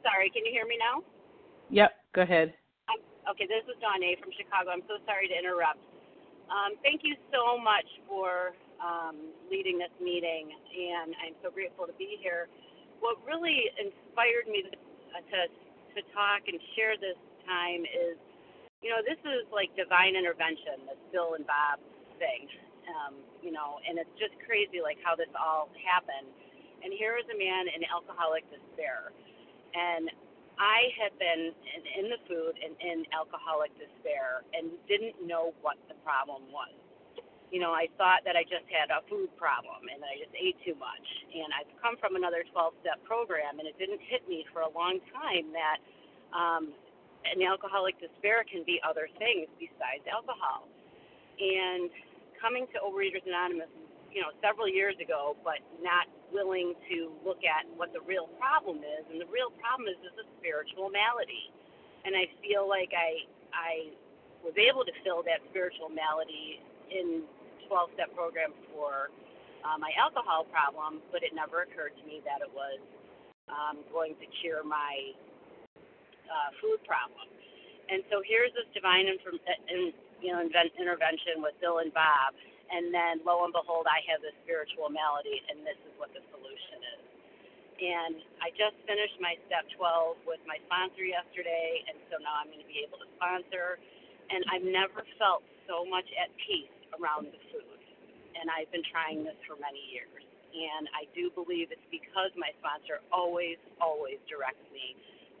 Sorry, 0.00 0.30
can 0.30 0.46
you 0.46 0.52
hear 0.52 0.66
me 0.66 0.78
now? 0.78 1.02
Yep. 1.68 1.90
Go 2.14 2.22
ahead. 2.22 2.54
Um, 2.88 3.02
okay, 3.34 3.44
this 3.44 3.66
is 3.68 3.76
Dawn 3.82 4.00
A. 4.00 4.16
from 4.22 4.30
Chicago. 4.32 4.70
I'm 4.70 4.86
so 4.86 5.02
sorry 5.04 5.28
to 5.28 5.36
interrupt. 5.36 5.82
Um, 6.46 6.78
thank 6.80 7.02
you 7.02 7.18
so 7.34 7.58
much 7.58 7.84
for 8.06 8.54
um, 8.78 9.34
leading 9.50 9.82
this 9.82 9.92
meeting, 9.98 10.54
and 10.54 11.12
I'm 11.20 11.34
so 11.42 11.50
grateful 11.50 11.90
to 11.90 11.96
be 11.98 12.16
here. 12.22 12.46
What 13.02 13.18
really 13.26 13.66
inspired 13.76 14.46
me 14.46 14.62
to, 14.62 14.72
uh, 14.72 15.20
to 15.20 15.40
to 15.96 16.00
talk 16.12 16.44
and 16.44 16.60
share 16.76 16.92
this 17.00 17.16
time 17.48 17.82
is, 17.88 18.20
you 18.84 18.92
know, 18.92 19.00
this 19.00 19.16
is 19.24 19.48
like 19.48 19.72
divine 19.72 20.12
intervention, 20.12 20.84
this 20.84 21.00
Bill 21.08 21.34
and 21.40 21.48
Bob 21.48 21.80
thing, 22.20 22.46
um, 22.90 23.14
you 23.42 23.50
know, 23.52 23.82
and 23.86 23.98
it's 23.98 24.12
just 24.18 24.34
crazy 24.46 24.82
like 24.82 24.98
how 25.02 25.14
this 25.14 25.30
all 25.34 25.70
happened. 25.78 26.30
And 26.84 26.92
here 26.92 27.18
is 27.18 27.26
a 27.32 27.38
man 27.38 27.66
in 27.72 27.82
alcoholic 27.88 28.46
despair, 28.52 29.10
and 29.74 30.10
I 30.56 30.88
had 30.96 31.12
been 31.20 31.52
in, 31.52 31.82
in 32.00 32.06
the 32.08 32.20
food 32.24 32.56
and 32.56 32.72
in 32.80 33.04
alcoholic 33.12 33.72
despair 33.76 34.40
and 34.56 34.72
didn't 34.88 35.20
know 35.20 35.52
what 35.60 35.76
the 35.88 35.96
problem 36.00 36.48
was. 36.48 36.72
You 37.52 37.60
know, 37.60 37.72
I 37.72 37.86
thought 37.96 38.24
that 38.26 38.34
I 38.34 38.42
just 38.42 38.66
had 38.72 38.90
a 38.90 39.04
food 39.06 39.30
problem 39.36 39.86
and 39.92 40.02
I 40.02 40.18
just 40.18 40.32
ate 40.34 40.56
too 40.64 40.74
much. 40.80 41.06
And 41.30 41.52
I've 41.54 41.70
come 41.78 41.94
from 42.00 42.16
another 42.16 42.42
12 42.50 42.74
step 42.82 42.98
program 43.04 43.60
and 43.60 43.68
it 43.68 43.76
didn't 43.78 44.02
hit 44.02 44.26
me 44.26 44.44
for 44.50 44.64
a 44.66 44.72
long 44.72 44.98
time 45.12 45.52
that 45.54 45.78
um, 46.34 46.72
an 47.28 47.44
alcoholic 47.44 48.00
despair 48.00 48.42
can 48.48 48.64
be 48.64 48.80
other 48.82 49.06
things 49.20 49.46
besides 49.60 50.02
alcohol. 50.08 50.66
And 51.38 51.92
coming 52.40 52.66
to 52.72 52.78
Overeaters 52.80 53.24
Anonymous, 53.26 53.70
you 54.12 54.20
know, 54.20 54.32
several 54.40 54.68
years 54.68 54.96
ago, 55.02 55.36
but 55.44 55.60
not 55.82 56.08
willing 56.32 56.74
to 56.90 57.12
look 57.24 57.44
at 57.44 57.68
what 57.76 57.92
the 57.92 58.02
real 58.04 58.28
problem 58.40 58.80
is. 58.80 59.04
And 59.12 59.20
the 59.20 59.30
real 59.30 59.52
problem 59.60 59.88
is 59.88 59.98
is 60.04 60.16
a 60.16 60.26
spiritual 60.40 60.88
malady. 60.90 61.52
And 62.04 62.14
I 62.14 62.30
feel 62.40 62.68
like 62.68 62.92
I 62.94 63.26
I 63.52 63.90
was 64.44 64.54
able 64.56 64.84
to 64.86 64.94
fill 65.02 65.26
that 65.26 65.42
spiritual 65.50 65.90
malady 65.90 66.62
in 66.92 67.26
12 67.66 67.90
step 67.98 68.14
program 68.14 68.54
for 68.70 69.10
uh, 69.66 69.74
my 69.78 69.90
alcohol 69.98 70.46
problem, 70.46 71.02
but 71.10 71.26
it 71.26 71.34
never 71.34 71.66
occurred 71.66 71.96
to 71.98 72.04
me 72.06 72.22
that 72.22 72.38
it 72.38 72.50
was 72.54 72.78
um, 73.50 73.82
going 73.90 74.14
to 74.22 74.26
cure 74.42 74.62
my 74.62 75.10
uh, 76.30 76.50
food 76.62 76.78
problem. 76.86 77.26
And 77.90 78.02
so 78.10 78.22
here's 78.22 78.50
this 78.54 78.66
divine 78.74 79.06
inform- 79.06 79.42
in, 79.70 79.94
you 80.22 80.32
know 80.32 80.40
invent- 80.40 80.74
intervention 80.78 81.42
with 81.42 81.54
Bill 81.60 81.80
and 81.80 81.92
Bob, 81.94 82.34
and 82.70 82.94
then 82.94 83.22
lo 83.24 83.44
and 83.44 83.52
behold, 83.54 83.86
I 83.90 84.02
have 84.12 84.22
this 84.22 84.36
spiritual 84.44 84.90
malady, 84.90 85.42
and 85.50 85.64
this 85.66 85.78
is 85.88 85.94
what 85.98 86.12
the 86.14 86.22
solution 86.32 86.80
is. 86.98 87.02
And 87.80 88.20
I 88.44 88.52
just 88.58 88.76
finished 88.84 89.16
my 89.22 89.38
step 89.48 89.64
12 89.78 90.28
with 90.28 90.42
my 90.44 90.60
sponsor 90.68 91.06
yesterday, 91.08 91.84
and 91.88 91.96
so 92.12 92.20
now 92.20 92.42
I'm 92.42 92.52
going 92.52 92.60
to 92.60 92.68
be 92.68 92.84
able 92.84 93.00
to 93.00 93.08
sponsor. 93.16 93.80
And 94.28 94.44
I've 94.52 94.66
never 94.66 95.06
felt 95.16 95.44
so 95.70 95.86
much 95.88 96.06
at 96.20 96.28
peace 96.44 96.72
around 97.00 97.32
the 97.32 97.40
food. 97.54 97.80
And 98.36 98.50
I've 98.52 98.70
been 98.72 98.84
trying 98.92 99.24
this 99.24 99.38
for 99.48 99.56
many 99.56 99.80
years. 99.92 100.12
And 100.52 100.90
I 100.92 101.08
do 101.16 101.32
believe 101.32 101.72
it's 101.72 101.88
because 101.88 102.30
my 102.36 102.52
sponsor 102.60 103.00
always, 103.08 103.56
always 103.80 104.20
directs 104.28 104.66
me 104.74 104.98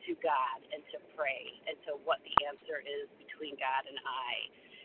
to 0.08 0.16
God 0.24 0.58
and 0.72 0.80
to 0.96 0.98
pray 1.18 1.52
and 1.68 1.76
to 1.86 2.00
what 2.08 2.24
the 2.24 2.34
answer 2.48 2.80
is 2.80 3.06
between 3.20 3.60
God 3.60 3.84
and 3.86 3.98
I, 4.00 4.32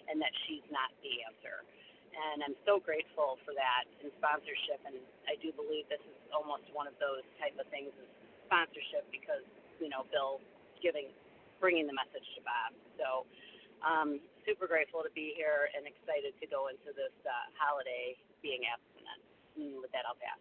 and 0.09 0.21
that 0.21 0.33
she's 0.47 0.65
not 0.71 0.89
the 1.03 1.21
answer 1.25 1.65
and 2.11 2.43
I'm 2.43 2.57
so 2.67 2.79
grateful 2.79 3.39
for 3.47 3.55
that 3.55 3.87
and 4.03 4.11
sponsorship. 4.19 4.83
And 4.83 4.99
I 5.27 5.39
do 5.39 5.55
believe 5.55 5.87
this 5.87 6.03
is 6.03 6.17
almost 6.31 6.67
one 6.75 6.87
of 6.87 6.95
those 6.99 7.23
type 7.39 7.55
of 7.55 7.67
things 7.71 7.91
is 7.95 8.09
sponsorship 8.47 9.07
because 9.09 9.43
you 9.79 9.87
know 9.87 10.03
Bill 10.11 10.43
giving, 10.83 11.09
bringing 11.63 11.87
the 11.87 11.95
message 11.95 12.25
to 12.35 12.41
Bob. 12.43 12.71
So 12.99 13.07
um, 13.81 14.19
super 14.43 14.67
grateful 14.67 15.01
to 15.01 15.11
be 15.15 15.33
here 15.35 15.71
and 15.73 15.87
excited 15.87 16.35
to 16.39 16.45
go 16.47 16.67
into 16.67 16.91
this 16.93 17.15
uh, 17.23 17.47
holiday 17.55 18.17
being 18.43 18.67
abstinent. 18.67 19.21
And 19.55 19.79
with 19.79 19.91
that, 19.95 20.03
I'll 20.07 20.19
pass. 20.19 20.39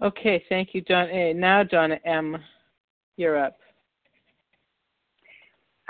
Okay. 0.00 0.42
Thank 0.48 0.74
you, 0.74 0.80
Dawn. 0.82 1.08
Now, 1.38 1.62
Donna 1.62 2.00
M. 2.04 2.38
You're 3.16 3.38
up. 3.38 3.58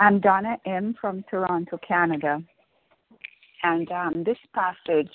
I'm 0.03 0.19
Donna 0.19 0.57
M. 0.65 0.95
from 0.99 1.23
Toronto, 1.31 1.79
Canada. 1.87 2.43
And 3.63 3.89
um, 3.89 4.23
this 4.25 4.37
passage, 4.53 5.09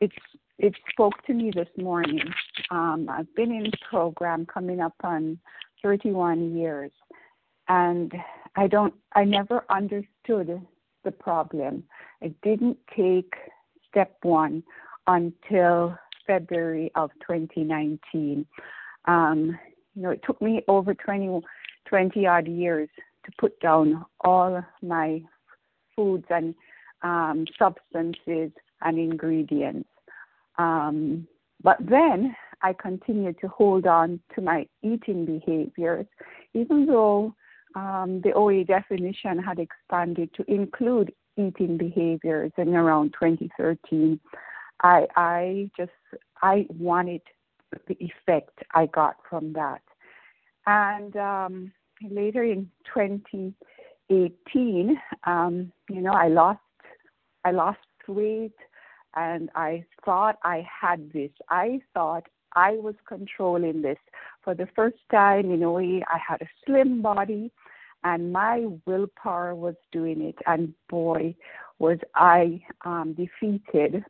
it's 0.00 0.16
it 0.58 0.72
spoke 0.88 1.12
to 1.26 1.34
me 1.34 1.52
this 1.54 1.68
morning. 1.76 2.22
Um, 2.70 3.06
I've 3.10 3.32
been 3.34 3.52
in 3.52 3.70
program 3.90 4.46
coming 4.46 4.80
up 4.80 4.94
on 5.04 5.38
31 5.82 6.56
years, 6.56 6.90
and 7.68 8.14
I 8.56 8.66
don't, 8.66 8.94
I 9.12 9.24
never 9.24 9.66
understood 9.68 10.58
the 11.04 11.10
problem. 11.10 11.84
I 12.22 12.32
didn't 12.42 12.78
take 12.96 13.34
step 13.90 14.16
one 14.22 14.62
until 15.06 15.98
February 16.26 16.90
of 16.94 17.10
2019. 17.20 18.46
Um, 19.04 19.58
you 19.94 20.02
know, 20.02 20.10
it 20.12 20.22
took 20.26 20.40
me 20.40 20.62
over 20.66 20.94
20, 20.94 21.42
20 21.90 22.26
odd 22.26 22.48
years 22.48 22.88
to 23.24 23.32
put 23.38 23.58
down 23.60 24.04
all 24.20 24.62
my 24.82 25.22
foods 25.96 26.26
and 26.30 26.54
um, 27.02 27.46
substances 27.58 28.50
and 28.82 28.98
ingredients. 28.98 29.88
Um, 30.58 31.26
but 31.62 31.78
then 31.80 32.34
I 32.62 32.72
continued 32.72 33.38
to 33.40 33.48
hold 33.48 33.86
on 33.86 34.20
to 34.34 34.40
my 34.40 34.66
eating 34.82 35.24
behaviors, 35.24 36.06
even 36.52 36.86
though 36.86 37.34
um, 37.74 38.20
the 38.22 38.32
OA 38.32 38.64
definition 38.64 39.38
had 39.38 39.58
expanded 39.58 40.30
to 40.34 40.44
include 40.48 41.12
eating 41.36 41.76
behaviors 41.76 42.52
in 42.56 42.74
around 42.74 43.14
2013. 43.20 44.20
I, 44.82 45.06
I 45.16 45.70
just 45.76 45.90
I 46.42 46.66
wanted 46.78 47.22
the 47.88 47.96
effect 47.98 48.58
I 48.74 48.86
got 48.86 49.16
from 49.28 49.52
that, 49.54 49.82
and 50.66 51.16
um, 51.16 51.72
later 52.10 52.42
in 52.42 52.70
2018, 52.92 55.00
um, 55.24 55.72
you 55.88 56.00
know, 56.00 56.12
I 56.12 56.28
lost 56.28 56.60
I 57.44 57.50
lost 57.50 57.78
weight 58.08 58.56
and 59.14 59.50
I 59.54 59.84
thought 60.04 60.38
I 60.42 60.66
had 60.80 61.12
this. 61.12 61.30
I 61.50 61.80
thought 61.92 62.26
I 62.54 62.72
was 62.72 62.94
controlling 63.06 63.82
this. 63.82 63.98
For 64.42 64.54
the 64.54 64.68
first 64.74 64.98
time 65.10 65.50
in 65.50 65.70
way, 65.70 66.02
I 66.08 66.18
had 66.18 66.42
a 66.42 66.48
slim 66.64 67.02
body 67.02 67.50
and 68.02 68.32
my 68.32 68.66
willpower 68.86 69.54
was 69.54 69.74
doing 69.92 70.20
it. 70.20 70.36
And 70.46 70.74
boy, 70.88 71.34
was 71.78 71.98
I 72.14 72.62
um, 72.84 73.14
defeated 73.14 74.04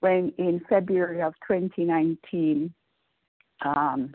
when 0.00 0.32
in 0.38 0.60
February 0.68 1.22
of 1.22 1.34
2019, 1.46 2.72
Um, 3.62 4.14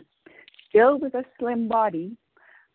still 0.68 0.98
with 0.98 1.14
a 1.14 1.24
slim 1.38 1.68
body, 1.68 2.16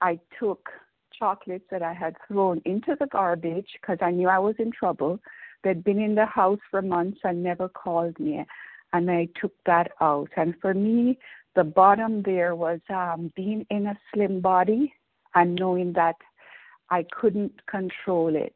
I 0.02 0.20
took 0.39 0.70
chocolates 1.18 1.66
that 1.72 1.84
I 1.84 1.93
had 1.93 2.16
thrown 2.28 2.62
into 2.66 2.95
the 2.99 3.08
garbage 3.08 3.68
because 3.80 3.99
I 4.02 4.12
knew 4.12 4.28
I 4.28 4.39
was 4.39 4.56
in 4.60 4.72
trouble. 4.72 5.20
They'd 5.64 5.84
been 5.84 5.99
in 5.99 6.16
the 6.16 6.26
house 6.26 6.60
for 6.70 6.82
months 6.82 7.20
and 7.24 7.43
never 7.43 7.70
called 7.70 8.20
me. 8.20 8.43
And 8.93 9.10
I 9.10 9.30
took 9.39 9.54
that 9.66 9.91
out. 10.02 10.30
And 10.36 10.56
for 10.62 10.74
me, 10.74 11.20
the 11.56 11.64
bottom 11.64 12.24
there 12.24 12.56
was 12.56 12.80
um, 12.89 13.32
being 13.36 13.66
in 13.70 13.88
a 13.88 13.97
slim 14.14 14.41
body 14.41 14.93
and 15.36 15.56
knowing 15.56 15.93
that 15.93 16.16
I 16.89 17.06
couldn't 17.12 17.66
control 17.68 18.36
it. 18.36 18.56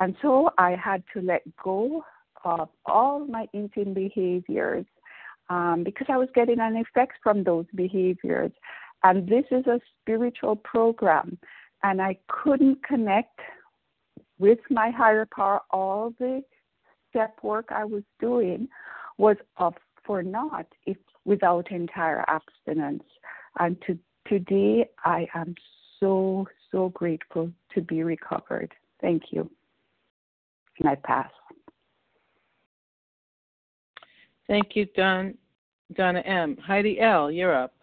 And 0.00 0.16
so 0.22 0.50
I 0.58 0.76
had 0.76 1.02
to 1.14 1.20
let 1.20 1.42
go 1.62 2.04
of 2.44 2.68
all 2.86 3.26
my 3.26 3.46
eating 3.52 3.94
behaviors 3.94 4.84
um, 5.48 5.82
because 5.84 6.06
I 6.08 6.16
was 6.16 6.28
getting 6.34 6.60
an 6.60 6.76
effect 6.76 7.14
from 7.22 7.44
those 7.44 7.66
behaviors. 7.74 8.52
And 9.04 9.28
this 9.28 9.44
is 9.50 9.66
a 9.66 9.80
spiritual 10.00 10.56
program, 10.56 11.38
and 11.82 12.00
I 12.00 12.18
couldn't 12.28 12.82
connect 12.84 13.40
with 14.38 14.58
my 14.70 14.90
higher 14.90 15.26
power. 15.34 15.60
All 15.70 16.14
the 16.18 16.42
step 17.10 17.36
work 17.42 17.66
I 17.70 17.84
was 17.84 18.02
doing 18.20 18.68
was 19.18 19.36
up 19.58 19.78
for 20.04 20.22
naught 20.22 20.66
if 20.86 20.96
without 21.24 21.70
entire 21.70 22.24
abstinence. 22.28 23.04
And 23.58 23.76
to, 23.86 23.98
today, 24.26 24.88
I 25.04 25.26
am 25.34 25.54
so 26.00 26.46
so 26.70 26.88
grateful 26.88 27.52
to 27.74 27.80
be 27.80 28.02
recovered. 28.02 28.72
Thank 29.00 29.24
you. 29.30 29.48
And 30.80 30.88
I 30.88 30.94
pass. 30.96 31.30
Thank 34.48 34.74
you, 34.74 34.86
Don, 34.96 35.34
Donna 35.94 36.20
M. 36.20 36.56
Heidi 36.56 36.98
L., 37.00 37.30
you're 37.30 37.54
up. 37.54 37.74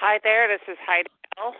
Hi 0.00 0.16
there, 0.24 0.48
this 0.48 0.64
is 0.64 0.80
Heidi 0.80 1.12
L. 1.36 1.52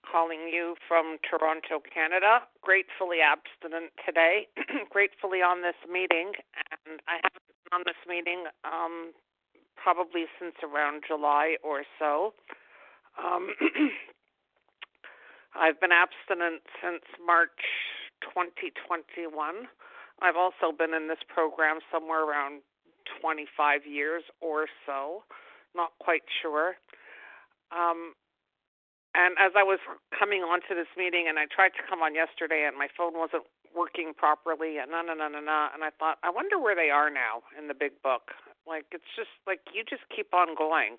calling 0.00 0.48
you 0.48 0.76
from 0.88 1.20
Toronto, 1.28 1.76
Canada. 1.84 2.40
Gratefully 2.64 3.20
abstinent 3.20 3.92
today, 4.00 4.48
gratefully 4.88 5.44
on 5.44 5.60
this 5.60 5.76
meeting, 5.84 6.32
and 6.88 7.04
I 7.04 7.20
haven't 7.20 7.44
been 7.52 7.72
on 7.76 7.84
this 7.84 8.00
meeting 8.08 8.48
um, 8.64 9.12
probably 9.76 10.24
since 10.40 10.56
around 10.64 11.04
July 11.04 11.60
or 11.60 11.84
so. 12.00 12.32
Um, 13.20 13.52
I've 15.54 15.76
been 15.76 15.92
abstinent 15.92 16.64
since 16.80 17.04
March 17.20 17.60
2021. 18.32 19.28
I've 20.24 20.40
also 20.40 20.72
been 20.72 20.96
in 20.96 21.12
this 21.12 21.20
program 21.28 21.84
somewhere 21.92 22.24
around 22.24 22.64
25 23.20 23.84
years 23.84 24.24
or 24.40 24.64
so, 24.88 25.28
not 25.76 25.92
quite 26.00 26.24
sure. 26.40 26.80
Um, 27.72 28.14
and 29.14 29.36
as 29.36 29.52
I 29.56 29.62
was 29.62 29.80
coming 30.16 30.40
onto 30.40 30.72
this 30.72 30.88
meeting, 30.96 31.26
and 31.28 31.38
I 31.38 31.44
tried 31.44 31.76
to 31.76 31.84
come 31.84 32.00
on 32.00 32.14
yesterday, 32.14 32.64
and 32.64 32.76
my 32.76 32.88
phone 32.96 33.12
wasn't 33.12 33.44
working 33.76 34.12
properly, 34.16 34.78
and 34.78 34.90
na 34.92 35.02
na 35.02 35.12
na 35.12 35.28
na 35.28 35.40
na, 35.40 35.68
and 35.72 35.84
I 35.84 35.90
thought, 35.96 36.16
I 36.22 36.30
wonder 36.30 36.58
where 36.58 36.76
they 36.76 36.88
are 36.88 37.10
now 37.10 37.44
in 37.56 37.68
the 37.68 37.76
big 37.76 38.00
book. 38.02 38.32
Like 38.66 38.86
it's 38.92 39.08
just 39.16 39.32
like 39.46 39.60
you 39.74 39.84
just 39.84 40.04
keep 40.14 40.32
on 40.32 40.54
going. 40.54 40.96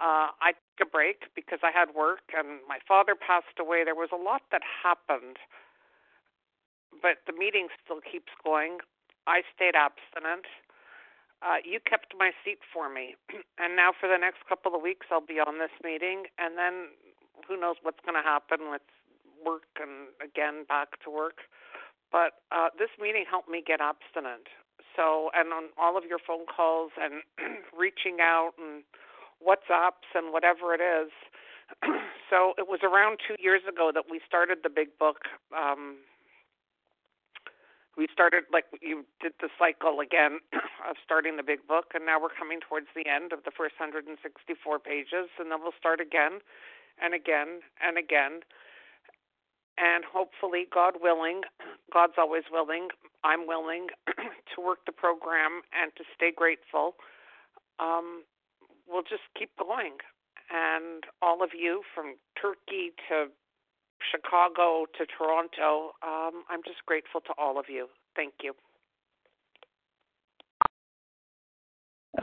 Uh, 0.00 0.30
I 0.38 0.54
took 0.78 0.86
a 0.86 0.90
break 0.90 1.26
because 1.34 1.58
I 1.62 1.74
had 1.74 1.94
work 1.94 2.22
and 2.30 2.62
my 2.70 2.78
father 2.86 3.14
passed 3.18 3.58
away. 3.58 3.82
There 3.82 3.98
was 3.98 4.14
a 4.14 4.18
lot 4.18 4.42
that 4.54 4.62
happened, 4.62 5.42
but 7.02 7.26
the 7.26 7.34
meeting 7.34 7.66
still 7.82 7.98
keeps 8.00 8.30
going. 8.46 8.78
I 9.26 9.42
stayed 9.54 9.74
abstinent. 9.74 10.46
Uh, 11.40 11.62
you 11.62 11.78
kept 11.78 12.14
my 12.18 12.32
seat 12.44 12.58
for 12.72 12.88
me, 12.90 13.14
and 13.58 13.76
now 13.76 13.90
for 13.94 14.08
the 14.08 14.18
next 14.18 14.42
couple 14.48 14.74
of 14.74 14.82
weeks 14.82 15.06
I'll 15.10 15.24
be 15.24 15.38
on 15.38 15.58
this 15.58 15.74
meeting, 15.82 16.24
and 16.38 16.58
then 16.58 16.90
who 17.46 17.58
knows 17.58 17.76
what's 17.82 18.02
going 18.04 18.18
to 18.18 18.26
happen 18.26 18.70
with 18.70 18.82
work 19.38 19.70
and 19.78 20.10
again 20.18 20.64
back 20.68 20.98
to 21.04 21.10
work. 21.10 21.46
But 22.10 22.42
uh, 22.50 22.74
this 22.78 22.90
meeting 23.00 23.24
helped 23.28 23.48
me 23.48 23.62
get 23.64 23.80
abstinent. 23.80 24.48
So, 24.96 25.30
and 25.34 25.52
on 25.52 25.70
all 25.78 25.96
of 25.96 26.04
your 26.08 26.18
phone 26.18 26.46
calls 26.48 26.90
and 26.98 27.22
reaching 27.76 28.18
out 28.20 28.52
and 28.58 28.82
WhatsApps 29.38 30.10
and 30.14 30.32
whatever 30.32 30.74
it 30.74 30.80
is. 30.80 31.12
so 32.30 32.54
it 32.58 32.66
was 32.66 32.80
around 32.82 33.18
two 33.22 33.36
years 33.38 33.62
ago 33.68 33.92
that 33.94 34.04
we 34.10 34.20
started 34.26 34.58
the 34.62 34.70
big 34.70 34.98
book. 34.98 35.28
Um, 35.54 35.98
we 37.98 38.06
started 38.12 38.44
like 38.52 38.64
you 38.80 39.04
did 39.20 39.34
the 39.42 39.50
cycle 39.58 39.98
again 39.98 40.38
of 40.88 40.94
starting 41.02 41.36
the 41.36 41.42
big 41.42 41.66
book, 41.66 41.90
and 41.98 42.06
now 42.06 42.22
we're 42.22 42.32
coming 42.32 42.62
towards 42.62 42.86
the 42.94 43.02
end 43.10 43.34
of 43.34 43.42
the 43.42 43.50
first 43.50 43.74
164 43.82 44.14
pages, 44.78 45.26
and 45.42 45.50
then 45.50 45.58
we'll 45.60 45.74
start 45.76 46.00
again 46.00 46.38
and 47.02 47.12
again 47.12 47.66
and 47.82 47.98
again. 47.98 48.46
And 49.74 50.06
hopefully, 50.06 50.70
God 50.70 51.02
willing, 51.02 51.42
God's 51.92 52.14
always 52.16 52.46
willing, 52.54 52.88
I'm 53.26 53.50
willing 53.50 53.90
to 54.54 54.56
work 54.62 54.86
the 54.86 54.94
program 54.94 55.66
and 55.74 55.90
to 55.98 56.04
stay 56.14 56.30
grateful. 56.30 56.94
Um, 57.82 58.22
we'll 58.86 59.02
just 59.02 59.26
keep 59.36 59.50
going. 59.58 59.98
And 60.50 61.04
all 61.20 61.42
of 61.42 61.50
you 61.52 61.82
from 61.94 62.14
Turkey 62.40 62.94
to 63.10 63.26
Chicago 64.12 64.86
to 64.96 65.06
Toronto, 65.06 65.92
um, 66.02 66.44
I'm 66.48 66.62
just 66.64 66.84
grateful 66.86 67.20
to 67.22 67.32
all 67.38 67.58
of 67.58 67.66
you. 67.68 67.88
Thank 68.16 68.34
you. 68.42 68.54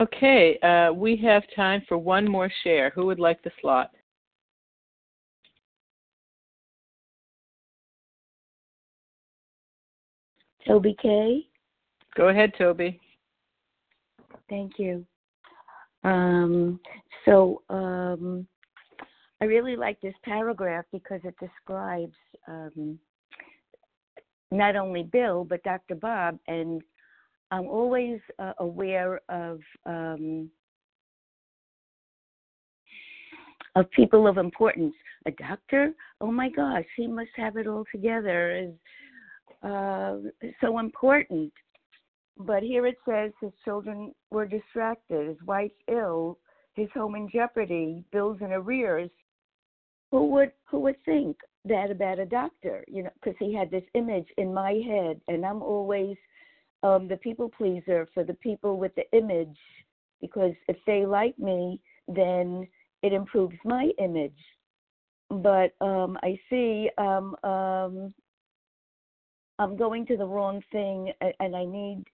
Okay, 0.00 0.58
uh, 0.60 0.92
we 0.92 1.16
have 1.16 1.42
time 1.54 1.82
for 1.88 1.96
one 1.96 2.28
more 2.28 2.50
share. 2.64 2.90
Who 2.90 3.06
would 3.06 3.18
like 3.18 3.42
the 3.42 3.52
slot? 3.60 3.90
Toby 10.66 10.96
K. 11.00 11.46
Go 12.16 12.28
ahead, 12.28 12.52
Toby. 12.58 13.00
Thank 14.50 14.78
you. 14.78 15.06
Um, 16.04 16.80
so 17.24 17.62
um, 17.70 18.46
I 19.40 19.44
really 19.44 19.76
like 19.76 20.00
this 20.00 20.14
paragraph 20.24 20.84
because 20.92 21.20
it 21.24 21.34
describes 21.38 22.16
um, 22.48 22.98
not 24.50 24.76
only 24.76 25.02
Bill 25.02 25.44
but 25.44 25.62
Dr. 25.62 25.94
Bob, 25.94 26.38
and 26.48 26.82
I'm 27.50 27.66
always 27.66 28.20
uh, 28.38 28.52
aware 28.58 29.20
of 29.28 29.60
um, 29.84 30.50
of 33.74 33.90
people 33.90 34.26
of 34.26 34.38
importance. 34.38 34.94
A 35.26 35.30
doctor, 35.32 35.92
oh 36.20 36.32
my 36.32 36.48
gosh, 36.48 36.84
he 36.96 37.06
must 37.06 37.30
have 37.36 37.56
it 37.56 37.66
all 37.66 37.84
together. 37.92 38.56
Is 38.56 38.74
uh, 39.62 40.16
so 40.60 40.78
important. 40.78 41.52
But 42.38 42.62
here 42.62 42.86
it 42.86 42.96
says 43.08 43.32
his 43.40 43.52
children 43.64 44.12
were 44.30 44.46
distracted, 44.46 45.28
his 45.28 45.42
wife 45.46 45.72
ill, 45.88 46.38
his 46.74 46.88
home 46.92 47.14
in 47.14 47.30
jeopardy, 47.30 48.04
bills 48.12 48.38
in 48.40 48.52
arrears. 48.52 49.10
Who 50.10 50.26
would 50.28 50.52
who 50.66 50.80
would 50.80 51.02
think 51.04 51.36
that 51.64 51.90
about 51.90 52.18
a 52.18 52.26
doctor? 52.26 52.84
You 52.86 53.04
know, 53.04 53.10
because 53.14 53.36
he 53.38 53.54
had 53.54 53.70
this 53.70 53.84
image 53.94 54.28
in 54.36 54.54
my 54.54 54.80
head, 54.86 55.20
and 55.28 55.44
I'm 55.44 55.62
always 55.62 56.16
um, 56.82 57.08
the 57.08 57.16
people 57.16 57.48
pleaser 57.48 58.08
for 58.14 58.22
the 58.24 58.34
people 58.34 58.78
with 58.78 58.94
the 58.94 59.04
image, 59.16 59.58
because 60.20 60.54
if 60.68 60.76
they 60.86 61.06
like 61.06 61.38
me, 61.38 61.80
then 62.06 62.68
it 63.02 63.12
improves 63.12 63.56
my 63.64 63.90
image. 63.98 64.38
But 65.28 65.74
um, 65.80 66.16
I 66.22 66.38
see 66.48 66.88
um, 66.98 67.34
um, 67.42 68.14
I'm 69.58 69.76
going 69.76 70.06
to 70.06 70.16
the 70.16 70.26
wrong 70.26 70.62
thing, 70.70 71.12
and 71.40 71.56
I 71.56 71.64
need 71.64 72.04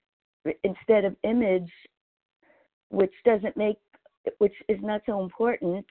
instead 0.64 1.04
of 1.04 1.14
image, 1.24 1.70
which 2.88 3.12
doesn't 3.24 3.56
make, 3.56 3.76
which 4.38 4.54
is 4.68 4.78
not 4.82 5.02
so 5.06 5.22
important, 5.22 5.86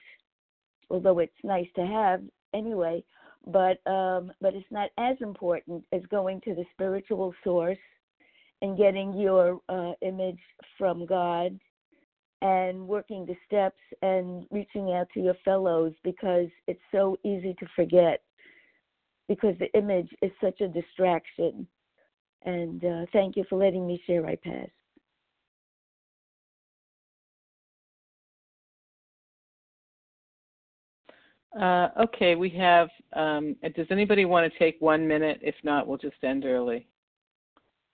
although 0.92 1.18
it's 1.18 1.32
nice 1.42 1.66
to 1.74 1.84
have 1.84 2.22
anyway. 2.54 3.02
But 3.46 3.84
um, 3.90 4.30
but 4.40 4.54
it's 4.54 4.70
not 4.70 4.90
as 4.98 5.16
important 5.20 5.84
as 5.92 6.02
going 6.10 6.40
to 6.42 6.54
the 6.54 6.64
spiritual 6.72 7.34
source 7.42 7.78
and 8.60 8.78
getting 8.78 9.12
your 9.14 9.60
uh, 9.68 9.92
image 10.02 10.38
from 10.78 11.04
God 11.06 11.58
and 12.40 12.86
working 12.86 13.26
the 13.26 13.34
steps 13.46 13.80
and 14.02 14.46
reaching 14.52 14.92
out 14.92 15.08
to 15.14 15.20
your 15.20 15.36
fellows 15.44 15.92
because 16.04 16.46
it's 16.68 16.80
so 16.92 17.16
easy 17.24 17.54
to 17.58 17.66
forget 17.74 18.22
because 19.28 19.54
the 19.58 19.72
image 19.76 20.08
is 20.22 20.30
such 20.40 20.60
a 20.60 20.68
distraction 20.68 21.66
and 22.44 22.84
uh, 22.84 23.06
thank 23.12 23.36
you 23.36 23.44
for 23.48 23.58
letting 23.58 23.86
me 23.86 24.02
share. 24.06 24.26
I 24.26 24.36
pass. 24.36 24.68
Uh, 31.60 31.88
okay, 32.00 32.34
we 32.34 32.48
have. 32.50 32.88
Um, 33.14 33.56
does 33.76 33.86
anybody 33.90 34.24
want 34.24 34.50
to 34.50 34.58
take 34.58 34.80
one 34.80 35.06
minute? 35.06 35.38
If 35.42 35.54
not, 35.62 35.86
we'll 35.86 35.98
just 35.98 36.16
end 36.22 36.44
early. 36.44 36.86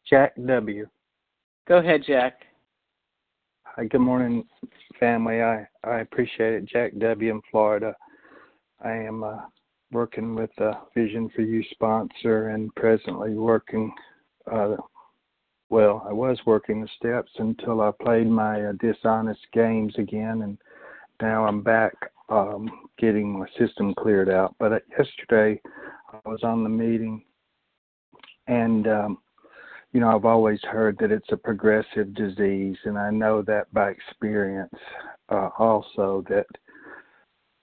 Jack 0.08 0.34
W. 0.46 0.86
Go 1.66 1.78
ahead, 1.78 2.02
Jack. 2.06 2.42
Hi, 3.64 3.84
good 3.84 4.00
morning, 4.00 4.44
family. 4.98 5.42
I, 5.42 5.66
I 5.84 6.00
appreciate 6.00 6.54
it. 6.54 6.66
Jack 6.66 6.92
W. 6.98 7.30
in 7.30 7.42
Florida. 7.50 7.94
I 8.84 8.92
am 8.92 9.24
uh, 9.24 9.40
working 9.90 10.34
with 10.34 10.50
a 10.58 10.74
Vision 10.94 11.28
for 11.34 11.42
You 11.42 11.62
sponsor 11.72 12.50
and 12.50 12.74
presently 12.76 13.34
working, 13.34 13.92
uh, 14.50 14.76
well, 15.68 16.06
I 16.08 16.12
was 16.12 16.38
working 16.46 16.80
the 16.80 16.88
steps 16.96 17.32
until 17.38 17.80
I 17.80 17.90
played 18.00 18.28
my 18.28 18.66
uh, 18.66 18.72
dishonest 18.80 19.40
games 19.52 19.94
again, 19.98 20.42
and 20.42 20.58
now 21.20 21.44
I'm 21.44 21.62
back 21.62 21.92
um, 22.28 22.68
getting 22.98 23.38
my 23.38 23.46
system 23.58 23.94
cleared 23.94 24.30
out. 24.30 24.54
But 24.58 24.72
uh, 24.72 24.78
yesterday 24.98 25.60
I 26.12 26.28
was 26.28 26.40
on 26.42 26.62
the 26.62 26.70
meeting 26.70 27.22
and 28.46 28.86
um, 28.88 29.18
you 29.92 30.00
know, 30.00 30.14
I've 30.14 30.24
always 30.24 30.60
heard 30.62 30.98
that 30.98 31.10
it's 31.10 31.32
a 31.32 31.36
progressive 31.36 32.14
disease, 32.14 32.76
and 32.84 32.98
I 32.98 33.10
know 33.10 33.42
that 33.42 33.72
by 33.72 33.90
experience 33.90 34.74
uh, 35.30 35.50
also 35.58 36.24
that 36.28 36.46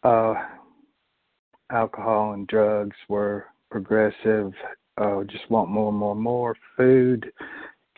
uh, 0.03 0.33
alcohol 1.71 2.33
and 2.33 2.47
drugs 2.47 2.95
were 3.09 3.45
progressive. 3.69 4.53
Uh, 4.97 5.23
just 5.23 5.49
want 5.49 5.69
more 5.69 5.89
and 5.89 5.97
more 5.97 6.13
and 6.13 6.21
more 6.21 6.55
food, 6.77 7.31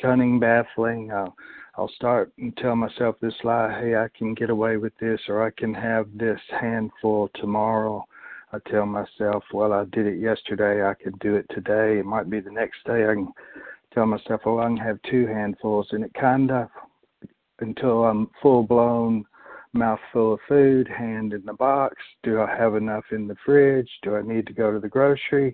cunning, 0.02 0.40
baffling. 0.40 1.12
Uh, 1.12 1.30
I'll 1.78 1.90
start 1.90 2.32
and 2.40 2.58
tell 2.58 2.76
myself 2.76 3.18
this 3.22 3.36
lie: 3.44 3.80
Hey, 3.80 3.96
I 3.96 4.08
can 4.18 4.34
get 4.34 4.50
away 4.50 4.78
with 4.78 4.98
this, 5.00 5.22
or 5.30 5.46
I 5.46 5.52
can 5.52 5.74
have 5.76 6.08
this 6.16 6.42
handful 6.60 7.30
tomorrow. 7.36 8.04
I 8.52 8.58
tell 8.70 8.86
myself, 8.86 9.44
well, 9.54 9.74
I 9.74 9.84
did 9.86 10.08
it 10.08 10.20
yesterday. 10.20 10.88
I 10.88 10.96
could 10.96 11.20
do 11.20 11.36
it 11.36 11.46
today. 11.50 12.00
It 12.00 12.06
might 12.06 12.30
be 12.30 12.40
the 12.40 12.52
next 12.52 12.84
day. 12.86 13.04
I 13.04 13.14
can 13.14 13.32
tell 13.94 14.06
myself, 14.06 14.42
oh, 14.46 14.60
I 14.60 14.66
can 14.68 14.78
have 14.78 15.00
two 15.04 15.28
handfuls, 15.28 15.90
and 15.92 16.04
it 16.04 16.14
kind 16.14 16.50
of 16.50 16.70
until 17.60 18.06
I'm 18.06 18.30
full 18.42 18.64
blown 18.64 19.26
mouthful 19.74 20.34
of 20.34 20.40
food, 20.48 20.88
hand 20.88 21.34
in 21.34 21.46
the 21.46 21.54
box. 21.54 21.96
Do 22.24 22.42
I 22.42 22.56
have 22.56 22.76
enough 22.76 23.06
in 23.12 23.28
the 23.28 23.36
fridge? 23.46 23.90
Do 24.02 24.16
I 24.16 24.22
need 24.24 24.48
to 24.48 24.54
go 24.54 24.72
to 24.72 24.80
the 24.80 24.90
grocery? 24.90 25.54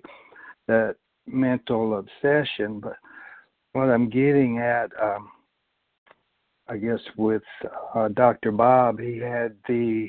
That 0.68 0.96
mental 1.26 1.98
obsession. 1.98 2.80
But 2.80 2.96
what 3.72 3.90
I'm 3.90 4.08
getting 4.08 4.58
at, 4.58 4.90
um, 5.02 5.30
I 6.68 6.76
guess, 6.76 7.00
with 7.16 7.42
uh, 7.94 8.08
Dr. 8.08 8.52
Bob, 8.52 8.98
he 8.98 9.18
had 9.18 9.54
the 9.68 10.08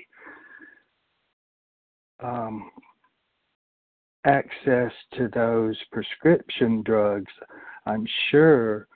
um, 2.23 2.71
access 4.25 4.91
to 5.17 5.27
those 5.33 5.77
prescription 5.91 6.81
drugs 6.83 7.31
I'm 7.85 8.07
sure, 8.31 8.87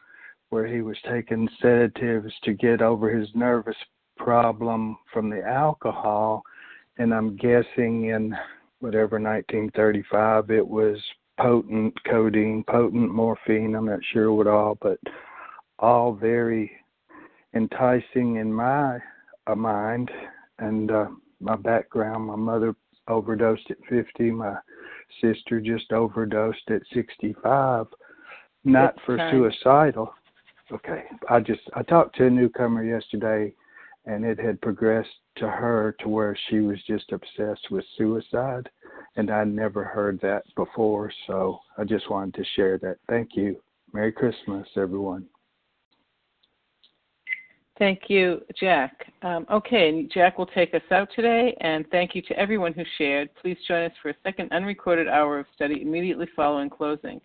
where 0.49 0.66
he 0.66 0.82
was 0.82 0.97
taking 1.07 1.47
sedatives 1.62 2.34
to 2.43 2.53
get 2.53 2.82
over 2.82 3.10
his 3.10 3.30
nervous 3.36 3.76
problem 4.18 4.97
from 5.14 5.30
the 5.30 5.43
alcohol. 5.43 6.41
And 6.97 7.14
I'm 7.14 7.36
guessing 7.38 8.05
in 8.05 8.36
whatever 8.80 9.20
1935 9.20 10.49
it 10.49 10.68
was 10.68 10.97
potent 11.39 11.93
codeine, 12.03 12.64
potent 12.68 13.14
morphine, 13.14 13.76
I'm 13.76 13.86
not 13.86 13.99
sure 14.12 14.34
what 14.34 14.47
all, 14.47 14.78
but 14.82 14.99
all 15.78 16.14
very 16.14 16.72
enticing 17.54 18.38
in 18.38 18.52
my 18.52 19.00
uh, 19.47 19.56
mind 19.56 20.12
and 20.60 20.91
uh, 20.91 21.08
my 21.39 21.56
background. 21.56 22.26
My 22.26 22.36
mother 22.36 22.76
overdosed 23.08 23.70
at 23.72 23.78
50, 23.89 24.32
my 24.32 24.56
sister 25.22 25.60
just 25.60 25.91
overdosed 25.91 26.70
at 26.70 26.82
65 26.93 27.88
not 28.64 28.95
for 29.06 29.18
suicidal. 29.32 30.14
Okay, 30.72 31.04
I 31.30 31.39
just 31.39 31.62
I 31.74 31.82
talked 31.84 32.16
to 32.18 32.28
a 32.28 32.30
newcomer 32.30 32.84
yesterday, 32.84 33.54
and 34.06 34.24
it 34.24 34.39
had 34.39 34.62
progressed 34.62 35.10
to 35.38 35.50
her 35.50 35.95
to 36.00 36.10
where 36.10 36.38
she 36.47 36.60
was 36.60 36.78
just 36.86 37.12
obsessed 37.12 37.72
with 37.72 37.84
suicide, 37.97 38.70
and 39.16 39.32
I 39.32 39.43
never 39.45 39.84
heard 39.84 40.20
that 40.22 40.43
before. 40.56 41.12
So 41.26 41.60
I 41.78 41.86
just 41.86 42.10
wanted 42.10 42.36
to 42.36 42.43
share 42.56 42.78
that. 42.80 42.97
Thank 43.08 43.30
you. 43.36 43.60
Merry 43.93 44.12
Christmas, 44.12 44.68
everyone. 44.76 45.26
Thank 47.80 48.09
you, 48.09 48.41
Jack. 48.59 49.09
Um, 49.21 49.45
okay, 49.49 50.05
Jack 50.13 50.38
will 50.38 50.47
take 50.47 50.73
us 50.73 50.82
out 50.91 51.07
today, 51.15 51.55
and 51.61 51.86
thank 51.91 52.13
you 52.13 52.21
to 52.23 52.38
everyone 52.38 52.73
who 52.73 52.84
shared. 52.97 53.30
Please 53.41 53.57
join 53.65 53.86
us 53.86 53.93
for 54.01 54.09
a 54.09 54.15
second 54.21 54.51
unrecorded 54.51 55.07
hour 55.07 55.39
of 55.39 55.45
study 55.55 55.82
immediately 55.82 56.27
following 56.36 56.69
closing. 56.69 57.21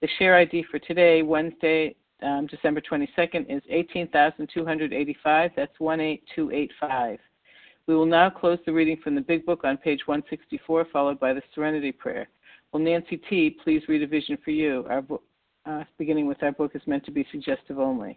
The 0.00 0.08
share 0.20 0.36
ID 0.36 0.66
for 0.70 0.78
today, 0.78 1.22
Wednesday, 1.22 1.96
um, 2.22 2.46
December 2.46 2.80
22nd, 2.80 3.46
is 3.48 3.60
18,285. 3.68 5.50
That's 5.56 5.72
18285. 5.80 7.18
We 7.88 7.96
will 7.96 8.06
now 8.06 8.30
close 8.30 8.60
the 8.66 8.72
reading 8.72 8.98
from 9.02 9.16
the 9.16 9.20
Big 9.20 9.44
Book 9.44 9.62
on 9.64 9.78
page 9.78 10.02
164, 10.06 10.86
followed 10.92 11.18
by 11.18 11.32
the 11.32 11.42
Serenity 11.56 11.90
Prayer. 11.90 12.28
Will 12.72 12.80
Nancy 12.80 13.20
T. 13.28 13.56
please 13.64 13.82
read 13.88 14.04
a 14.04 14.06
vision 14.06 14.38
for 14.44 14.52
you? 14.52 14.86
Our 14.88 15.02
uh, 15.66 15.82
beginning 15.98 16.28
with 16.28 16.40
our 16.44 16.52
book 16.52 16.76
is 16.76 16.82
meant 16.86 17.04
to 17.06 17.10
be 17.10 17.26
suggestive 17.32 17.80
only. 17.80 18.16